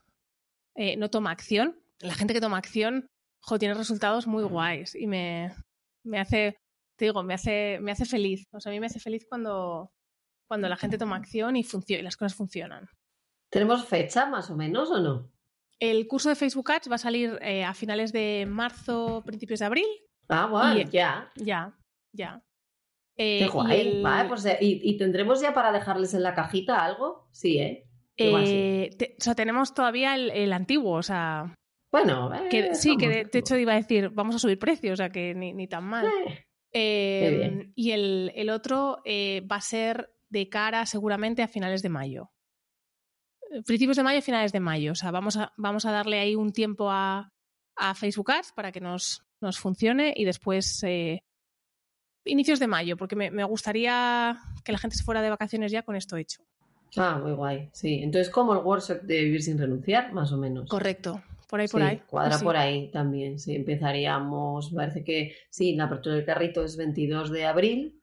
eh, 0.74 0.96
no 0.96 1.10
toma 1.10 1.30
acción. 1.30 1.78
La 2.00 2.14
gente 2.14 2.32
que 2.32 2.40
toma 2.40 2.56
acción, 2.56 3.10
jo, 3.40 3.58
tiene 3.58 3.74
resultados 3.74 4.26
muy 4.26 4.44
guays 4.44 4.94
y 4.94 5.06
me, 5.06 5.52
me 6.04 6.18
hace, 6.18 6.56
te 6.96 7.06
digo, 7.06 7.22
me 7.22 7.34
hace, 7.34 7.78
me 7.80 7.92
hace 7.92 8.06
feliz. 8.06 8.46
O 8.52 8.60
sea, 8.60 8.70
a 8.70 8.72
mí 8.72 8.80
me 8.80 8.86
hace 8.86 9.00
feliz 9.00 9.26
cuando, 9.28 9.92
cuando 10.49 10.68
la 10.68 10.76
gente 10.76 10.99
toma 10.99 11.16
acción 11.16 11.57
y, 11.57 11.64
y 11.86 12.03
las 12.03 12.16
cosas 12.16 12.34
funcionan. 12.34 12.88
¿Tenemos 13.51 13.86
fecha 13.86 14.26
más 14.26 14.51
o 14.51 14.57
menos 14.57 14.90
o 14.90 14.99
no? 14.99 15.30
El 15.78 16.09
curso 16.09 16.28
de 16.28 16.34
Facebook 16.34 16.72
Ads 16.72 16.90
va 16.90 16.96
a 16.96 16.99
salir 16.99 17.38
eh, 17.40 17.62
a 17.62 17.72
finales 17.72 18.12
de 18.12 18.46
marzo, 18.49 19.22
principios 19.24 19.61
de 19.61 19.66
abril. 19.66 19.86
Ah, 20.28 20.46
bueno, 20.46 20.90
ya. 20.90 21.30
Ya, 21.36 21.78
ya. 22.12 22.42
Qué 23.16 23.44
eh, 23.44 23.49
guay. 23.49 24.03
Vale, 24.03 24.28
pues, 24.28 24.44
eh, 24.46 24.59
¿y, 24.61 24.96
tendremos 24.96 25.40
ya 25.40 25.55
para 25.55 25.72
dejarles 25.72 26.14
en 26.14 26.22
la 26.22 26.34
cajita 26.34 26.84
algo? 26.84 27.28
Sí, 27.32 27.59
¿eh? 27.59 27.84
o 28.20 29.22
sea, 29.22 29.34
tenemos 29.34 29.74
todavía 29.74 30.14
el, 30.16 30.53
antiguo, 30.53 30.96
o 30.99 31.03
sea. 31.03 31.55
Bueno, 31.90 32.30
sí, 32.74 32.96
que 32.96 33.09
de, 33.09 33.30
hecho 33.32 33.57
iba 33.57 33.72
a 33.72 33.76
decir, 33.76 34.11
vamos 34.11 34.34
a 34.34 34.38
subir 34.38 34.59
precios, 34.59 34.94
o 34.94 34.96
sea, 34.96 35.11
que 35.11 35.34
ni, 35.34 35.66
tan 35.68 35.84
mal. 35.84 36.07
Em, 36.70 37.72
y 37.74 37.92
el, 37.92 38.32
el 38.34 38.51
otro 38.51 39.03
va 39.07 39.57
a 39.57 39.61
ser 39.61 40.11
de 40.31 40.49
cara 40.49 40.87
seguramente 40.87 41.43
a 41.43 41.49
finales 41.49 41.83
de 41.83 41.89
mayo. 41.89 42.31
Eh, 43.51 43.62
principios 43.62 43.97
de 43.97 44.03
mayo, 44.03 44.22
finales 44.22 44.53
de 44.53 44.61
mayo. 44.61 44.93
O 44.93 44.95
sea, 44.95 45.11
vamos 45.11 45.37
a, 45.37 45.53
vamos 45.57 45.87
a 45.87 45.93
darle 45.93 46.18
ahí 46.18 46.37
un 46.37 46.53
tiempo 46.53 46.91
a, 46.91 47.31
a 47.76 47.95
Facebook 47.95 48.31
Ads 48.31 48.53
para 48.53 48.72
que 48.72 48.81
nos, 48.81 49.22
nos 49.41 49.59
funcione 49.59 50.12
y 50.16 50.24
después 50.24 50.83
eh, 50.85 51.22
inicios 52.24 52.59
de 52.59 52.66
mayo, 52.66 52.97
porque 52.97 53.16
me, 53.16 53.31
me, 53.31 53.45
gustaría 53.45 54.39
que 54.64 54.72
la 54.72 54.79
gente 54.79 54.97
se 54.97 55.05
fuera 55.05 55.22
de 55.22 55.31
vacaciones 55.31 55.72
ya 55.72 55.83
con 55.83 55.97
esto 55.97 56.16
hecho. 56.16 56.43
Ah, 56.97 57.18
muy 57.22 57.33
guay, 57.33 57.68
sí. 57.72 58.01
Entonces, 58.03 58.31
como 58.31 58.53
el 58.55 58.61
workshop 58.61 59.03
de 59.03 59.24
Vivir 59.24 59.43
sin 59.43 59.59
renunciar, 59.59 60.12
más 60.12 60.33
o 60.33 60.39
menos. 60.39 60.68
Correcto, 60.68 61.22
por 61.49 61.61
ahí, 61.61 61.68
por 61.68 61.83
ahí. 61.83 62.03
Cuadra 62.07 62.39
por 62.39 62.57
ahí 62.57 62.91
también, 62.91 63.39
sí. 63.39 63.55
Empezaríamos, 63.55 64.70
parece 64.74 65.05
que 65.05 65.35
sí, 65.51 65.74
la 65.74 65.85
apertura 65.85 66.16
del 66.16 66.24
carrito 66.24 66.64
es 66.64 66.76
22 66.76 67.31
de 67.31 67.45
abril 67.47 67.97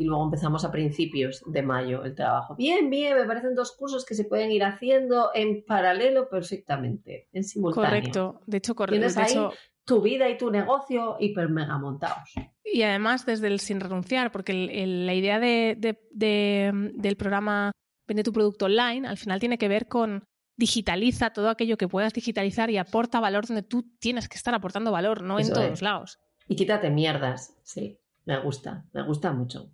y 0.00 0.04
luego 0.04 0.24
empezamos 0.24 0.64
a 0.64 0.72
principios 0.72 1.42
de 1.46 1.62
mayo 1.62 2.02
el 2.04 2.14
trabajo. 2.14 2.56
Bien, 2.56 2.88
bien, 2.88 3.16
me 3.16 3.26
parecen 3.26 3.54
dos 3.54 3.76
cursos 3.76 4.06
que 4.06 4.14
se 4.14 4.24
pueden 4.24 4.50
ir 4.50 4.64
haciendo 4.64 5.30
en 5.34 5.62
paralelo 5.62 6.30
perfectamente, 6.30 7.28
en 7.34 7.44
simultáneo. 7.44 7.86
Correcto, 7.86 8.40
de 8.46 8.56
hecho, 8.56 8.74
correcto. 8.74 8.98
Tienes 8.98 9.16
ahí 9.18 9.36
tu 9.84 10.00
vida 10.00 10.26
y 10.30 10.38
tu 10.38 10.50
negocio 10.50 11.16
hiper 11.20 11.50
mega 11.50 11.76
montados. 11.76 12.30
Y 12.64 12.80
además 12.80 13.26
desde 13.26 13.48
el 13.48 13.60
sin 13.60 13.78
renunciar, 13.78 14.32
porque 14.32 14.54
la 14.86 15.14
idea 15.14 15.38
del 15.38 17.16
programa 17.18 17.72
Vende 18.08 18.24
tu 18.24 18.32
producto 18.32 18.64
online 18.64 19.06
al 19.06 19.18
final 19.18 19.38
tiene 19.38 19.56
que 19.56 19.68
ver 19.68 19.86
con 19.86 20.24
digitaliza 20.56 21.30
todo 21.30 21.48
aquello 21.48 21.76
que 21.76 21.86
puedas 21.86 22.12
digitalizar 22.12 22.68
y 22.68 22.76
aporta 22.76 23.20
valor 23.20 23.46
donde 23.46 23.62
tú 23.62 23.84
tienes 24.00 24.28
que 24.28 24.36
estar 24.36 24.52
aportando 24.52 24.90
valor, 24.90 25.22
no 25.22 25.38
en 25.38 25.52
todos 25.52 25.80
lados. 25.80 26.18
Y 26.48 26.56
quítate 26.56 26.90
mierdas, 26.90 27.56
sí, 27.62 28.00
me 28.24 28.40
gusta, 28.40 28.84
me 28.92 29.04
gusta 29.04 29.32
mucho 29.32 29.70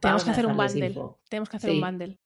tenemos 0.00 0.24
que 0.24 0.30
hacer 0.30 0.46
un 0.46 0.56
bundle. 0.56 0.94
Tenemos 1.28 1.48
que 1.48 1.56
hacer 1.56 1.70
un 1.70 1.80
bundle. 1.80 2.18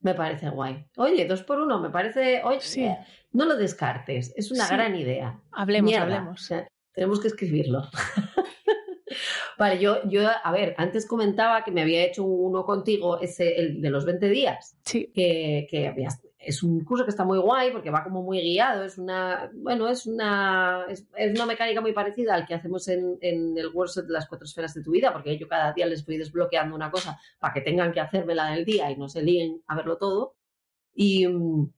Me 0.00 0.14
parece 0.14 0.48
guay. 0.50 0.86
Oye, 0.96 1.26
dos 1.26 1.42
por 1.42 1.58
uno, 1.58 1.80
me 1.80 1.90
parece. 1.90 2.42
Oye, 2.44 2.60
eh, 2.76 2.98
no 3.32 3.46
lo 3.46 3.56
descartes, 3.56 4.32
es 4.36 4.50
una 4.52 4.68
gran 4.68 4.94
idea. 4.94 5.40
Hablemos, 5.50 5.92
hablemos. 5.94 6.52
tenemos 6.92 7.20
que 7.20 7.28
escribirlo. 7.28 7.82
vale, 9.58 9.80
yo, 9.80 10.08
yo, 10.08 10.28
a 10.28 10.52
ver, 10.52 10.76
antes 10.78 11.04
comentaba 11.04 11.64
que 11.64 11.72
me 11.72 11.82
había 11.82 12.04
hecho 12.04 12.22
uno 12.22 12.64
contigo, 12.64 13.20
ese, 13.20 13.56
el 13.56 13.80
de 13.80 13.90
los 13.90 14.04
20 14.04 14.28
días. 14.28 14.76
Sí. 14.84 15.10
Que, 15.12 15.66
que 15.68 15.88
habías 15.88 16.20
es 16.38 16.62
un 16.62 16.84
curso 16.84 17.04
que 17.04 17.10
está 17.10 17.24
muy 17.24 17.38
guay 17.38 17.72
porque 17.72 17.90
va 17.90 18.04
como 18.04 18.22
muy 18.22 18.40
guiado, 18.40 18.84
es 18.84 18.96
una, 18.96 19.50
bueno, 19.54 19.88
es 19.88 20.06
una, 20.06 20.86
es, 20.88 21.06
una 21.34 21.46
mecánica 21.46 21.80
muy 21.80 21.92
parecida 21.92 22.34
al 22.34 22.46
que 22.46 22.54
hacemos 22.54 22.86
en, 22.88 23.18
en, 23.20 23.58
el 23.58 23.68
workshop 23.68 24.06
de 24.06 24.12
las 24.12 24.28
cuatro 24.28 24.46
esferas 24.46 24.72
de 24.74 24.82
tu 24.82 24.92
vida, 24.92 25.12
porque 25.12 25.36
yo 25.36 25.48
cada 25.48 25.72
día 25.72 25.86
les 25.86 26.06
voy 26.06 26.16
desbloqueando 26.16 26.76
una 26.76 26.90
cosa 26.90 27.18
para 27.40 27.52
que 27.52 27.60
tengan 27.60 27.92
que 27.92 28.00
hacérmela 28.00 28.52
del 28.52 28.64
día 28.64 28.90
y 28.90 28.96
no 28.96 29.08
se 29.08 29.22
líen 29.22 29.62
a 29.66 29.76
verlo 29.76 29.98
todo. 29.98 30.36
Y 30.94 31.26
mm, 31.26 31.72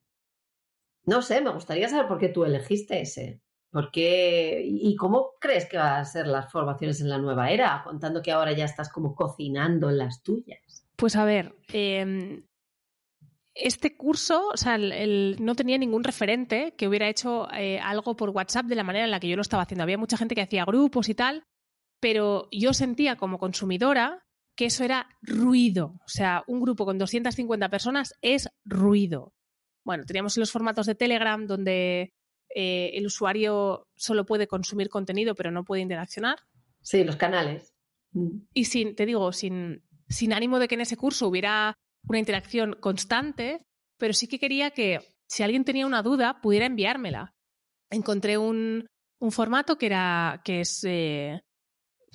no 1.07 1.23
sé, 1.23 1.41
me 1.41 1.51
gustaría 1.51 1.89
saber 1.89 2.07
por 2.07 2.19
qué 2.19 2.29
tú 2.29 2.45
elegiste 2.45 3.01
ese. 3.01 3.41
¿Por 3.71 3.91
qué? 3.91 4.63
¿Y 4.65 4.95
cómo 4.97 5.35
crees 5.41 5.67
que 5.67 5.79
van 5.79 6.01
a 6.01 6.05
ser 6.05 6.27
las 6.27 6.51
formaciones 6.51 7.01
en 7.01 7.09
la 7.09 7.19
nueva 7.19 7.51
era? 7.51 7.83
Contando 7.85 8.21
que 8.21 8.33
ahora 8.33 8.53
ya 8.53 8.65
estás 8.65 8.91
como 8.93 9.15
cocinando 9.15 9.89
en 9.89 9.99
las 9.99 10.23
tuyas. 10.23 10.85
Pues 10.97 11.15
a 11.17 11.25
ver, 11.25 11.55
eh, 11.73 12.43
este 13.55 13.97
curso, 13.97 14.49
o 14.49 14.57
sea, 14.57 14.79
no 14.79 15.55
tenía 15.55 15.79
ningún 15.79 16.05
referente 16.05 16.75
que 16.77 16.89
hubiera 16.89 17.09
hecho 17.09 17.49
eh, 17.53 17.79
algo 17.81 18.17
por 18.17 18.31
WhatsApp 18.31 18.67
de 18.67 18.77
la 18.77 18.85
manera 18.85 19.05
en 19.05 19.11
la 19.11 19.21
que 19.21 19.29
yo 19.29 19.37
lo 19.37 19.43
estaba 19.43 19.65
haciendo. 19.65 19.83
Había 19.83 19.99
mucha 19.99 20.17
gente 20.17 20.35
que 20.35 20.43
hacía 20.43 20.65
grupos 20.65 21.09
y 21.09 21.15
tal, 21.15 21.45
pero 22.01 22.49
yo 22.53 22.73
sentía 22.73 23.17
como 23.17 23.39
consumidora 23.39 24.25
que 24.57 24.67
eso 24.67 24.85
era 24.85 25.09
ruido. 25.23 25.95
O 26.05 26.09
sea, 26.09 26.45
un 26.47 26.61
grupo 26.61 26.85
con 26.85 26.99
250 26.99 27.69
personas 27.69 28.15
es 28.23 28.49
ruido. 28.65 29.33
Bueno, 29.85 30.05
teníamos 30.05 30.37
los 30.37 30.53
formatos 30.53 30.87
de 30.87 30.95
Telegram 30.95 31.47
donde 31.47 32.13
eh, 32.55 32.91
el 32.95 33.07
usuario 33.07 33.89
solo 33.97 34.27
puede 34.27 34.47
consumir 34.47 34.89
contenido 34.89 35.35
pero 35.35 35.51
no 35.51 35.65
puede 35.65 35.83
interaccionar. 35.83 36.39
Sí, 36.83 37.05
los 37.05 37.17
canales. 37.17 37.75
Y 38.53 38.65
sin, 38.65 38.95
te 38.97 39.07
digo, 39.07 39.33
sin, 39.33 39.85
sin 40.09 40.33
ánimo 40.33 40.59
de 40.59 40.69
que 40.69 40.75
en 40.75 40.81
ese 40.81 40.97
curso 40.97 41.29
hubiera 41.29 41.79
una 42.09 42.19
interacción 42.19 42.77
constante, 42.81 43.63
pero 43.99 44.13
sí 44.13 44.29
que 44.29 44.39
quería 44.39 44.71
que 44.71 45.01
si 45.27 45.43
alguien 45.43 45.65
tenía 45.65 45.87
una 45.87 46.03
duda 46.03 46.41
pudiera 46.41 46.67
enviármela. 46.67 47.35
Encontré 47.91 48.39
un, 48.39 48.87
formato 49.31 49.77
que 49.77 49.87
era 49.87 50.41
que 50.45 50.61
es 50.61 50.83
eh, 50.85 51.41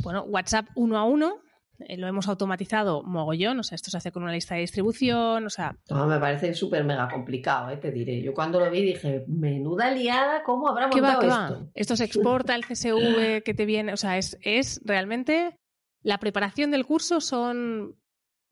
bueno, 0.04 0.24
WhatsApp 0.24 0.68
uno 0.76 0.98
a 0.98 1.04
uno, 1.04 1.42
eh, 1.80 1.98
lo 1.98 2.08
hemos 2.08 2.28
automatizado 2.28 3.04
mogollón, 3.04 3.60
o 3.60 3.64
sea, 3.64 3.76
esto 3.76 3.92
se 3.92 3.98
hace 3.98 4.12
con 4.12 4.24
una 4.24 4.32
lista 4.32 4.56
de 4.56 4.62
distribución, 4.62 5.46
o 5.46 5.50
sea... 5.50 5.76
me 5.90 6.20
parece 6.20 6.54
súper 6.54 6.84
mega 6.84 7.08
complicado, 7.10 7.70
eh, 7.70 7.78
te 7.78 7.92
diré. 7.92 8.22
Yo 8.22 8.34
cuando 8.34 8.60
lo 8.60 8.70
vi 8.72 8.82
dije, 8.82 9.26
menuda 9.28 9.92
liada, 9.92 10.44
¿cómo 10.44 10.70
habrá 10.70 10.88
montado 10.88 11.20
¿Qué 11.20 11.28
esto? 11.28 11.60
Va? 11.62 11.68
Esto 11.74 11.96
se 11.96 12.06
exporta 12.06 12.56
el 12.56 12.66
CSV 12.66 13.44
que 13.44 13.54
te 13.54 13.66
viene, 13.66 13.94
o 13.94 13.98
sea, 13.98 14.18
es, 14.18 14.38
es 14.42 14.82
realmente... 14.84 15.58
La 16.02 16.20
preparación 16.20 16.70
del 16.70 16.86
curso 16.86 17.20
son 17.20 17.96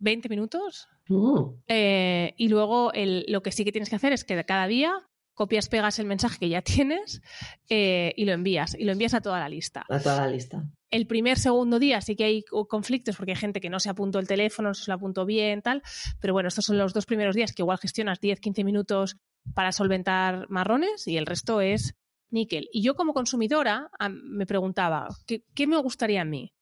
20 0.04 0.30
minutos 0.30 0.88
mm. 1.08 1.64
eh, 1.68 2.34
y 2.38 2.50
luego 2.50 2.94
el, 2.94 3.26
lo 3.28 3.42
que 3.42 3.52
sí 3.52 3.66
que 3.66 3.72
tienes 3.72 3.90
que 3.90 3.96
hacer 3.96 4.14
es 4.14 4.24
que 4.24 4.44
cada 4.44 4.68
día 4.68 4.94
copias, 5.34 5.68
pegas 5.68 6.00
el 6.00 6.06
mensaje 6.06 6.40
que 6.40 6.50
ya 6.50 6.62
tienes 6.62 7.22
eh, 7.70 8.14
y 8.16 8.26
lo 8.26 8.34
envías. 8.34 8.76
Y 8.78 8.86
lo 8.86 8.92
envías 8.92 9.14
a 9.14 9.22
toda 9.22 9.40
la 9.40 9.50
lista. 9.50 9.86
A 9.90 10.00
toda 10.00 10.18
la 10.18 10.28
lista. 10.28 10.64
El 10.90 11.08
primer, 11.08 11.40
segundo 11.40 11.80
día 11.80 12.02
sí 12.02 12.16
que 12.16 12.24
hay 12.24 12.44
conflictos 12.44 13.18
porque 13.18 13.32
hay 13.32 13.38
gente 13.38 13.60
que 13.60 13.70
no 13.70 13.80
se 13.80 13.90
apuntó 13.90 14.20
el 14.20 14.28
teléfono, 14.28 14.70
no 14.70 14.74
se 14.74 14.90
lo 14.92 14.96
apuntó 14.96 15.26
bien, 15.26 15.62
tal. 15.62 15.82
Pero 16.20 16.34
bueno, 16.34 16.48
estos 16.48 16.66
son 16.66 16.78
los 16.78 16.94
dos 16.94 17.06
primeros 17.06 17.36
días 17.36 17.52
que 17.54 17.64
igual 17.64 17.80
gestionas 17.80 18.20
10, 18.20 18.40
15 18.40 18.64
minutos 18.64 19.18
para 19.56 19.72
solventar 19.72 20.48
marrones 20.50 21.08
y 21.08 21.18
el 21.18 21.26
resto 21.26 21.62
es 21.62 21.96
níquel. 22.30 22.70
Y 22.72 22.84
yo 22.84 22.96
como 22.96 23.14
consumidora 23.14 23.90
me 24.10 24.46
preguntaba, 24.46 25.08
¿qué, 25.26 25.44
¿qué, 25.56 25.66
me 25.66 25.78
gustaría 25.78 26.22
a 26.22 26.26
mí? 26.26 26.54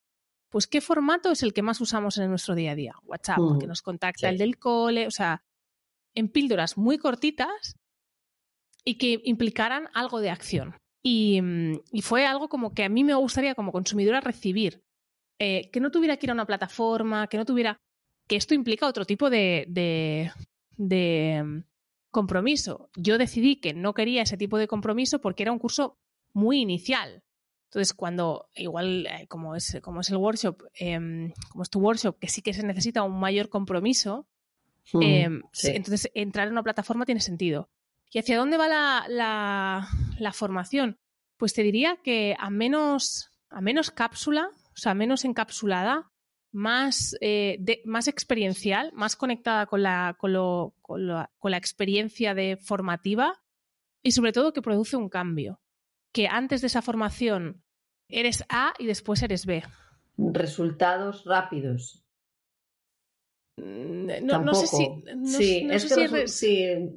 Pues 0.51 0.67
qué 0.67 0.81
formato 0.81 1.31
es 1.31 1.43
el 1.43 1.53
que 1.53 1.61
más 1.61 1.79
usamos 1.79 2.17
en 2.17 2.29
nuestro 2.29 2.55
día 2.55 2.71
a 2.71 2.75
día. 2.75 2.95
WhatsApp, 3.05 3.39
mm, 3.39 3.59
que 3.59 3.67
nos 3.67 3.81
contacta 3.81 4.29
el 4.29 4.37
del 4.37 4.59
cole, 4.59 5.07
o 5.07 5.11
sea, 5.11 5.43
en 6.13 6.27
píldoras 6.27 6.77
muy 6.77 6.97
cortitas 6.97 7.77
y 8.83 8.97
que 8.97 9.21
implicaran 9.23 9.87
algo 9.93 10.19
de 10.19 10.29
acción. 10.29 10.75
Mm, 11.03 11.75
y, 11.91 12.01
fue 12.01 12.25
algo 12.25 12.49
como 12.49 12.73
que 12.73 12.83
a 12.83 12.89
mí 12.89 13.03
me 13.03 13.15
gustaría 13.15 13.55
como 13.55 13.71
consumidora 13.71 14.19
recibir, 14.19 14.83
eh, 15.39 15.69
que 15.71 15.79
no 15.79 15.89
tuviera 15.89 16.17
que 16.17 16.25
ir 16.25 16.31
a 16.31 16.33
una 16.33 16.45
plataforma, 16.45 17.27
que 17.27 17.37
no 17.37 17.45
tuviera, 17.45 17.79
que 18.27 18.35
esto 18.35 18.53
implica 18.53 18.87
otro 18.87 19.05
tipo 19.05 19.29
de, 19.29 19.65
de, 20.77 21.43
mm, 21.43 21.63
compromiso. 22.11 22.89
Yo 22.97 23.17
decidí 23.17 23.55
que 23.55 23.73
no 23.73 23.93
quería 23.93 24.23
ese 24.23 24.37
tipo 24.37 24.57
de 24.57 24.67
compromiso 24.67 25.21
porque 25.21 25.43
era 25.43 25.53
un 25.53 25.59
curso 25.59 25.97
muy 26.33 26.59
inicial. 26.59 27.23
Entonces, 27.71 27.93
cuando 27.93 28.49
igual 28.53 29.07
eh, 29.07 29.27
como, 29.29 29.55
es, 29.55 29.79
como 29.81 30.01
es 30.01 30.09
el 30.09 30.17
workshop, 30.17 30.61
em, 30.73 31.31
como 31.51 31.63
es 31.63 31.69
tu 31.69 31.79
workshop, 31.79 32.19
que 32.19 32.27
sí 32.27 32.41
que 32.41 32.53
se 32.53 32.63
necesita 32.63 33.01
un 33.03 33.17
mayor 33.17 33.47
compromiso, 33.47 34.27
em, 34.99 35.41
entonces 35.63 36.11
entrar 36.13 36.47
en 36.47 36.51
una 36.51 36.63
plataforma 36.63 37.05
tiene 37.05 37.21
sentido. 37.21 37.69
¿Y 38.11 38.19
hacia 38.19 38.37
dónde 38.37 38.57
va 38.57 38.67
la, 38.67 40.33
formación? 40.33 40.99
Pues 41.37 41.53
te 41.53 41.63
diría 41.63 41.95
que 42.03 42.35
a 42.37 42.49
menos, 42.49 43.31
a 43.49 43.61
menos 43.61 43.89
cápsula, 43.89 44.49
o 44.73 44.77
sea, 44.77 44.93
menos 44.93 45.23
encapsulada, 45.23 46.11
más, 46.51 47.15
eh, 47.21 47.57
más 47.85 48.09
experiencial, 48.09 48.91
más 48.93 49.15
conectada 49.15 49.65
con 49.67 49.81
la, 49.81 50.17
con, 50.19 50.33
la, 51.07 51.57
experiencia 51.57 52.33
de 52.33 52.57
formativa 52.57 53.41
y 54.03 54.11
sobre 54.11 54.33
todo 54.33 54.51
que 54.51 54.61
produce 54.61 54.97
un 54.97 55.07
cambio. 55.07 55.61
Que 56.13 56.27
antes 56.27 56.61
de 56.61 56.67
esa 56.67 56.81
formación 56.81 57.63
eres 58.09 58.43
A 58.49 58.73
y 58.77 58.85
después 58.85 59.23
eres 59.23 59.45
B. 59.45 59.63
Resultados 60.17 61.23
rápidos. 61.25 62.05
Mm, 63.57 64.25
no, 64.25 64.53
sé 64.53 64.67
si. 64.67 65.03
sí, 65.25 65.67
es 65.69 65.93
que 65.93 66.07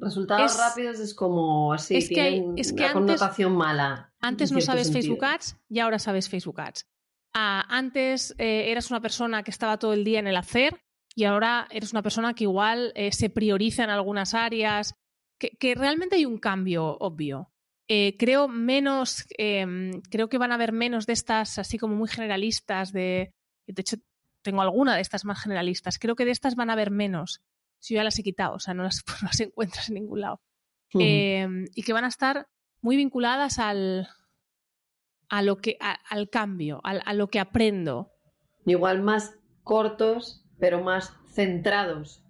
resultados 0.01 0.57
rápidos 0.57 0.99
es 0.99 1.13
como 1.13 1.73
así, 1.73 1.97
es 1.97 2.09
que 2.09 2.41
una 2.73 2.93
connotación 2.93 3.55
mala. 3.55 4.13
Antes 4.21 4.51
no 4.51 4.61
sabes 4.61 4.91
Facebook 4.91 5.23
Ads 5.23 5.57
y 5.69 5.79
ahora 5.79 5.99
sabes 5.99 6.29
Facebook 6.29 6.59
Ads. 6.59 6.87
Ah, 7.33 7.65
antes 7.67 8.33
eh, 8.37 8.71
eras 8.71 8.89
una 8.89 9.01
persona 9.01 9.43
que 9.43 9.51
estaba 9.51 9.77
todo 9.77 9.93
el 9.93 10.05
día 10.05 10.19
en 10.19 10.27
el 10.27 10.37
hacer 10.37 10.79
y 11.15 11.25
ahora 11.25 11.67
eres 11.69 11.91
una 11.91 12.01
persona 12.01 12.33
que 12.33 12.45
igual 12.45 12.93
eh, 12.95 13.11
se 13.11 13.29
prioriza 13.29 13.83
en 13.83 13.89
algunas 13.89 14.33
áreas, 14.33 14.95
que, 15.37 15.75
realmente 15.75 16.15
hay 16.15 16.25
un 16.25 16.37
cambio 16.37 16.97
obvio. 16.99 17.51
Eh, 17.87 18.15
creo 18.17 18.47
menos, 18.47 19.25
em, 19.37 20.01
creo 20.09 20.27
que 20.27 20.39
van 20.39 20.51
a 20.51 20.55
haber 20.55 20.71
menos 20.71 21.05
de 21.05 21.13
estas 21.13 21.59
así 21.59 21.77
como 21.77 21.95
muy 21.95 22.09
generalistas 22.09 22.91
de, 22.91 23.31
de 23.67 23.81
hecho 23.81 23.97
tengo 24.41 24.61
alguna 24.61 24.95
de 24.95 25.01
estas 25.01 25.25
más 25.25 25.41
generalistas. 25.41 25.99
Creo 25.99 26.15
que 26.15 26.25
de 26.25 26.31
estas 26.31 26.55
van 26.55 26.69
a 26.69 26.73
haber 26.73 26.91
menos. 26.91 27.41
Si 27.79 27.93
yo 27.93 27.99
ya 27.99 28.03
las 28.03 28.17
he 28.19 28.23
quitado, 28.23 28.55
o 28.55 28.59
sea, 28.59 28.73
no 28.73 28.83
las, 28.83 29.03
encuentras 29.39 29.89
en 29.89 29.95
ningún 29.95 30.21
lado. 30.21 30.41
Em, 30.93 31.65
y 31.75 31.83
que 31.83 31.93
van 31.93 32.05
a 32.05 32.09
estar 32.09 32.47
muy 32.81 32.95
vinculadas 32.95 33.59
al, 33.59 34.07
a 35.29 35.41
lo 35.41 35.57
que, 35.57 35.77
al 36.09 36.29
cambio, 36.29 36.79
a, 36.83 37.13
lo 37.13 37.27
que 37.27 37.39
aprendo. 37.39 38.11
Igual 38.65 39.01
más 39.01 39.37
cortos, 39.63 40.45
pero 40.59 40.81
más 40.81 41.13
centrados. 41.33 42.23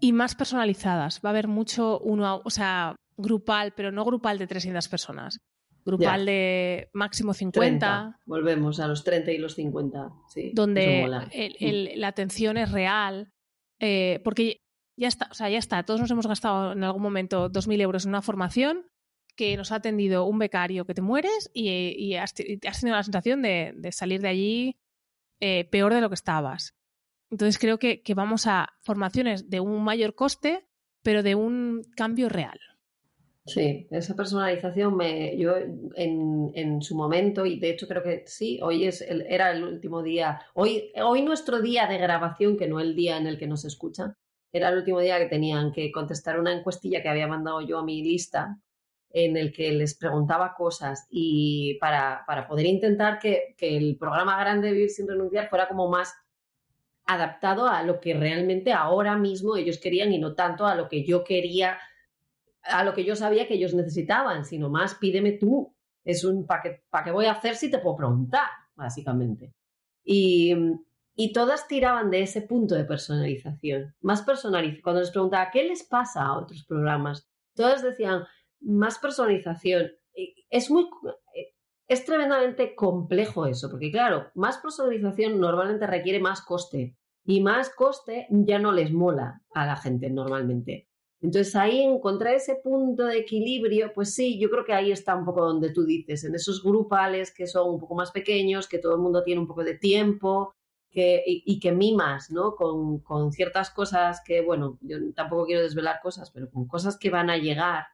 Y 0.00 0.12
más 0.12 0.34
personalizadas. 0.34 1.20
Va 1.24 1.28
a 1.28 1.32
haber 1.32 1.46
mucho 1.46 2.00
uno, 2.00 2.40
o 2.44 2.50
sea, 2.50 2.96
grupal, 3.20 3.72
pero 3.76 3.92
no 3.92 4.04
grupal 4.04 4.38
de 4.38 4.46
300 4.46 4.88
personas 4.88 5.40
grupal 5.84 6.26
de 6.26 6.90
máximo 6.92 7.34
50. 7.34 8.20
Volvemos 8.26 8.80
a 8.80 8.88
los 8.88 9.04
30 9.04 9.32
y 9.32 9.38
los 9.38 9.54
50, 9.54 10.12
Donde 10.52 11.06
la 11.96 12.08
atención 12.08 12.56
es 12.56 12.70
real, 12.70 13.32
eh, 13.78 14.20
porque 14.24 14.58
ya 14.96 15.08
está, 15.08 15.28
o 15.30 15.34
sea, 15.34 15.48
ya 15.48 15.58
está, 15.58 15.82
todos 15.84 16.00
nos 16.00 16.10
hemos 16.10 16.26
gastado 16.26 16.72
en 16.72 16.84
algún 16.84 17.02
momento 17.02 17.50
2.000 17.50 17.80
euros 17.80 18.04
en 18.04 18.10
una 18.10 18.22
formación 18.22 18.86
que 19.36 19.56
nos 19.56 19.72
ha 19.72 19.76
atendido 19.76 20.26
un 20.26 20.38
becario 20.38 20.84
que 20.84 20.94
te 20.94 21.02
mueres 21.02 21.50
y, 21.54 22.14
has, 22.14 22.34
tenido 22.34 22.96
la 22.96 23.02
sensación 23.02 23.42
de, 23.42 23.74
salir 23.92 24.20
de 24.20 24.28
allí 24.28 24.76
eh, 25.40 25.64
peor 25.64 25.94
de 25.94 26.00
lo 26.00 26.10
que 26.10 26.14
estabas. 26.14 26.74
Entonces 27.30 27.58
creo 27.58 27.78
que 27.78 28.02
vamos 28.14 28.46
a 28.46 28.68
formaciones 28.82 29.48
de 29.48 29.60
un 29.60 29.82
mayor 29.84 30.14
coste, 30.14 30.66
pero 31.02 31.22
de 31.22 31.36
un 31.36 31.82
cambio 31.96 32.28
real. 32.28 32.58
Sí, 33.50 33.88
esa 33.90 34.14
personalización 34.14 34.96
me, 34.96 35.36
yo 35.36 35.56
en, 35.56 36.52
en, 36.54 36.80
su 36.82 36.94
momento, 36.94 37.44
y 37.44 37.58
de 37.58 37.70
hecho 37.70 37.88
creo 37.88 38.00
que 38.00 38.22
sí, 38.24 38.60
hoy 38.62 38.84
es 38.84 39.00
el, 39.02 39.22
era 39.22 39.50
el 39.50 39.64
último 39.64 40.04
día, 40.04 40.40
hoy, 40.54 40.92
hoy 41.02 41.22
nuestro 41.22 41.60
día 41.60 41.88
de 41.88 41.98
grabación, 41.98 42.56
que 42.56 42.68
no 42.68 42.78
el 42.78 42.94
día 42.94 43.16
en 43.16 43.26
el 43.26 43.40
que 43.40 43.48
nos 43.48 43.64
escuchan, 43.64 44.14
era 44.52 44.68
el 44.68 44.78
último 44.78 45.00
día 45.00 45.18
que 45.18 45.26
tenían 45.26 45.72
que 45.72 45.90
contestar 45.90 46.38
una 46.38 46.52
encuestilla 46.52 47.02
que 47.02 47.08
había 47.08 47.26
mandado 47.26 47.60
yo 47.60 47.80
a 47.80 47.84
mi 47.84 48.04
lista, 48.04 48.56
en 49.10 49.36
el 49.36 49.52
que 49.52 49.72
les 49.72 49.96
preguntaba 49.96 50.54
cosas 50.54 51.08
y 51.10 51.76
para, 51.80 52.22
para 52.28 52.46
poder 52.46 52.66
intentar 52.66 53.18
que, 53.18 53.56
que 53.58 53.76
el 53.76 53.96
programa 53.98 54.38
grande 54.38 54.70
Vivir 54.70 54.90
sin 54.90 55.08
renunciar 55.08 55.48
fuera 55.48 55.66
como 55.66 55.88
más 55.88 56.14
adaptado 57.04 57.66
a 57.66 57.82
lo 57.82 57.98
que 57.98 58.14
realmente 58.14 58.72
ahora 58.72 59.16
mismo 59.16 59.56
ellos 59.56 59.78
querían 59.78 60.12
y 60.12 60.18
no 60.18 60.34
tanto 60.34 60.66
a 60.66 60.76
lo 60.76 60.88
que 60.88 61.04
yo 61.04 61.24
quería 61.24 61.80
a 62.62 62.84
lo 62.84 62.94
que 62.94 63.04
yo 63.04 63.16
sabía 63.16 63.46
que 63.46 63.54
ellos 63.54 63.74
necesitaban, 63.74 64.44
sino 64.44 64.70
más 64.70 64.94
pídeme 64.94 65.32
tú. 65.32 65.74
Es 66.04 66.24
un 66.24 66.46
¿para 66.46 66.62
qué, 66.62 66.82
qué 67.04 67.10
voy 67.10 67.26
a 67.26 67.32
hacer 67.32 67.56
si 67.56 67.70
te 67.70 67.78
puedo 67.78 67.96
preguntar? 67.96 68.48
Básicamente. 68.74 69.54
Y, 70.02 70.54
y 71.14 71.32
todas 71.32 71.68
tiraban 71.68 72.10
de 72.10 72.22
ese 72.22 72.42
punto 72.42 72.74
de 72.74 72.84
personalización. 72.84 73.94
Más 74.00 74.22
personalización. 74.22 74.82
Cuando 74.82 75.00
les 75.00 75.10
preguntaba 75.10 75.50
qué 75.50 75.64
les 75.64 75.84
pasa 75.84 76.24
a 76.24 76.38
otros 76.38 76.64
programas, 76.64 77.28
todas 77.54 77.82
decían 77.82 78.24
más 78.60 78.98
personalización. 78.98 79.90
Es 80.48 80.70
muy 80.70 80.88
es 81.90 82.04
tremendamente 82.04 82.76
complejo 82.76 83.46
eso, 83.46 83.68
porque 83.68 83.90
claro, 83.90 84.30
más 84.36 84.58
personalización 84.58 85.40
normalmente 85.40 85.88
requiere 85.88 86.20
más 86.20 86.40
coste 86.40 86.96
y 87.24 87.40
más 87.40 87.74
coste 87.74 88.28
ya 88.30 88.60
no 88.60 88.70
les 88.70 88.92
mola 88.92 89.42
a 89.52 89.66
la 89.66 89.74
gente 89.74 90.08
normalmente. 90.08 90.88
Entonces 91.22 91.54
ahí 91.54 91.82
encontrar 91.82 92.34
ese 92.34 92.56
punto 92.56 93.04
de 93.04 93.18
equilibrio, 93.18 93.92
pues 93.94 94.14
sí, 94.14 94.38
yo 94.38 94.48
creo 94.50 94.64
que 94.64 94.72
ahí 94.72 94.90
está 94.90 95.14
un 95.14 95.26
poco 95.26 95.44
donde 95.44 95.70
tú 95.70 95.84
dices, 95.84 96.24
en 96.24 96.34
esos 96.34 96.62
grupales 96.62 97.32
que 97.32 97.46
son 97.46 97.74
un 97.74 97.80
poco 97.80 97.94
más 97.94 98.10
pequeños, 98.10 98.66
que 98.66 98.78
todo 98.78 98.94
el 98.94 99.02
mundo 99.02 99.22
tiene 99.22 99.40
un 99.40 99.46
poco 99.46 99.62
de 99.62 99.74
tiempo 99.74 100.54
que, 100.90 101.22
y, 101.26 101.60
que 101.60 101.72
mimas, 101.72 102.30
¿no? 102.30 102.56
Con, 102.56 103.00
con, 103.00 103.32
ciertas 103.32 103.70
cosas 103.70 104.22
que, 104.24 104.40
bueno, 104.40 104.78
yo 104.80 104.96
tampoco 105.14 105.46
quiero 105.46 105.62
desvelar 105.62 106.00
cosas, 106.02 106.30
pero 106.30 106.50
con 106.50 106.66
cosas 106.66 106.98
que 106.98 107.10
van 107.10 107.30
a 107.30 107.36
llegar 107.36 107.84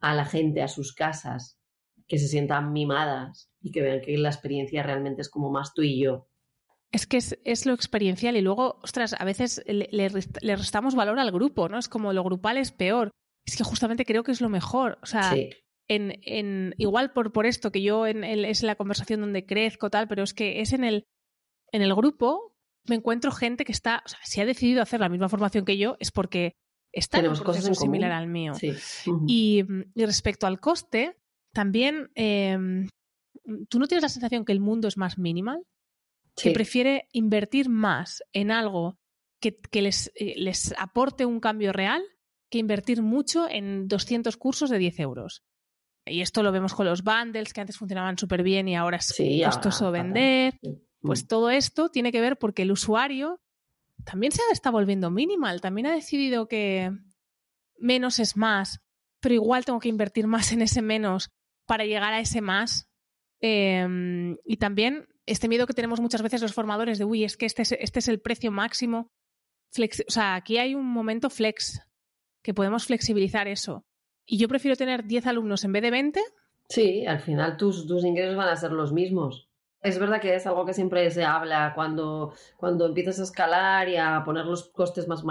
a 0.00 0.14
la 0.14 0.24
gente, 0.24 0.62
a 0.62 0.68
sus 0.68 0.94
casas, 0.94 1.58
que 2.06 2.18
se 2.18 2.28
sientan 2.28 2.72
mimadas 2.72 3.50
y 3.60 3.72
que 3.72 3.82
vean 3.82 4.00
que 4.00 4.16
la 4.16 4.28
experiencia 4.28 4.82
realmente 4.82 5.22
es 5.22 5.28
como 5.28 5.50
más 5.50 5.74
tú 5.74 5.82
y 5.82 6.00
yo. 6.00 6.28
Es 6.96 7.06
que 7.06 7.18
es, 7.18 7.66
lo 7.66 7.74
experiencial 7.74 8.36
y 8.36 8.40
luego, 8.40 8.78
ostras, 8.82 9.14
a 9.18 9.24
veces 9.26 9.62
le, 9.66 10.08
restamos 10.56 10.94
valor 10.94 11.18
al 11.18 11.30
grupo, 11.30 11.68
¿no? 11.68 11.78
Es 11.78 11.88
como 11.88 12.14
lo 12.14 12.24
grupal 12.24 12.56
es 12.56 12.72
peor. 12.72 13.10
Es 13.44 13.54
que 13.54 13.64
justamente 13.64 14.06
creo 14.06 14.24
que 14.24 14.32
es 14.32 14.40
lo 14.40 14.48
mejor. 14.48 14.98
O 15.02 15.06
sea, 15.06 15.34
en, 15.88 16.18
en, 16.22 16.74
igual 16.78 17.12
por, 17.12 17.32
por 17.32 17.44
esto 17.44 17.70
que 17.70 17.82
yo 17.82 18.06
en 18.06 18.24
es 18.24 18.62
la 18.62 18.76
conversación 18.76 19.20
donde 19.20 19.44
crezco, 19.44 19.90
tal, 19.90 20.08
pero 20.08 20.22
es 20.22 20.32
que 20.32 20.62
es 20.62 20.72
en 20.72 20.84
el, 20.84 21.04
en 21.70 21.82
el 21.82 21.94
grupo 21.94 22.56
me 22.88 22.96
encuentro 22.96 23.30
gente 23.30 23.66
que 23.66 23.72
está, 23.72 24.02
o 24.04 24.08
sea, 24.08 24.18
si 24.24 24.40
ha 24.40 24.46
decidido 24.46 24.80
hacer 24.80 25.00
la 25.00 25.10
misma 25.10 25.28
formación 25.28 25.66
que 25.66 25.76
yo, 25.76 25.96
es 26.00 26.10
porque 26.10 26.54
está 26.92 27.18
en 27.18 27.28
un 27.28 27.38
proceso 27.38 27.74
similar 27.74 28.12
al 28.12 28.26
mío. 28.26 28.52
y, 29.26 29.64
respecto 29.94 30.46
al 30.46 30.60
coste, 30.60 31.18
también, 31.52 32.10
em, 32.14 32.88
¿tú 33.68 33.78
no 33.78 33.86
tienes 33.86 34.02
la 34.02 34.08
sensación 34.08 34.44
que 34.44 34.52
el 34.52 34.60
mundo 34.60 34.88
es 34.88 34.96
más 34.96 35.18
minimal? 35.18 35.62
Que 36.36 36.50
prefiere 36.50 37.08
invertir 37.12 37.68
más 37.68 38.22
en 38.32 38.50
algo 38.50 38.98
que, 39.40 39.80
les, 39.80 40.12
eh, 40.14 40.34
les 40.36 40.74
aporte 40.78 41.24
un 41.24 41.40
cambio 41.40 41.72
real 41.72 42.02
que 42.50 42.58
invertir 42.58 43.02
mucho 43.02 43.48
en 43.48 43.88
200 43.88 44.36
cursos 44.36 44.70
de 44.70 44.78
10 44.78 45.00
euros. 45.00 45.42
Y 46.04 46.20
esto 46.20 46.42
lo 46.42 46.52
vemos 46.52 46.74
con 46.74 46.86
los 46.86 47.02
bundles 47.02 47.52
que 47.52 47.60
antes 47.60 47.76
funcionaban 47.76 48.16
súper 48.16 48.42
bien 48.42 48.68
y 48.68 48.76
ahora 48.76 48.98
es 48.98 49.14
costoso 49.44 49.90
vender. 49.90 50.58
Pues 51.00 51.24
mm. 51.24 51.26
todo 51.26 51.50
esto 51.50 51.88
tiene 51.90 52.12
que 52.12 52.20
ver 52.20 52.38
porque 52.38 52.62
el 52.62 52.72
usuario 52.72 53.40
también 54.04 54.32
se 54.32 54.40
está 54.52 54.70
volviendo 54.70 55.10
minimal, 55.10 55.60
también 55.60 55.86
ha 55.86 55.94
decidido 55.94 56.46
que 56.46 56.92
menos 57.78 58.20
es 58.20 58.36
más, 58.36 58.80
pero 59.20 59.34
igual 59.34 59.64
tengo 59.64 59.80
que 59.80 59.88
invertir 59.88 60.26
más 60.28 60.52
en 60.52 60.62
ese 60.62 60.82
menos 60.82 61.30
para 61.66 61.84
llegar 61.84 62.12
a 62.12 62.20
ese 62.20 62.40
más. 62.40 62.88
Em, 63.40 64.36
y 64.44 64.58
también 64.58 65.08
este 65.26 65.48
miedo 65.48 65.66
que 65.66 65.74
tenemos 65.74 66.00
muchas 66.00 66.22
veces 66.22 66.40
los 66.40 66.54
formadores 66.54 66.98
de, 66.98 67.04
uy, 67.04 67.24
es 67.24 67.36
que 67.36 67.46
este 67.46 67.62
es, 67.62 67.72
este 67.72 67.98
es 67.98 68.08
el 68.08 68.20
precio 68.20 68.50
máximo. 68.50 69.10
o 69.78 70.10
sea, 70.10 70.36
aquí 70.36 70.58
hay 70.58 70.74
un 70.74 70.86
momento 70.86 71.30
flex, 71.30 71.80
que 72.42 72.54
podemos 72.54 72.86
flexibilizar 72.86 73.48
eso. 73.48 73.84
Y 74.24 74.38
yo 74.38 74.48
prefiero 74.48 74.76
tener 74.76 75.04
10 75.04 75.26
alumnos 75.26 75.64
en 75.64 75.72
vez 75.72 75.82
de 75.82 75.90
20. 75.90 76.20
Sí, 76.68 77.06
al 77.06 77.20
final 77.20 77.56
tus, 77.56 77.86
tus 77.86 78.04
ingresos 78.04 78.36
van 78.36 78.48
a 78.48 78.56
ser 78.56 78.72
los 78.72 78.92
mismos. 78.92 79.48
Es 79.82 79.98
verdad 79.98 80.20
que 80.20 80.34
es 80.34 80.46
algo 80.46 80.66
que 80.66 80.74
siempre 80.74 81.08
se 81.10 81.24
habla 81.24 81.72
cuando, 81.74 82.32
cuando 82.56 82.86
empiezas 82.86 83.20
a 83.20 83.22
escalar 83.22 83.88
y 83.88 83.96
a 83.96 84.22
poner 84.24 84.44
los 84.44 84.68
costes 84.70 85.06
más, 85.06 85.22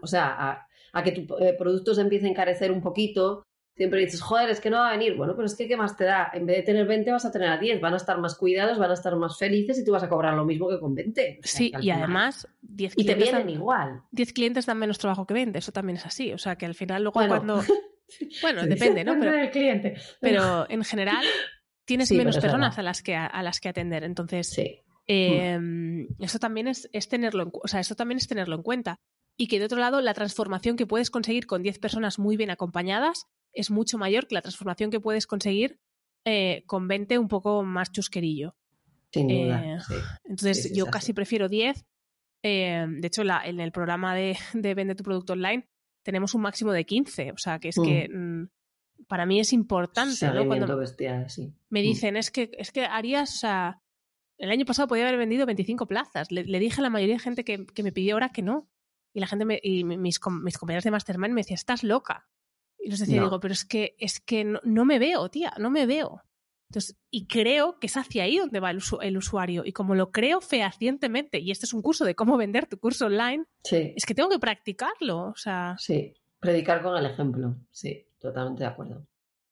o 0.00 0.06
sea, 0.06 0.68
a, 0.92 1.02
que 1.02 1.12
tu 1.12 1.36
eh, 1.38 1.54
producto 1.58 1.94
se 1.94 2.02
empiece 2.02 2.26
a 2.26 2.30
encarecer 2.30 2.70
un 2.70 2.82
poquito, 2.82 3.42
siempre 3.76 4.00
dices, 4.00 4.22
joder, 4.22 4.48
es 4.48 4.60
que 4.60 4.70
no 4.70 4.78
va 4.78 4.88
a 4.88 4.92
venir. 4.92 5.16
Bueno, 5.16 5.34
pero 5.36 5.46
es 5.46 5.54
que 5.54 5.68
¿qué 5.68 5.76
más 5.76 5.96
te 5.96 6.04
da? 6.04 6.30
En 6.32 6.46
vez 6.46 6.56
de 6.56 6.62
tener 6.62 6.86
20 6.86 7.10
vas 7.12 7.24
a 7.24 7.30
tener 7.30 7.48
a 7.48 7.58
10, 7.58 7.80
van 7.80 7.94
a 7.94 7.98
estar 7.98 8.18
más 8.18 8.34
cuidados, 8.36 8.78
van 8.78 8.90
a 8.90 8.94
estar 8.94 9.14
más 9.16 9.38
felices 9.38 9.78
y 9.78 9.84
tú 9.84 9.92
vas 9.92 10.02
a 10.02 10.08
cobrar 10.08 10.34
lo 10.34 10.44
mismo 10.44 10.68
que 10.68 10.80
con 10.80 10.94
20. 10.94 11.40
sí, 11.42 11.72
y 11.80 11.90
además 11.90 12.48
10 12.62 12.94
clientes... 12.94 13.16
Y 13.16 13.18
te 13.18 13.30
vienen 13.32 13.50
igual. 13.50 14.02
10 14.12 14.32
clientes 14.32 14.66
dan 14.66 14.78
menos 14.78 14.98
trabajo 14.98 15.26
que 15.26 15.34
20, 15.34 15.58
eso 15.58 15.72
también 15.72 15.98
es 15.98 16.06
así. 16.06 16.32
O 16.32 16.38
sea, 16.38 16.56
que 16.56 16.66
al 16.66 16.74
final 16.74 17.02
luego 17.02 17.20
cuando... 17.26 17.62
Bueno, 18.40 18.64
depende, 18.64 19.02
¿no? 19.02 19.18
Pero, 19.18 19.50
cliente. 19.50 19.96
pero 20.20 20.64
en 20.70 20.84
general 20.84 21.24
tienes 21.84 22.12
menos 22.12 22.38
personas 22.38 22.78
a 22.78 22.82
las, 22.82 23.02
que, 23.02 23.16
a, 23.16 23.42
las 23.42 23.58
que 23.58 23.68
atender. 23.68 24.04
Entonces, 24.04 24.56
em, 25.08 26.06
eso 26.20 26.38
también 26.38 26.68
es, 26.68 26.88
tenerlo 27.08 27.42
en, 27.42 27.50
o 27.52 27.66
sea, 27.66 27.80
eso 27.80 27.96
también 27.96 28.18
es 28.18 28.28
tenerlo 28.28 28.54
en 28.54 28.62
cuenta. 28.62 29.00
Y 29.36 29.48
que 29.48 29.58
de 29.58 29.66
otro 29.66 29.78
lado, 29.78 30.00
la 30.00 30.14
transformación 30.14 30.76
que 30.76 30.86
puedes 30.86 31.10
conseguir 31.10 31.46
con 31.48 31.64
10 31.64 31.80
personas 31.80 32.20
muy 32.20 32.36
bien 32.36 32.50
acompañadas 32.50 33.26
es 33.56 33.70
mucho 33.70 33.98
mayor 33.98 34.28
que 34.28 34.34
la 34.34 34.42
transformación 34.42 34.90
que 34.90 35.00
puedes 35.00 35.26
conseguir 35.26 35.80
eh, 36.24 36.62
con 36.66 36.86
20 36.86 37.18
un 37.18 37.28
poco 37.28 37.62
más 37.64 37.90
chusquerillo. 37.90 38.54
Sin 39.12 39.28
duda. 39.28 39.64
Eh, 39.64 39.78
entonces, 40.24 40.72
yo 40.74 40.86
casi 40.86 41.12
prefiero 41.12 41.48
10. 41.48 41.84
Em, 42.42 43.00
de 43.00 43.06
hecho, 43.08 43.22
en 43.22 43.60
el 43.60 43.72
programa 43.72 44.14
de, 44.14 44.36
de, 44.54 44.74
Vende 44.74 44.94
tu 44.94 45.02
producto 45.02 45.32
online 45.32 45.68
tenemos 46.06 46.34
un 46.34 46.42
máximo 46.42 46.72
de 46.72 46.86
15. 46.86 47.32
O 47.32 47.38
sea, 47.38 47.58
que 47.58 47.68
es 47.70 47.76
que 47.76 48.08
mm. 48.08 48.42
Mm, 48.42 48.48
para 49.08 49.26
mí 49.26 49.40
es 49.40 49.52
importante, 49.52 50.30
¿no? 50.32 50.46
Cuando 50.46 50.76
bestial, 50.76 51.26
me 51.68 51.80
mm. 51.80 51.82
dicen, 51.82 52.16
es 52.16 52.30
que, 52.30 52.50
es 52.56 52.70
que 52.70 52.84
harías, 52.84 53.34
o 53.34 53.38
sea, 53.38 53.82
el 54.38 54.50
año 54.50 54.64
pasado 54.64 54.86
podía 54.86 55.08
haber 55.08 55.18
vendido 55.18 55.46
25 55.46 55.86
plazas. 55.86 56.30
Le, 56.30 56.44
dije 56.60 56.80
a 56.80 56.82
la 56.82 56.90
mayoría 56.90 57.16
de 57.16 57.20
gente 57.20 57.44
que, 57.44 57.66
me 57.82 57.92
pidió 57.92 58.14
ahora 58.14 58.30
que 58.30 58.42
no. 58.42 58.68
Y 59.12 59.20
la 59.20 59.26
gente 59.26 59.44
me, 59.44 59.58
y 59.62 59.82
mis, 59.82 60.20
mis 60.42 60.58
compañeros 60.58 60.84
de 60.84 60.90
Mastermind 60.92 61.34
me 61.34 61.40
decían, 61.40 61.56
estás 61.56 61.82
loca. 61.82 62.28
Y 62.86 62.90
les 62.90 63.00
decía, 63.00 63.22
digo, 63.22 63.40
pero 63.40 63.52
es 63.52 63.64
que, 63.64 63.96
es 63.98 64.20
que 64.20 64.44
no, 64.44 64.84
me 64.84 64.98
veo, 64.98 65.28
tía, 65.28 65.52
no 65.58 65.70
me 65.70 65.86
veo. 65.86 66.22
Entonces, 66.70 66.96
y 67.10 67.26
creo 67.26 67.78
que 67.78 67.86
es 67.86 67.96
hacia 67.96 68.24
ahí 68.24 68.38
donde 68.38 68.60
va 68.60 68.70
el, 68.70 68.80
el, 69.02 69.16
usuario. 69.16 69.62
Y 69.64 69.72
como 69.72 69.94
lo 69.94 70.10
creo 70.10 70.40
fehacientemente, 70.40 71.38
y 71.38 71.50
este 71.50 71.66
es 71.66 71.72
un 71.72 71.82
curso 71.82 72.04
de 72.04 72.14
cómo 72.14 72.36
vender 72.36 72.66
tu 72.66 72.78
curso 72.78 73.06
online, 73.06 73.44
es 73.70 74.04
que 74.04 74.14
tengo 74.14 74.28
que 74.28 74.38
practicarlo. 74.38 75.28
O 75.28 75.36
sea... 75.36 75.76
Sí, 75.78 76.14
predicar 76.40 76.82
con 76.82 76.96
el 76.96 77.06
ejemplo. 77.06 77.56
Sí 77.70 78.06
totalmente 78.26 78.64
de 78.64 78.68
acuerdo. 78.68 79.06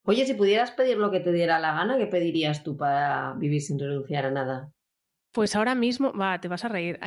Oye, 0.04 0.26
si 0.26 0.34
pudieras 0.34 0.70
pedir 0.72 0.98
lo 0.98 1.10
que 1.10 1.20
te 1.20 1.32
diera 1.32 1.58
la 1.58 1.72
gana, 1.72 1.96
¿qué 1.96 2.06
pedirías 2.06 2.62
tú 2.62 2.76
para 2.76 3.34
vivir 3.38 3.62
sin 3.62 3.78
renunciar 3.78 4.26
a 4.26 4.30
nada? 4.30 4.70
Pues 5.32 5.56
ahora 5.56 5.74
mismo, 5.74 6.12
va, 6.12 6.40
te 6.40 6.48
vas 6.48 6.64
a 6.64 6.68
reír. 6.68 6.98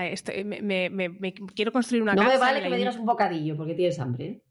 me, 0.44 1.34
quiero 1.56 1.72
construir 1.72 2.02
una 2.02 2.16
casa. 2.16 2.28
No 2.28 2.34
me 2.34 2.40
vale 2.40 2.62
que 2.62 2.70
me 2.70 2.78
digas 2.78 2.98
un 2.98 3.06
bocadillo 3.06 3.56
porque 3.56 3.76
tienes 3.76 4.00
hambre. 4.00 4.26
¿eh? 4.26 4.44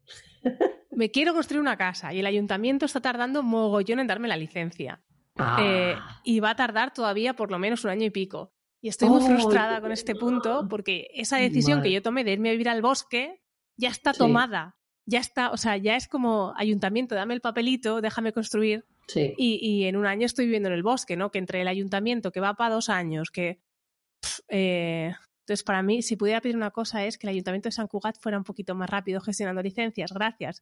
me 0.91 1.11
quiero 1.11 1.33
construir 1.33 1.61
una 1.61 1.77
casa 1.77 2.13
y 2.13 2.19
el 2.19 2.25
ayuntamiento 2.25 2.85
está 2.85 3.01
tardando 3.01 3.43
mogollón 3.43 3.99
en 3.99 4.07
darme 4.07 4.27
la 4.27 4.37
licencia. 4.37 5.01
Ah. 5.37 5.57
Eh, 5.61 5.95
y 6.23 6.39
va 6.39 6.51
a 6.51 6.55
tardar 6.55 6.93
todavía 6.93 7.35
por 7.35 7.51
lo 7.51 7.59
menos 7.59 7.83
un 7.83 7.91
año 7.91 8.05
y 8.05 8.09
pico. 8.09 8.53
Y 8.81 8.89
estoy 8.89 9.09
muy 9.09 9.21
frustrada 9.21 9.81
con 9.81 9.91
este 9.91 10.15
punto 10.15 10.67
porque 10.69 11.07
esa 11.13 11.37
decisión 11.37 11.81
que 11.81 11.91
yo 11.91 12.01
tomé 12.01 12.23
de 12.23 12.33
irme 12.33 12.49
a 12.49 12.51
vivir 12.51 12.69
al 12.69 12.81
bosque 12.81 13.41
ya 13.75 13.89
está 13.89 14.13
tomada 14.13 14.77
ya 15.07 15.19
está, 15.19 15.51
o 15.51 15.57
sea, 15.57 15.77
ya 15.77 15.95
es 15.95 16.07
como 16.07 16.53
ayuntamiento, 16.57 17.15
dame 17.15 17.33
el 17.33 17.41
papelito, 17.41 18.01
déjame 18.01 18.33
construir. 18.33 18.85
Sí. 19.07 19.33
Y, 19.37 19.85
en 19.85 19.95
un 19.95 20.05
año 20.05 20.25
estoy 20.25 20.45
viviendo 20.45 20.67
en 20.67 20.75
el 20.75 20.83
bosque, 20.83 21.15
¿no? 21.15 21.31
Que 21.31 21.39
entre 21.39 21.61
el 21.61 21.69
ayuntamiento, 21.69 22.33
que 22.33 22.41
va 22.41 22.53
para 22.55 22.75
dos 22.75 22.89
años, 22.89 23.31
que... 23.31 23.61
Eh, 24.49 25.13
entonces, 25.47 25.63
para 25.63 25.81
mí, 25.81 26.01
si 26.01 26.17
pudiera 26.17 26.41
pedir 26.41 26.57
una 26.57 26.71
cosa 26.71 27.05
es 27.05 27.17
que 27.17 27.25
el 27.25 27.31
ayuntamiento 27.31 27.69
de 27.69 27.71
San 27.71 27.87
Cugat 27.87 28.17
fuera 28.19 28.37
un 28.37 28.43
poquito 28.43 28.75
más 28.75 28.89
rápido 28.89 29.21
gestionando 29.21 29.61
licencias. 29.61 30.11
Gracias. 30.11 30.61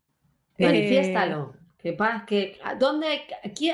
Manifiéstalo. 0.60 1.56
Eh... 1.56 1.92
Que, 2.28 2.58
¿dónde, 2.80 3.08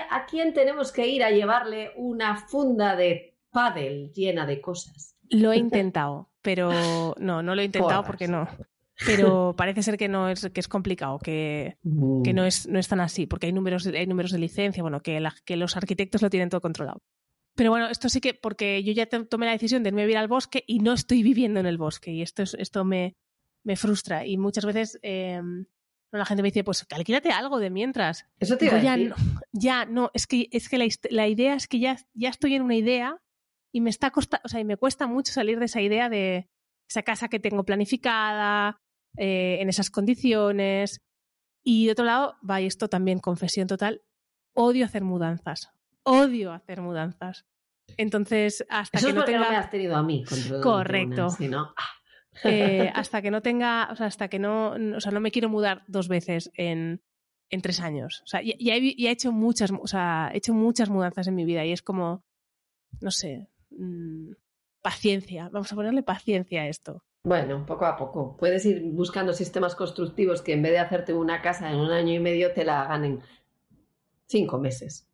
a, 0.10 0.26
quién, 0.26 0.54
tenemos 0.54 0.94
que 0.94 1.08
ir 1.08 1.22
a 1.22 1.32
llevarle 1.32 1.92
una 1.98 2.38
funda 2.38 2.96
de 2.96 3.36
pádel 3.52 4.14
llena 4.14 4.46
de 4.46 4.62
cosas? 4.62 5.18
Lo 5.30 5.52
he 5.52 5.58
intentado, 5.58 6.30
pero 6.42 7.14
no, 7.18 7.44
no 7.44 7.56
lo 7.56 7.62
he 7.62 7.66
intentado 7.66 8.06
porque 8.06 8.30
no 8.30 8.48
pero 9.06 9.54
parece 9.58 9.84
ser 9.84 9.98
que 9.98 10.08
no 10.08 10.30
es, 10.30 10.50
que 10.54 10.60
es 10.60 10.68
complicado, 10.68 11.20
que, 11.20 11.78
que 12.24 12.34
no, 12.34 12.46
es, 12.46 12.68
no 12.68 12.80
es 12.80 12.88
tan 12.88 13.00
así, 13.00 13.26
porque 13.26 13.48
hay 13.48 13.54
números, 13.54 13.86
hay 13.88 14.06
números 14.06 14.32
de 14.32 14.40
licencia, 14.40 14.84
bueno, 14.84 15.02
que, 15.02 15.28
que 15.46 15.58
los 15.58 15.76
arquitectos 15.76 16.22
lo 16.22 16.30
tienen 16.30 16.50
todo 16.50 16.62
controlado. 16.62 17.02
Pero 17.56 17.70
bueno, 17.70 17.88
esto 17.90 18.10
sí 18.10 18.22
que, 18.22 18.34
porque 18.34 18.84
yo 18.84 18.94
ya 18.94 19.08
tomé 19.08 19.46
la 19.46 19.52
decisión 19.52 19.84
de 19.84 19.90
irme 19.90 20.04
a 20.04 20.06
vivir 20.06 20.18
al 20.18 20.28
bosque 20.28 20.64
y 20.68 20.80
no 20.80 20.94
estoy 20.94 21.22
viviendo 21.22 21.60
en 21.60 21.66
el 21.66 21.78
bosque, 21.78 22.12
y 22.12 22.22
esto, 22.22 22.44
esto 22.44 22.86
me, 22.86 23.16
me 23.64 23.76
frustra. 23.76 24.26
Y 24.26 24.38
muchas 24.38 24.66
veces 24.66 25.00
em, 25.02 25.66
la 26.12 26.26
gente 26.26 26.44
me 26.44 26.48
dice, 26.48 26.64
pues 26.64 26.86
alquílate 26.90 27.30
algo 27.32 27.60
de 27.60 27.70
mientras. 27.70 28.26
Eso 28.40 28.58
te 28.58 28.66
iba 28.66 28.82
ya, 28.82 28.98
No, 28.98 29.16
ya, 29.52 29.86
no, 29.86 30.12
es 30.14 30.28
que, 30.28 30.48
es 30.52 30.70
que 30.70 30.78
la, 30.78 30.88
la, 31.10 31.28
idea 31.28 31.56
es 31.56 31.68
que 31.68 31.80
ya, 31.80 31.98
ya 32.14 32.30
estoy 32.30 32.56
en 32.56 32.62
una 32.64 32.76
idea 32.76 33.22
y 33.74 33.82
me 33.82 33.90
está 33.90 34.12
costa, 34.12 34.42
o 34.44 34.50
sea, 34.50 34.60
y 34.60 34.66
me 34.66 34.78
cuesta 34.78 35.08
mucho 35.08 35.32
salir 35.32 35.60
de 35.60 35.66
esa 35.66 35.82
idea 35.82 36.10
de 36.10 36.50
esa 36.90 37.04
casa 37.04 37.30
que 37.30 37.40
tengo 37.40 37.64
planificada, 37.64 38.82
eh, 39.18 39.58
en 39.62 39.70
esas 39.70 39.90
condiciones. 39.90 41.02
Y 41.64 41.86
de 41.86 41.92
otro 41.92 42.06
lado, 42.06 42.36
va, 42.48 42.60
y 42.62 42.66
esto 42.66 42.90
también 42.90 43.20
confesión 43.20 43.68
total, 43.68 44.02
odio 44.54 44.86
hacer 44.86 45.04
mudanzas. 45.04 45.72
Odio 46.04 46.52
hacer 46.52 46.82
mudanzas. 46.82 47.46
Entonces, 47.98 48.66
hasta 48.70 49.00
que 49.00 49.14
no 49.14 49.24
tenga. 49.24 49.40
No 49.40 49.50
me 49.50 49.58
has 49.58 49.70
tenido 49.70 49.96
a 49.96 50.04
mí. 50.04 50.24
Correcto. 50.64 51.28
Ah. 51.30 51.74
Eh, 52.46 52.90
hasta 52.96 53.22
que 53.22 53.30
no 53.30 53.42
tenga, 53.42 53.90
o 53.92 53.96
sea, 53.98 54.08
hasta 54.08 54.30
que 54.30 54.40
no, 54.40 54.72
o 54.96 55.02
sea, 55.02 55.12
no 55.12 55.20
me 55.20 55.32
quiero 55.32 55.50
mudar 55.50 55.84
dos 55.88 56.08
veces 56.08 56.50
en, 56.56 57.02
en 57.50 57.62
tres 57.62 57.82
años. 57.82 58.22
O 58.24 58.28
sea, 58.28 58.42
ya, 58.42 58.76
he, 58.76 59.12
hecho 59.12 59.34
muchas, 59.34 59.70
o 59.72 59.86
sea, 59.86 60.32
he 60.34 60.38
hecho 60.38 60.54
muchas 60.54 60.90
mudanzas 60.90 61.28
en 61.28 61.36
mi 61.36 61.44
vida 61.44 61.66
y 61.66 61.74
es 61.74 61.82
como, 61.82 62.24
no 63.02 63.12
sé, 63.12 63.50
mm, 63.72 64.32
paciencia. 64.82 65.50
Vamos 65.50 65.72
a 65.74 65.76
ponerle 65.76 66.04
paciencia 66.04 66.62
a 66.62 66.68
esto. 66.68 67.04
Bueno, 67.24 67.66
poco 67.66 67.86
a 67.86 67.98
poco. 67.98 68.38
Puedes 68.38 68.66
ir 68.66 68.82
buscando 68.82 69.34
sistemas 69.34 69.76
constructivos 69.76 70.42
que 70.42 70.54
en 70.54 70.62
vez 70.62 70.72
de 70.72 70.80
hacerte 70.80 71.14
una 71.14 71.42
casa 71.42 71.70
en 71.70 71.80
un 71.80 71.92
año 71.92 72.14
y 72.14 72.20
medio 72.20 72.54
te 72.54 72.64
la 72.64 72.82
hagan 72.82 73.04
en 73.04 73.22
cinco 74.28 74.58
meses. 74.58 75.11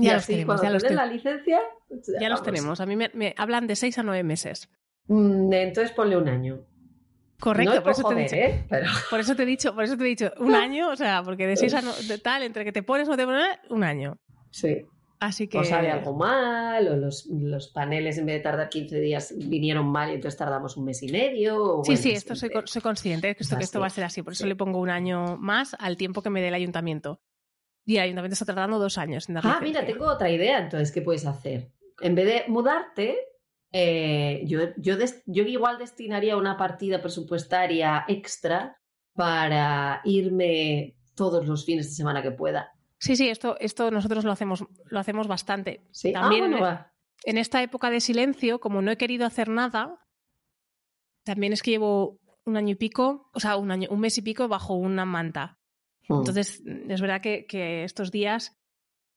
Ya 0.00 0.14
los 0.14 0.26
tenemos, 0.26 0.60
ya 0.60 0.70
los 0.70 0.82
la 0.90 1.06
licencia, 1.06 1.60
pues 1.88 2.10
ya, 2.20 2.28
los 2.28 2.42
tenemos. 2.42 2.80
A 2.80 2.86
mí 2.86 2.96
me, 2.96 3.34
hablan 3.36 3.66
de 3.66 3.76
seis 3.76 3.96
a 3.98 4.02
nueve 4.02 4.24
meses. 4.24 4.68
Mm, 5.06 5.52
entonces 5.52 5.92
ponle 5.92 6.16
un 6.16 6.28
año. 6.28 6.64
Correcto, 7.38 7.82
por, 7.82 7.92
eso 7.92 8.08
te 8.08 8.14
he 8.14 8.22
dicho, 8.22 8.36
¿eh? 8.36 8.66
por 9.10 9.20
eso 9.20 9.36
te 9.36 9.42
he 9.42 9.46
dicho, 9.46 9.74
por 9.74 9.84
eso 9.84 9.96
te 9.96 10.04
he 10.04 10.06
dicho 10.06 10.32
un 10.38 10.54
año, 10.54 10.88
o 10.90 10.96
sea, 10.96 11.22
porque 11.22 11.46
de 11.46 11.56
seis 11.56 11.74
a 11.74 11.82
no, 11.82 11.92
de 11.92 12.18
tal, 12.18 12.42
entre 12.42 12.64
que 12.64 12.72
te 12.72 12.82
pones 12.82 13.06
o 13.06 13.12
no 13.12 13.16
te 13.16 13.24
pones, 13.24 13.46
un 13.70 13.84
año. 13.84 14.18
Sí. 14.50 14.86
Así 15.20 15.46
que... 15.48 15.58
O 15.58 15.64
sale 15.64 15.90
algo 15.90 16.14
mal, 16.14 16.88
o 16.88 16.96
los, 16.96 17.26
los, 17.26 17.68
paneles 17.68 18.18
en 18.18 18.26
vez 18.26 18.36
de 18.36 18.40
tardar 18.40 18.68
15 18.68 19.00
días 19.00 19.34
vinieron 19.36 19.86
mal 19.86 20.10
y 20.10 20.14
entonces 20.14 20.38
tardamos 20.38 20.76
un 20.76 20.86
mes 20.86 21.02
y 21.02 21.08
medio. 21.10 21.82
sí, 21.84 21.96
sí, 21.96 22.10
esto 22.10 22.34
soy, 22.34 22.50
soy, 22.64 22.82
consciente 22.82 23.28
de 23.28 23.34
que 23.34 23.42
esto, 23.42 23.56
que 23.56 23.64
esto 23.64 23.80
va 23.80 23.86
a 23.86 23.90
ser 23.90 24.04
así, 24.04 24.22
por 24.22 24.32
eso 24.32 24.46
le 24.46 24.56
pongo 24.56 24.80
un 24.80 24.90
año 24.90 25.36
más 25.36 25.76
al 25.78 25.96
tiempo 25.96 26.22
que 26.22 26.30
me 26.30 26.40
dé 26.40 26.48
el 26.48 26.54
ayuntamiento. 26.54 27.20
Y 27.84 27.96
el 27.96 28.02
ayuntamiento 28.02 28.34
está 28.34 28.46
tardando 28.46 28.78
dos 28.78 28.96
años 28.98 29.28
en 29.28 29.38
Ah, 29.38 29.60
mira, 29.62 29.84
tengo 29.84 30.06
otra 30.06 30.30
idea 30.30 30.58
entonces, 30.58 30.90
¿qué 30.90 31.02
puedes 31.02 31.26
hacer? 31.26 31.70
En 32.00 32.14
vez 32.14 32.26
de 32.26 32.44
mudarte, 32.48 33.18
eh, 33.72 34.42
yo, 34.46 34.60
yo, 34.76 34.96
yo 35.26 35.42
igual 35.44 35.78
destinaría 35.78 36.36
una 36.36 36.56
partida 36.56 37.00
presupuestaria 37.00 38.04
extra 38.08 38.78
para 39.14 40.00
irme 40.04 40.96
todos 41.14 41.46
los 41.46 41.64
fines 41.64 41.88
de 41.88 41.94
semana 41.94 42.22
que 42.22 42.32
pueda 42.32 42.74
Sí, 43.04 43.16
sí, 43.16 43.28
esto, 43.28 43.58
esto 43.60 43.90
nosotros 43.90 44.24
lo 44.24 44.32
hacemos, 44.32 44.64
lo 44.86 44.98
hacemos 44.98 45.28
bastante. 45.28 45.82
Sí, 45.90 46.14
ah, 46.16 46.22
También, 46.22 46.54
ah, 46.54 46.90
en 47.24 47.36
esta 47.36 47.62
época 47.62 47.90
de 47.90 48.00
silencio, 48.00 48.60
como 48.60 48.80
no 48.80 48.90
he 48.90 48.96
querido 48.96 49.26
hacer 49.26 49.50
nada, 49.50 49.98
también 51.22 51.52
es 51.52 51.62
que 51.62 51.72
llevo 51.72 52.18
un 52.46 52.56
año 52.56 52.70
y 52.70 52.74
pico, 52.76 53.30
o 53.34 53.40
sea, 53.40 53.56
un, 53.56 53.70
año, 53.70 53.88
un 53.90 54.00
mes 54.00 54.16
y 54.16 54.22
pico 54.22 54.48
bajo 54.48 54.72
una 54.72 55.04
manta. 55.04 55.58
Mm. 56.08 56.14
Entonces, 56.18 56.62
es 56.88 57.00
verdad 57.00 57.20
que, 57.20 57.46
que 57.46 57.84
estos 57.84 58.10
días 58.10 58.56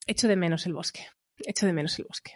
echo 0.05 0.27
de 0.27 0.35
menos 0.35 0.65
el 0.65 0.73
bosque. 0.73 1.01
Echo 1.45 1.65
de 1.65 1.73
menos 1.73 1.97
el 1.99 2.05
bosque. 2.05 2.31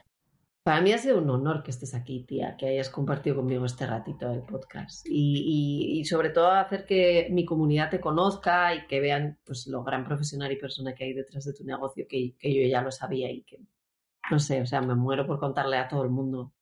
Para 0.63 0.79
mí 0.81 0.91
ha 0.91 0.97
sido 0.99 1.17
un 1.17 1.27
honor 1.29 1.63
que 1.63 1.71
estés 1.71 1.95
aquí, 1.95 2.23
tía, 2.23 2.55
que 2.55 2.67
hayas 2.67 2.89
compartido 2.91 3.37
conmigo 3.37 3.65
este 3.65 3.87
ratito 3.87 4.29
del 4.29 4.43
podcast. 4.43 5.07
Y, 5.09 5.93
y- 5.95 5.99
y 5.99 6.05
sobre 6.05 6.29
todo 6.29 6.51
hacer 6.51 6.85
que 6.85 7.29
mi 7.31 7.45
comunidad 7.45 7.89
te 7.89 7.99
conozca 7.99 8.75
y 8.75 8.85
que 8.85 8.99
vean 8.99 9.39
pues, 9.43 9.65
lo 9.65 9.83
gran 9.83 10.03
profesional 10.05 10.51
y 10.51 10.57
persona 10.57 10.93
que 10.93 11.05
hay 11.05 11.13
detrás 11.13 11.45
de 11.45 11.53
tu 11.53 11.63
negocio, 11.63 12.05
que, 12.07 12.35
que 12.37 12.53
yo 12.53 12.69
ya 12.69 12.81
lo 12.83 12.91
sabía 12.91 13.31
y 13.31 13.41
que, 13.41 13.57
no 14.29 14.37
sé, 14.37 14.61
o 14.61 14.65
sea, 14.67 14.81
me 14.81 14.93
muero 14.93 15.25
por 15.25 15.39
contarle 15.39 15.77
a 15.77 15.87
todo 15.87 16.03
el 16.03 16.11
mundo 16.11 16.53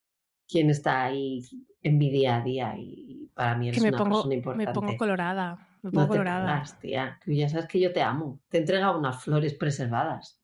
quién 0.47 0.69
está 0.69 1.03
ahí 1.03 1.41
en 1.81 1.97
mi 1.97 2.09
día 2.09 2.37
a 2.37 2.41
día 2.41 2.75
y 2.77 3.29
para 3.33 3.55
mí 3.57 3.67
eres 3.67 3.79
Que 3.79 3.83
me 3.83 3.89
una 3.89 3.97
pongo, 3.97 4.15
persona 4.15 4.35
importante. 4.35 4.65
me 4.65 4.73
pongo 4.73 4.97
colorada. 4.97 5.68
Me 5.81 5.89
no 5.89 5.91
pongo 5.91 6.05
te 6.05 6.11
colorada. 6.17 6.45
pongas, 6.45 6.79
tía. 6.79 7.19
Tú 7.23 7.31
ya 7.31 7.49
sabes 7.49 7.67
que 7.67 7.79
yo 7.79 7.93
te 7.93 8.01
amo. 8.01 8.39
Te 8.49 8.57
he 8.57 8.59
entregado 8.61 8.97
unas 8.97 9.23
flores 9.23 9.53
preservadas. 9.53 10.41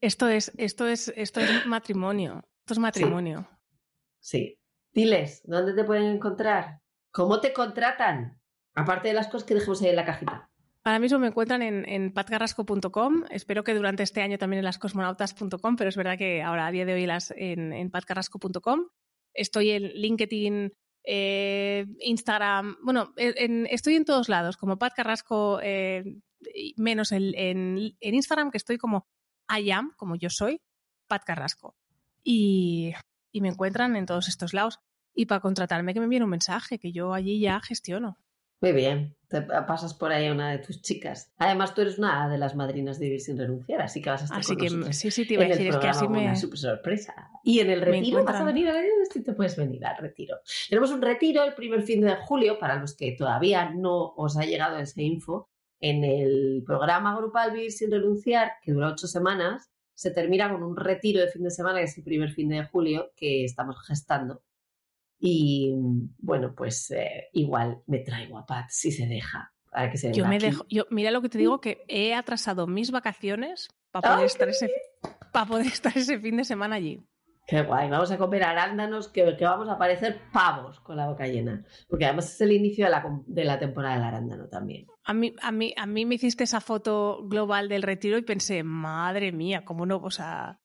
Esto 0.00 0.28
es, 0.28 0.52
esto 0.56 0.86
es, 0.86 1.12
esto 1.16 1.40
es 1.40 1.66
matrimonio. 1.66 2.44
Esto 2.60 2.74
es 2.74 2.78
matrimonio. 2.78 3.48
Sí. 4.20 4.58
Diles, 4.92 5.42
¿dónde 5.44 5.74
te 5.74 5.84
pueden 5.84 6.04
encontrar? 6.04 6.80
¿Cómo 7.12 7.40
te 7.40 7.52
contratan? 7.52 8.40
Aparte 8.74 9.08
de 9.08 9.14
las 9.14 9.26
cosas 9.28 9.46
que 9.46 9.54
dejemos 9.54 9.82
ahí 9.82 9.88
en 9.90 9.96
la 9.96 10.04
cajita. 10.04 10.50
Ahora 10.82 10.98
mismo 10.98 11.18
me 11.18 11.26
encuentran 11.26 11.60
en, 11.62 11.86
en 11.88 12.12
patcarrasco.com. 12.12 13.24
Espero 13.30 13.64
que 13.64 13.74
durante 13.74 14.02
este 14.02 14.22
año 14.22 14.38
también 14.38 14.58
en 14.60 14.64
las 14.64 14.78
cosmonautas.com, 14.78 15.76
pero 15.76 15.88
es 15.88 15.96
verdad 15.96 16.16
que 16.16 16.42
ahora 16.42 16.66
a 16.66 16.70
día 16.70 16.86
de 16.86 16.94
hoy 16.94 17.06
las 17.06 17.32
en, 17.36 17.72
en 17.72 17.90
patcarrasco.com. 17.90 18.86
Estoy 19.34 19.70
en 19.70 19.82
LinkedIn, 19.82 20.72
eh, 21.04 21.86
Instagram. 22.00 22.76
Bueno, 22.82 23.12
en- 23.16 23.66
estoy 23.66 23.94
en 23.96 24.04
todos 24.04 24.28
lados, 24.28 24.56
como 24.56 24.78
Pat 24.78 24.94
Carrasco, 24.94 25.60
eh, 25.62 26.04
menos 26.76 27.12
en, 27.12 27.34
en- 27.34 27.96
en 28.00 28.14
Instagram, 28.14 28.50
que 28.50 28.58
estoy 28.58 28.78
como 28.78 29.06
I 29.48 29.70
am, 29.70 29.92
como 29.96 30.16
yo 30.16 30.30
soy, 30.30 30.60
Pat 31.06 31.24
Carrasco. 31.24 31.76
Y, 32.22 32.92
y 33.32 33.40
me 33.40 33.48
encuentran 33.48 33.96
en 33.96 34.06
todos 34.06 34.28
estos 34.28 34.52
lados. 34.54 34.78
Y 35.14 35.26
para 35.26 35.40
contratarme, 35.40 35.92
que 35.92 36.00
me 36.00 36.04
envíen 36.04 36.22
un 36.22 36.30
mensaje, 36.30 36.78
que 36.78 36.92
yo 36.92 37.12
allí 37.14 37.40
ya 37.40 37.60
gestiono. 37.60 38.18
Muy 38.60 38.72
bien. 38.72 39.16
Te 39.30 39.42
pasas 39.42 39.94
por 39.94 40.10
ahí 40.10 40.26
a 40.26 40.32
una 40.32 40.50
de 40.50 40.58
tus 40.58 40.82
chicas. 40.82 41.32
Además, 41.38 41.72
tú 41.72 41.82
eres 41.82 41.98
una 41.98 42.28
de 42.28 42.36
las 42.36 42.56
madrinas 42.56 42.98
de 42.98 43.06
Vivir 43.06 43.20
sin 43.20 43.38
renunciar, 43.38 43.80
así 43.80 44.02
que 44.02 44.10
vas 44.10 44.22
a 44.22 44.24
estar 44.24 44.40
Así 44.40 44.56
con 44.56 44.58
que 44.58 44.64
nosotros 44.64 44.96
sí, 44.96 45.10
sí, 45.12 45.24
te 45.24 45.34
iba 45.34 45.44
a 45.44 45.46
decir, 45.46 45.68
es 45.68 45.76
que 45.76 45.86
así 45.86 46.08
me. 46.08 46.22
una 46.22 46.34
super 46.34 46.58
sorpresa. 46.58 47.30
Y 47.44 47.60
en 47.60 47.70
el 47.70 47.80
retiro 47.80 48.24
vas 48.24 48.40
a 48.40 48.44
venir 48.44 48.68
a 48.68 48.74
sí 49.08 49.22
te 49.22 49.32
puedes 49.32 49.56
venir 49.56 49.86
al 49.86 49.98
retiro. 49.98 50.38
Tenemos 50.68 50.90
un 50.90 51.00
retiro 51.00 51.44
el 51.44 51.54
primer 51.54 51.82
fin 51.82 52.00
de 52.00 52.16
julio 52.16 52.58
para 52.58 52.74
los 52.74 52.96
que 52.96 53.12
todavía 53.12 53.70
no 53.70 54.14
os 54.16 54.36
ha 54.36 54.44
llegado 54.44 54.78
esa 54.78 55.00
info. 55.00 55.48
En 55.78 56.02
el 56.02 56.64
programa 56.66 57.16
grupal 57.16 57.52
Vivir 57.52 57.70
sin 57.70 57.92
renunciar, 57.92 58.54
que 58.62 58.72
dura 58.72 58.88
ocho 58.88 59.06
semanas, 59.06 59.70
se 59.94 60.10
termina 60.10 60.50
con 60.50 60.64
un 60.64 60.76
retiro 60.76 61.20
de 61.20 61.28
fin 61.28 61.44
de 61.44 61.50
semana, 61.50 61.78
que 61.78 61.84
es 61.84 61.96
el 61.96 62.02
primer 62.02 62.32
fin 62.32 62.48
de 62.48 62.64
julio, 62.64 63.12
que 63.14 63.44
estamos 63.44 63.76
gestando. 63.86 64.42
Y 65.20 65.72
bueno, 66.18 66.54
pues 66.56 66.90
eh, 66.90 67.28
igual 67.34 67.82
me 67.86 67.98
traigo 67.98 68.38
a 68.38 68.46
Pat 68.46 68.66
si 68.70 68.90
se 68.90 69.06
deja. 69.06 69.52
Para 69.70 69.90
que 69.90 69.98
se 69.98 70.12
Yo 70.12 70.26
me 70.26 70.36
aquí. 70.36 70.46
dejo, 70.46 70.66
yo, 70.68 70.84
mira 70.90 71.10
lo 71.10 71.22
que 71.22 71.28
te 71.28 71.38
digo, 71.38 71.60
que 71.60 71.84
he 71.86 72.14
atrasado 72.14 72.66
mis 72.66 72.90
vacaciones 72.90 73.68
para 73.92 74.02
poder, 74.02 74.20
¡Ay, 74.20 74.26
estar 74.26 74.48
ese, 74.48 74.70
para 75.32 75.46
poder 75.46 75.66
estar 75.66 75.96
ese 75.96 76.18
fin 76.18 76.38
de 76.38 76.44
semana 76.44 76.76
allí. 76.76 77.04
Qué 77.46 77.62
guay, 77.62 77.90
vamos 77.90 78.10
a 78.12 78.18
comer 78.18 78.44
arándanos 78.44 79.08
que, 79.08 79.36
que 79.36 79.44
vamos 79.44 79.68
a 79.68 79.76
parecer 79.76 80.20
pavos 80.32 80.80
con 80.80 80.96
la 80.96 81.08
boca 81.08 81.26
llena. 81.26 81.64
Porque 81.88 82.04
además 82.04 82.32
es 82.32 82.40
el 82.40 82.52
inicio 82.52 82.84
de 82.84 82.90
la, 82.92 83.04
de 83.26 83.44
la 83.44 83.58
temporada 83.58 83.96
del 83.96 84.04
arándano 84.04 84.48
también. 84.48 84.86
A 85.04 85.12
mí, 85.14 85.34
a, 85.42 85.50
mí, 85.52 85.74
a 85.76 85.86
mí 85.86 86.06
me 86.06 86.14
hiciste 86.14 86.44
esa 86.44 86.60
foto 86.60 87.26
global 87.26 87.68
del 87.68 87.82
retiro 87.82 88.16
y 88.18 88.22
pensé, 88.22 88.62
madre 88.62 89.32
mía, 89.32 89.64
cómo 89.64 89.84
no, 89.84 89.96
o 89.98 90.10
sea, 90.10 90.60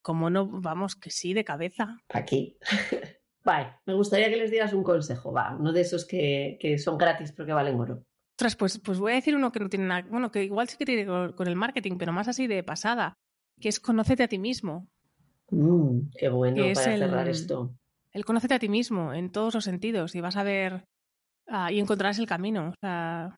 cómo 0.00 0.30
no, 0.30 0.46
vamos, 0.46 0.94
que 0.94 1.10
sí, 1.10 1.34
de 1.34 1.44
cabeza. 1.44 1.96
Aquí. 2.08 2.56
Vale, 3.44 3.76
me 3.86 3.94
gustaría 3.94 4.28
que 4.28 4.36
les 4.36 4.50
dieras 4.50 4.72
un 4.72 4.82
consejo, 4.82 5.32
va, 5.32 5.56
uno 5.58 5.72
de 5.72 5.80
esos 5.80 6.04
que, 6.06 6.58
que 6.60 6.76
son 6.78 6.98
gratis 6.98 7.32
porque 7.32 7.52
valen 7.52 7.78
oro. 7.80 8.04
Ostras, 8.36 8.56
pues, 8.56 8.78
pues 8.78 8.98
voy 8.98 9.12
a 9.12 9.16
decir 9.16 9.34
uno 9.34 9.50
que 9.52 9.60
no 9.60 9.68
tiene 9.68 9.86
nada, 9.86 10.06
bueno, 10.10 10.30
que 10.30 10.44
igual 10.44 10.68
sí 10.68 10.76
que 10.76 10.84
tiene 10.86 11.06
con, 11.06 11.32
con 11.32 11.48
el 11.48 11.56
marketing, 11.56 11.96
pero 11.98 12.12
más 12.12 12.28
así 12.28 12.46
de 12.46 12.62
pasada, 12.62 13.14
que 13.60 13.68
es 13.68 13.80
conócete 13.80 14.22
a 14.22 14.28
ti 14.28 14.38
mismo. 14.38 14.86
Mm, 15.50 16.10
qué 16.16 16.28
bueno 16.28 16.54
Que 16.56 16.70
es 16.72 16.78
para 16.78 16.92
el- 16.94 16.98
cerrar 17.00 17.28
esto. 17.28 17.74
El 18.12 18.24
conócete 18.24 18.54
a 18.54 18.58
ti 18.58 18.68
mismo 18.68 19.12
en 19.12 19.30
todos 19.32 19.54
los 19.54 19.64
sentidos 19.64 20.14
y 20.14 20.20
vas 20.20 20.36
a 20.36 20.42
ver 20.42 20.84
ah, 21.46 21.70
y 21.72 21.78
encontrarás 21.78 22.18
el 22.18 22.26
camino. 22.26 22.70
O 22.70 22.74
sea, 22.80 23.36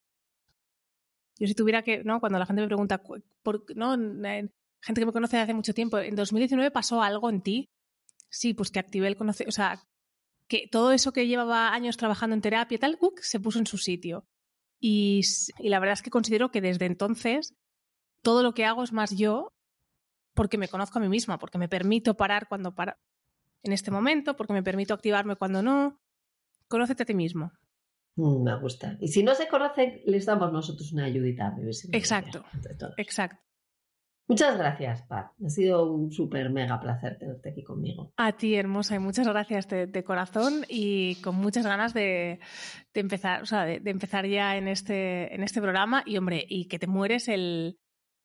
yo 1.39 1.47
si 1.47 1.55
tuviera 1.55 1.83
que, 1.83 2.05
¿no? 2.05 2.21
Cuando 2.21 2.39
la 2.39 2.47
gente 2.47 2.63
me 2.63 2.69
pregunta, 2.69 3.03
por, 3.43 3.65
¿no? 3.77 3.95
Eh, 4.27 4.49
Gente 4.83 5.01
que 5.03 5.07
me 5.07 5.13
conoce 5.13 5.37
de 5.37 5.43
hace 5.43 5.53
mucho 5.53 5.75
tiempo, 5.75 5.99
¿en 5.99 6.17
2019 6.17 6.71
pasó 6.71 7.03
algo 7.03 7.29
en 7.29 7.43
ti? 7.43 7.69
Sí, 8.31 8.55
pues 8.55 8.71
que 8.71 8.79
activé 8.79 9.09
el 9.09 9.17
conocer, 9.17 9.47
o 9.47 9.53
sea, 9.53 9.79
que 10.51 10.67
todo 10.67 10.91
eso 10.91 11.13
que 11.13 11.29
llevaba 11.29 11.73
años 11.73 11.97
trabajando 11.97 12.35
en 12.35 12.43
terapia 12.43 12.75
y 12.75 12.79
tal, 12.79 12.99
¡uc! 13.01 13.21
se 13.21 13.39
puso 13.39 13.61
en 13.61 13.67
su 13.67 13.79
sitio. 13.79 14.27
Y, 14.81 15.23
la 15.61 15.79
verdad 15.79 15.93
es 15.93 16.03
que 16.03 16.11
considero 16.11 16.51
que 16.51 16.61
desde 16.61 16.87
entonces 16.87 17.55
todo 18.21 18.43
lo 18.43 18.53
que 18.53 18.65
hago 18.65 18.83
es 18.83 18.93
más 18.93 19.17
yo 19.17 19.55
porque 20.35 20.59
me 20.59 20.67
conozco 20.67 20.99
a 20.99 21.03
mí 21.03 21.09
misma, 21.09 21.39
porque 21.39 21.59
me 21.59 21.69
permito 21.69 22.17
parar 22.17 22.49
cuando 22.49 22.75
para 22.75 22.99
en 23.63 23.73
este 23.73 23.93
momento, 23.93 24.37
porque 24.37 24.53
me 24.53 24.63
permito 24.63 24.93
activarme 24.93 25.37
cuando 25.37 25.63
no. 25.63 26.01
Conócete 26.67 27.05
a 27.05 27.07
ti 27.07 27.15
mismo. 27.15 27.53
Mm, 28.17 28.43
me 28.43 28.59
gusta. 28.59 28.97
Y 29.01 29.09
si 29.09 29.23
no 29.23 29.37
se 29.37 29.47
conocen, 29.47 30.01
les 30.05 30.27
damos 30.27 30.53
nosotros 30.53 30.93
una 30.93 31.05
ayudita 31.05 31.55
Exacto. 31.93 32.45
Exacto. 32.97 33.39
Muchas 34.31 34.57
gracias, 34.57 35.03
Pat. 35.03 35.33
Ha 35.45 35.49
sido 35.49 35.93
un 35.93 36.13
súper 36.13 36.51
mega 36.51 36.81
placer 36.81 37.19
tenerte 37.19 37.51
aquí 37.51 37.65
conmigo. 37.65 38.13
A 38.17 38.31
ti, 38.31 38.55
hermosa, 38.55 38.95
y 38.95 39.01
muchas 39.01 39.27
gracias 39.27 39.67
de, 39.67 40.05
corazón 40.05 40.65
y 40.69 41.17
con 41.17 41.35
muchas 41.35 41.67
ganas 41.67 41.95
de, 41.95 42.39
empezar, 42.95 43.43
o 43.43 43.47
sea, 43.47 43.65
de 43.65 43.91
empezar 43.91 44.29
ya 44.29 44.57
en 44.57 44.69
este, 44.69 45.35
en 45.35 45.43
este 45.43 45.61
programa. 45.61 46.05
Y 46.07 46.17
hombre, 46.17 46.47
y 46.49 46.69
que 46.69 46.79
te 46.79 46.87
mueres 46.87 47.27
el, 47.27 47.81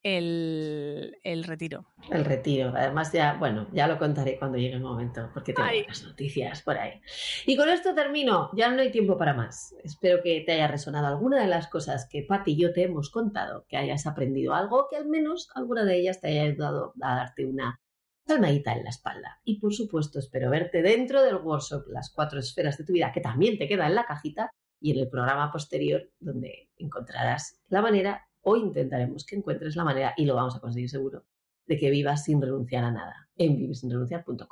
el, 0.06 1.18
el 1.24 1.44
retiro. 1.44 1.88
El 2.12 2.26
retiro. 2.26 2.72
Además, 2.76 3.12
ya, 3.12 3.34
bueno, 3.40 3.68
ya 3.74 3.88
lo 3.88 3.98
contaré 3.98 4.38
cuando 4.38 4.60
llegue 4.60 4.76
el 4.76 4.82
momento, 4.82 5.32
porque 5.34 5.52
tengo 5.52 5.68
buenas 5.68 6.04
noticias 6.04 6.62
por 6.62 6.78
ahí. 6.78 7.02
Y 7.48 7.58
con 7.58 7.70
esto 7.70 7.96
termino. 7.96 8.52
Ya 8.54 8.70
no 8.70 8.84
hay 8.84 8.92
tiempo 8.92 9.18
para 9.18 9.34
más. 9.34 9.74
Espero 9.84 10.22
que 10.22 10.44
te 10.46 10.52
haya 10.52 10.68
resonado 10.68 11.08
alguna 11.08 11.42
de 11.42 11.48
las 11.48 11.68
cosas 11.68 12.08
que 12.08 12.22
Pati 12.22 12.52
y 12.52 12.62
yo 12.62 12.72
te 12.72 12.84
hemos 12.84 13.10
contado, 13.10 13.66
que 13.68 13.78
hayas 13.78 14.06
aprendido 14.06 14.54
algo, 14.54 14.88
que 14.92 14.98
al 14.98 15.08
menos 15.08 15.50
alguna 15.56 15.84
de 15.86 15.98
ellas 15.98 16.22
te 16.22 16.28
haya 16.28 16.44
ayudado 16.44 16.94
a 17.02 17.16
darte 17.16 17.48
una 17.48 17.80
palmadita 18.28 18.74
en 18.74 18.84
la 18.84 18.92
espalda. 18.92 19.40
Y 19.44 19.60
por 19.60 19.74
supuesto, 19.74 20.20
espero 20.20 20.52
verte 20.52 20.84
dentro 20.84 21.24
del 21.24 21.38
workshop 21.38 21.88
Las 21.88 22.12
cuatro 22.14 22.40
esferas 22.40 22.78
de 22.78 22.84
tu 22.84 22.94
vida, 22.94 23.12
que 23.12 23.22
también 23.22 23.58
te 23.58 23.68
queda 23.68 23.88
en 23.88 23.96
la 23.96 24.06
cajita 24.06 24.52
y 24.80 24.92
en 24.92 25.00
el 25.00 25.10
programa 25.10 25.52
posterior, 25.52 26.12
donde 26.20 26.70
encontrarás 26.78 27.60
la 27.70 27.82
manera 27.82 28.28
o 28.46 28.56
intentaremos 28.56 29.26
que 29.26 29.36
encuentres 29.36 29.76
la 29.76 29.84
manera, 29.84 30.14
y 30.16 30.26
lo 30.26 30.36
vamos 30.36 30.56
a 30.56 30.60
conseguir 30.60 30.90
seguro, 30.90 31.26
de 31.66 31.78
que 31.78 31.90
vivas 31.90 32.24
sin 32.24 32.42
renunciar 32.42 32.84
a 32.84 32.92
nada 32.92 33.30
en 33.36 33.58
vivirsinrenunciar.com. 33.58 34.48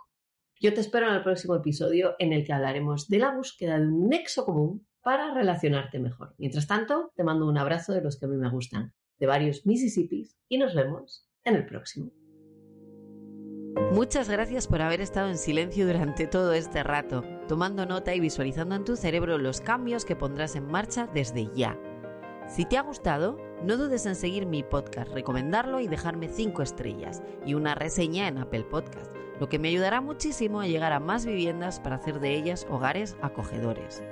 Yo 0.59 0.73
te 0.73 0.81
espero 0.81 1.07
en 1.07 1.15
el 1.15 1.23
próximo 1.23 1.55
episodio 1.55 2.15
en 2.19 2.33
el 2.33 2.45
que 2.45 2.53
hablaremos 2.53 3.07
de 3.07 3.19
la 3.19 3.35
búsqueda 3.35 3.79
de 3.79 3.87
un 3.87 4.09
nexo 4.09 4.45
común 4.45 4.87
para 5.01 5.33
relacionarte 5.33 5.99
mejor. 5.99 6.33
Mientras 6.37 6.67
tanto, 6.67 7.11
te 7.15 7.23
mando 7.23 7.47
un 7.47 7.57
abrazo 7.57 7.93
de 7.93 8.01
los 8.01 8.17
que 8.17 8.25
a 8.25 8.29
mí 8.29 8.37
me 8.37 8.49
gustan, 8.49 8.93
de 9.19 9.27
varios 9.27 9.65
Mississippis, 9.65 10.37
y 10.47 10.57
nos 10.57 10.73
vemos 10.73 11.29
en 11.43 11.55
el 11.55 11.65
próximo. 11.65 12.11
Muchas 13.91 14.29
gracias 14.29 14.67
por 14.67 14.81
haber 14.81 15.01
estado 15.01 15.29
en 15.29 15.37
silencio 15.37 15.85
durante 15.85 16.25
todo 16.25 16.53
este 16.53 16.83
rato, 16.83 17.23
tomando 17.47 17.85
nota 17.85 18.15
y 18.15 18.19
visualizando 18.19 18.75
en 18.75 18.85
tu 18.85 18.95
cerebro 18.95 19.37
los 19.37 19.61
cambios 19.61 20.05
que 20.05 20.15
pondrás 20.15 20.55
en 20.55 20.67
marcha 20.67 21.07
desde 21.13 21.49
ya. 21.53 21.77
Si 22.47 22.65
te 22.65 22.77
ha 22.77 22.81
gustado, 22.81 23.37
no 23.63 23.77
dudes 23.77 24.05
en 24.05 24.15
seguir 24.15 24.45
mi 24.45 24.61
podcast, 24.61 25.11
recomendarlo 25.13 25.79
y 25.79 25.87
dejarme 25.87 26.27
5 26.27 26.61
estrellas 26.61 27.23
y 27.45 27.53
una 27.53 27.75
reseña 27.75 28.27
en 28.27 28.37
Apple 28.37 28.65
Podcast, 28.69 29.11
lo 29.39 29.47
que 29.47 29.57
me 29.57 29.69
ayudará 29.69 30.01
muchísimo 30.01 30.59
a 30.59 30.67
llegar 30.67 30.91
a 30.91 30.99
más 30.99 31.25
viviendas 31.25 31.79
para 31.79 31.95
hacer 31.95 32.19
de 32.19 32.35
ellas 32.35 32.67
hogares 32.69 33.15
acogedores. 33.21 34.03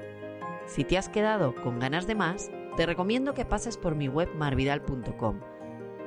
Si 0.68 0.86
te 0.86 0.98
has 0.98 1.10
quedado 1.10 1.54
con 1.56 1.80
ganas 1.80 2.08
de 2.08 2.16
más, 2.16 2.50
te 2.78 2.86
recomiendo 2.86 3.34
que 3.34 3.46
pases 3.46 3.78
por 3.78 3.96
mi 3.96 4.08
web 4.08 4.30
marvidal.com, 4.36 5.42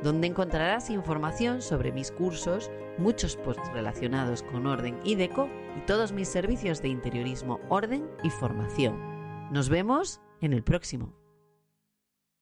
donde 0.03 0.27
encontrarás 0.27 0.89
información 0.89 1.61
sobre 1.61 1.93
mis 1.93 2.11
cursos, 2.11 2.71
muchos 2.97 3.37
posts 3.37 3.71
relacionados 3.73 4.43
con 4.43 4.67
orden 4.67 4.99
y 5.05 5.17
deco 5.17 5.49
y 5.77 5.81
todos 5.87 6.13
mis 6.13 6.29
servicios 6.29 6.81
de 6.81 6.89
interiorismo, 6.89 7.61
orden 7.69 8.09
y 8.23 8.31
formación. 8.31 8.99
Nos 9.53 9.69
vemos 9.69 10.23
en 10.41 10.55
el 10.55 10.63
próximo. 10.63 11.24